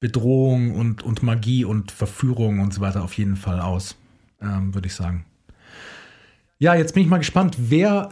[0.00, 3.96] Bedrohung und, und Magie und Verführung und so weiter auf jeden Fall aus,
[4.40, 5.24] ähm, würde ich sagen.
[6.58, 8.10] Ja, jetzt bin ich mal gespannt, wer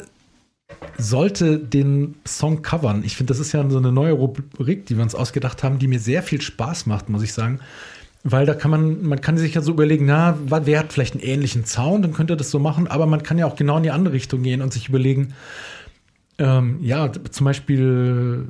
[0.99, 3.05] sollte den Song covern?
[3.05, 5.89] Ich finde, das ist ja so eine neue Rubrik, die wir uns ausgedacht haben, die
[5.89, 7.61] mir sehr viel Spaß macht, muss ich sagen.
[8.25, 11.23] Weil da kann man, man kann sich ja so überlegen, na, wer hat vielleicht einen
[11.23, 13.93] ähnlichen Sound, dann könnte das so machen, aber man kann ja auch genau in die
[13.93, 15.35] andere Richtung gehen und sich überlegen,
[16.39, 18.47] ähm, ja, zum Beispiel,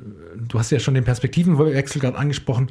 [0.49, 2.69] du hast ja schon den Perspektivenwechsel gerade angesprochen.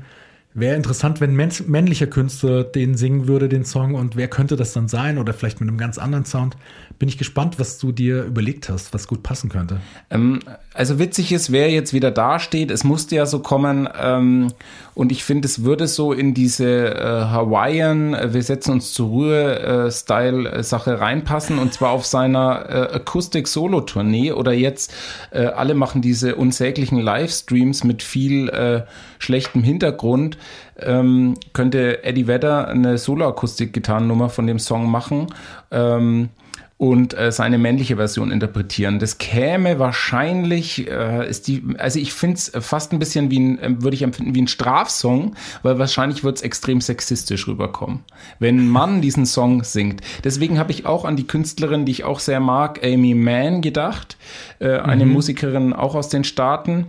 [0.53, 4.87] Wäre interessant, wenn männlicher Künstler den singen würde, den Song, und wer könnte das dann
[4.87, 5.17] sein?
[5.17, 6.55] Oder vielleicht mit einem ganz anderen Sound.
[6.97, 9.81] Bin ich gespannt, was du dir überlegt hast, was gut passen könnte.
[10.09, 10.39] Ähm,
[10.73, 12.71] also witzig ist, wer jetzt wieder dasteht.
[12.71, 13.89] Es musste ja so kommen.
[14.01, 14.47] Ähm,
[14.93, 19.09] und ich finde, es würde so in diese äh, Hawaiian, äh, wir setzen uns zur
[19.09, 21.59] Ruhe-Style-Sache äh, reinpassen.
[21.59, 24.31] Und zwar auf seiner äh, Akustik-Solo-Tournee.
[24.31, 24.93] Oder jetzt,
[25.31, 28.83] äh, alle machen diese unsäglichen Livestreams mit viel äh,
[29.19, 30.37] schlechtem Hintergrund.
[30.79, 35.27] Ähm, könnte Eddie Vedder eine Solo-Akustik-Gitarrennummer von dem Song machen.
[35.71, 36.29] Ähm,
[36.77, 38.99] und äh, seine männliche Version interpretieren.
[38.99, 43.59] Das käme wahrscheinlich, äh, ist die, also ich finde es fast ein bisschen wie ein,
[43.59, 48.03] äh, würde ich empfinden, wie ein Strafsong, weil wahrscheinlich wird es extrem sexistisch rüberkommen,
[48.39, 50.01] wenn ein Mann diesen Song singt.
[50.25, 54.17] Deswegen habe ich auch an die Künstlerin, die ich auch sehr mag, Amy Mann gedacht,
[54.59, 55.13] äh, eine mhm.
[55.13, 56.87] Musikerin auch aus den Staaten,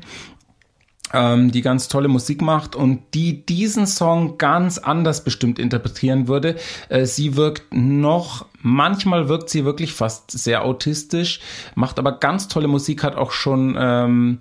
[1.17, 6.57] ähm, die ganz tolle Musik macht und die diesen Song ganz anders bestimmt interpretieren würde.
[6.89, 11.41] Äh, sie wirkt noch, manchmal wirkt sie wirklich fast sehr autistisch,
[11.75, 14.39] macht aber ganz tolle Musik, hat auch schon ähm,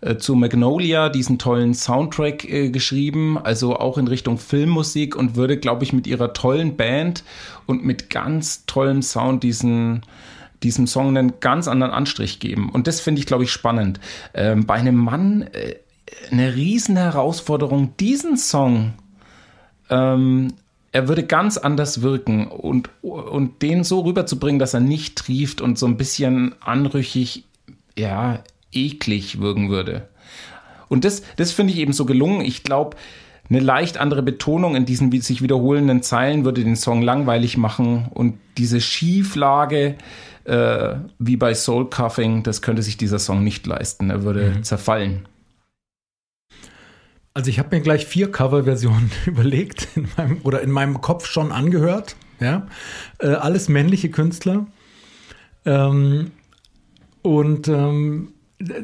[0.00, 5.58] äh, zu Magnolia diesen tollen Soundtrack äh, geschrieben, also auch in Richtung Filmmusik und würde,
[5.58, 7.22] glaube ich, mit ihrer tollen Band
[7.66, 10.02] und mit ganz tollem Sound diesen
[10.62, 12.70] diesem Song einen ganz anderen Anstrich geben.
[12.70, 14.00] Und das finde ich, glaube ich, spannend.
[14.32, 15.74] Ähm, bei einem Mann äh,
[16.30, 18.94] eine riesen Herausforderung, diesen Song,
[19.90, 20.54] ähm,
[20.92, 25.78] er würde ganz anders wirken und, und den so rüberzubringen, dass er nicht trieft und
[25.78, 27.44] so ein bisschen anrüchig,
[27.98, 30.08] ja, eklig wirken würde.
[30.88, 32.42] Und das, das finde ich eben so gelungen.
[32.42, 32.96] Ich glaube,
[33.50, 38.38] eine leicht andere Betonung in diesen sich wiederholenden Zeilen würde den Song langweilig machen und
[38.56, 39.96] diese Schieflage,
[40.44, 44.10] äh, wie bei Soul Cuffing, das könnte sich dieser Song nicht leisten.
[44.10, 44.62] Er würde mhm.
[44.62, 45.26] zerfallen.
[47.34, 51.50] Also ich habe mir gleich vier Coverversionen überlegt in meinem, oder in meinem Kopf schon
[51.50, 52.16] angehört.
[52.40, 52.66] Ja,
[53.18, 54.66] äh, alles männliche Künstler.
[55.64, 56.30] Ähm,
[57.22, 58.32] und ähm,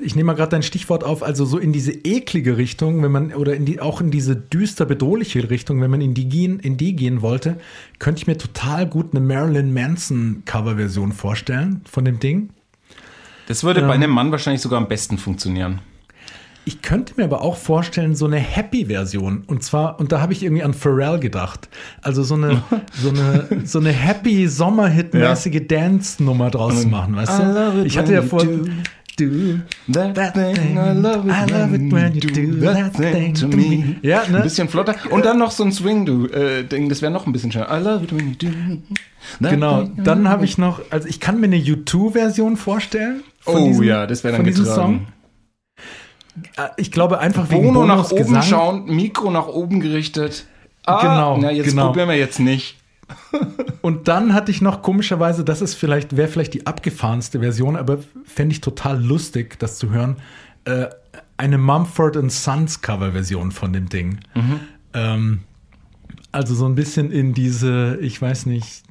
[0.02, 3.34] ich nehme mal gerade dein Stichwort auf, also so in diese eklige Richtung, wenn man,
[3.34, 6.76] oder in die, auch in diese düster bedrohliche Richtung, wenn man in die gehen, in
[6.76, 7.58] die gehen wollte,
[7.98, 12.50] könnte ich mir total gut eine Marilyn Manson Coverversion vorstellen von dem Ding.
[13.46, 15.80] Das würde ähm, bei einem Mann wahrscheinlich sogar am besten funktionieren.
[16.64, 19.44] Ich könnte mir aber auch vorstellen, so eine Happy-Version.
[19.46, 21.68] Und zwar, und da habe ich irgendwie an Pharrell gedacht.
[22.02, 22.62] Also so eine,
[22.92, 25.60] so eine, so eine happy Sommerhit-mäßige ja.
[25.60, 27.82] Dance-Nummer draus zu machen, weißt du?
[27.84, 28.44] Ich hatte ja vor.
[29.16, 29.58] Do
[29.92, 33.96] that, thing, I love it, I love it when you do that thing to me.
[34.00, 34.38] Ja, ne?
[34.38, 34.94] Ein bisschen flotter.
[35.10, 37.68] Und dann noch so ein Swing-Ding, äh, das wäre noch ein bisschen schöner.
[37.70, 38.46] I love it when you do
[39.40, 43.22] that Genau, dann habe ich noch, also ich kann mir eine U2-Version vorstellen.
[43.44, 44.66] oh diesem, ja, das wäre dann getragen.
[44.74, 45.06] Song.
[46.56, 48.42] Äh, ich glaube einfach Bono wegen Bonos nach oben Gesang.
[48.42, 50.46] schauen, Mikro nach oben gerichtet.
[50.84, 51.38] Ah, genau.
[51.38, 51.88] Na, jetzt genau.
[51.88, 52.76] probieren wir jetzt nicht.
[53.82, 57.98] Und dann hatte ich noch komischerweise, das ist vielleicht, wäre vielleicht die abgefahrenste Version, aber
[58.24, 60.16] fände ich total lustig, das zu hören.
[60.64, 60.86] Äh,
[61.36, 64.20] eine Mumford Sons Cover-Version von dem Ding.
[64.34, 64.60] Mhm.
[64.92, 65.40] Ähm,
[66.32, 68.84] also so ein bisschen in diese, ich weiß nicht,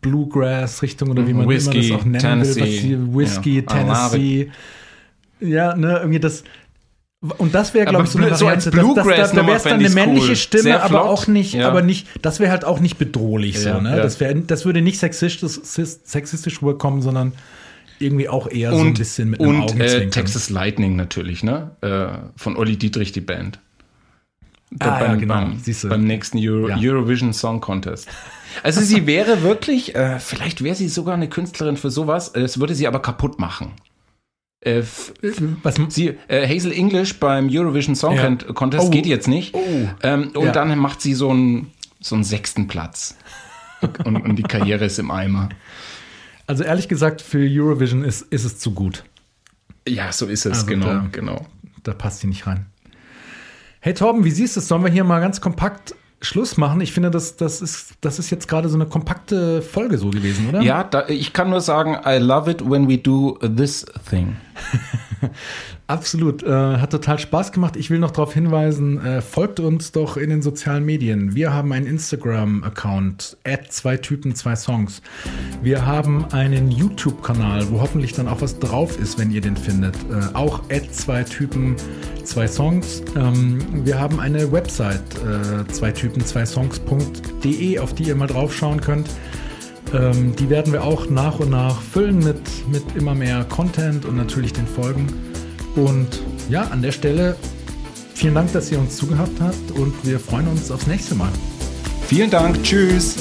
[0.00, 2.90] Bluegrass-Richtung oder wie man Whiskey, immer das auch nennen Tennessee.
[2.90, 3.06] will.
[3.08, 3.62] Was Whisky, ja.
[3.62, 4.50] Tennessee.
[5.40, 6.44] Ja, ne, irgendwie das.
[7.20, 8.70] Und das wäre, glaube ich, so eine so Variante.
[8.70, 10.36] Das, das, das, da wäre es dann eine männliche cool.
[10.36, 11.68] Stimme, aber auch nicht, ja.
[11.68, 13.90] aber nicht, das wäre halt auch nicht bedrohlich ja, so, ne?
[13.90, 14.02] Ja.
[14.02, 17.34] Das, wär, das würde nicht sexistisch, sexistisch rüberkommen, sondern
[17.98, 21.72] irgendwie auch eher und, so ein bisschen mit einem und, äh, Texas Lightning natürlich, ne?
[21.82, 22.06] Äh,
[22.36, 23.58] von Olli Dietrich, die Band.
[24.78, 25.34] Ah, beim, genau.
[25.34, 28.08] beim, beim, nächsten Euro, Eurovision Song Contest.
[28.64, 32.74] Also sie wäre wirklich, äh, vielleicht wäre sie sogar eine Künstlerin für sowas, es würde
[32.74, 33.70] sie aber kaputt machen.
[34.62, 34.82] Äh,
[35.62, 35.76] Was?
[35.88, 38.34] Sie, äh, Hazel English beim Eurovision Song ja.
[38.52, 38.90] Contest oh.
[38.90, 39.54] geht jetzt nicht.
[39.54, 39.88] Oh.
[40.02, 40.52] Ähm, und ja.
[40.52, 43.16] dann macht sie so einen, so einen sechsten Platz.
[44.04, 45.48] und, und, die Karriere ist im Eimer.
[46.46, 49.04] Also ehrlich gesagt, für Eurovision ist, ist es zu gut.
[49.88, 51.46] Ja, so ist es, also genau, da, genau.
[51.82, 52.66] Da passt sie nicht rein.
[53.80, 54.68] Hey Torben, wie siehst du es?
[54.68, 56.80] Sollen wir hier mal ganz kompakt Schluss machen.
[56.80, 60.48] Ich finde, das, das, ist, das ist jetzt gerade so eine kompakte Folge so gewesen,
[60.48, 60.60] oder?
[60.60, 64.36] Ja, da, ich kann nur sagen, I love it when we do this thing.
[65.90, 66.44] Absolut.
[66.44, 67.74] Äh, hat total Spaß gemacht.
[67.74, 71.34] Ich will noch darauf hinweisen, äh, folgt uns doch in den sozialen Medien.
[71.34, 73.36] Wir haben einen Instagram-Account,
[73.70, 75.02] zwei Typen, zwei Songs.
[75.64, 79.96] Wir haben einen YouTube-Kanal, wo hoffentlich dann auch was drauf ist, wenn ihr den findet.
[79.96, 80.62] Äh, auch
[80.92, 81.74] zwei Typen,
[82.22, 83.02] zwei Songs.
[83.16, 88.80] Ähm, wir haben eine Website, äh, zwei Typen, zwei Songs.de, auf die ihr mal draufschauen
[88.80, 89.10] könnt.
[89.92, 94.16] Ähm, die werden wir auch nach und nach füllen mit, mit immer mehr Content und
[94.16, 95.08] natürlich den Folgen.
[95.76, 97.36] Und ja, an der Stelle
[98.14, 101.32] vielen Dank, dass ihr uns zugehört habt und wir freuen uns aufs nächste Mal.
[102.06, 102.62] Vielen Dank.
[102.62, 103.16] Tschüss.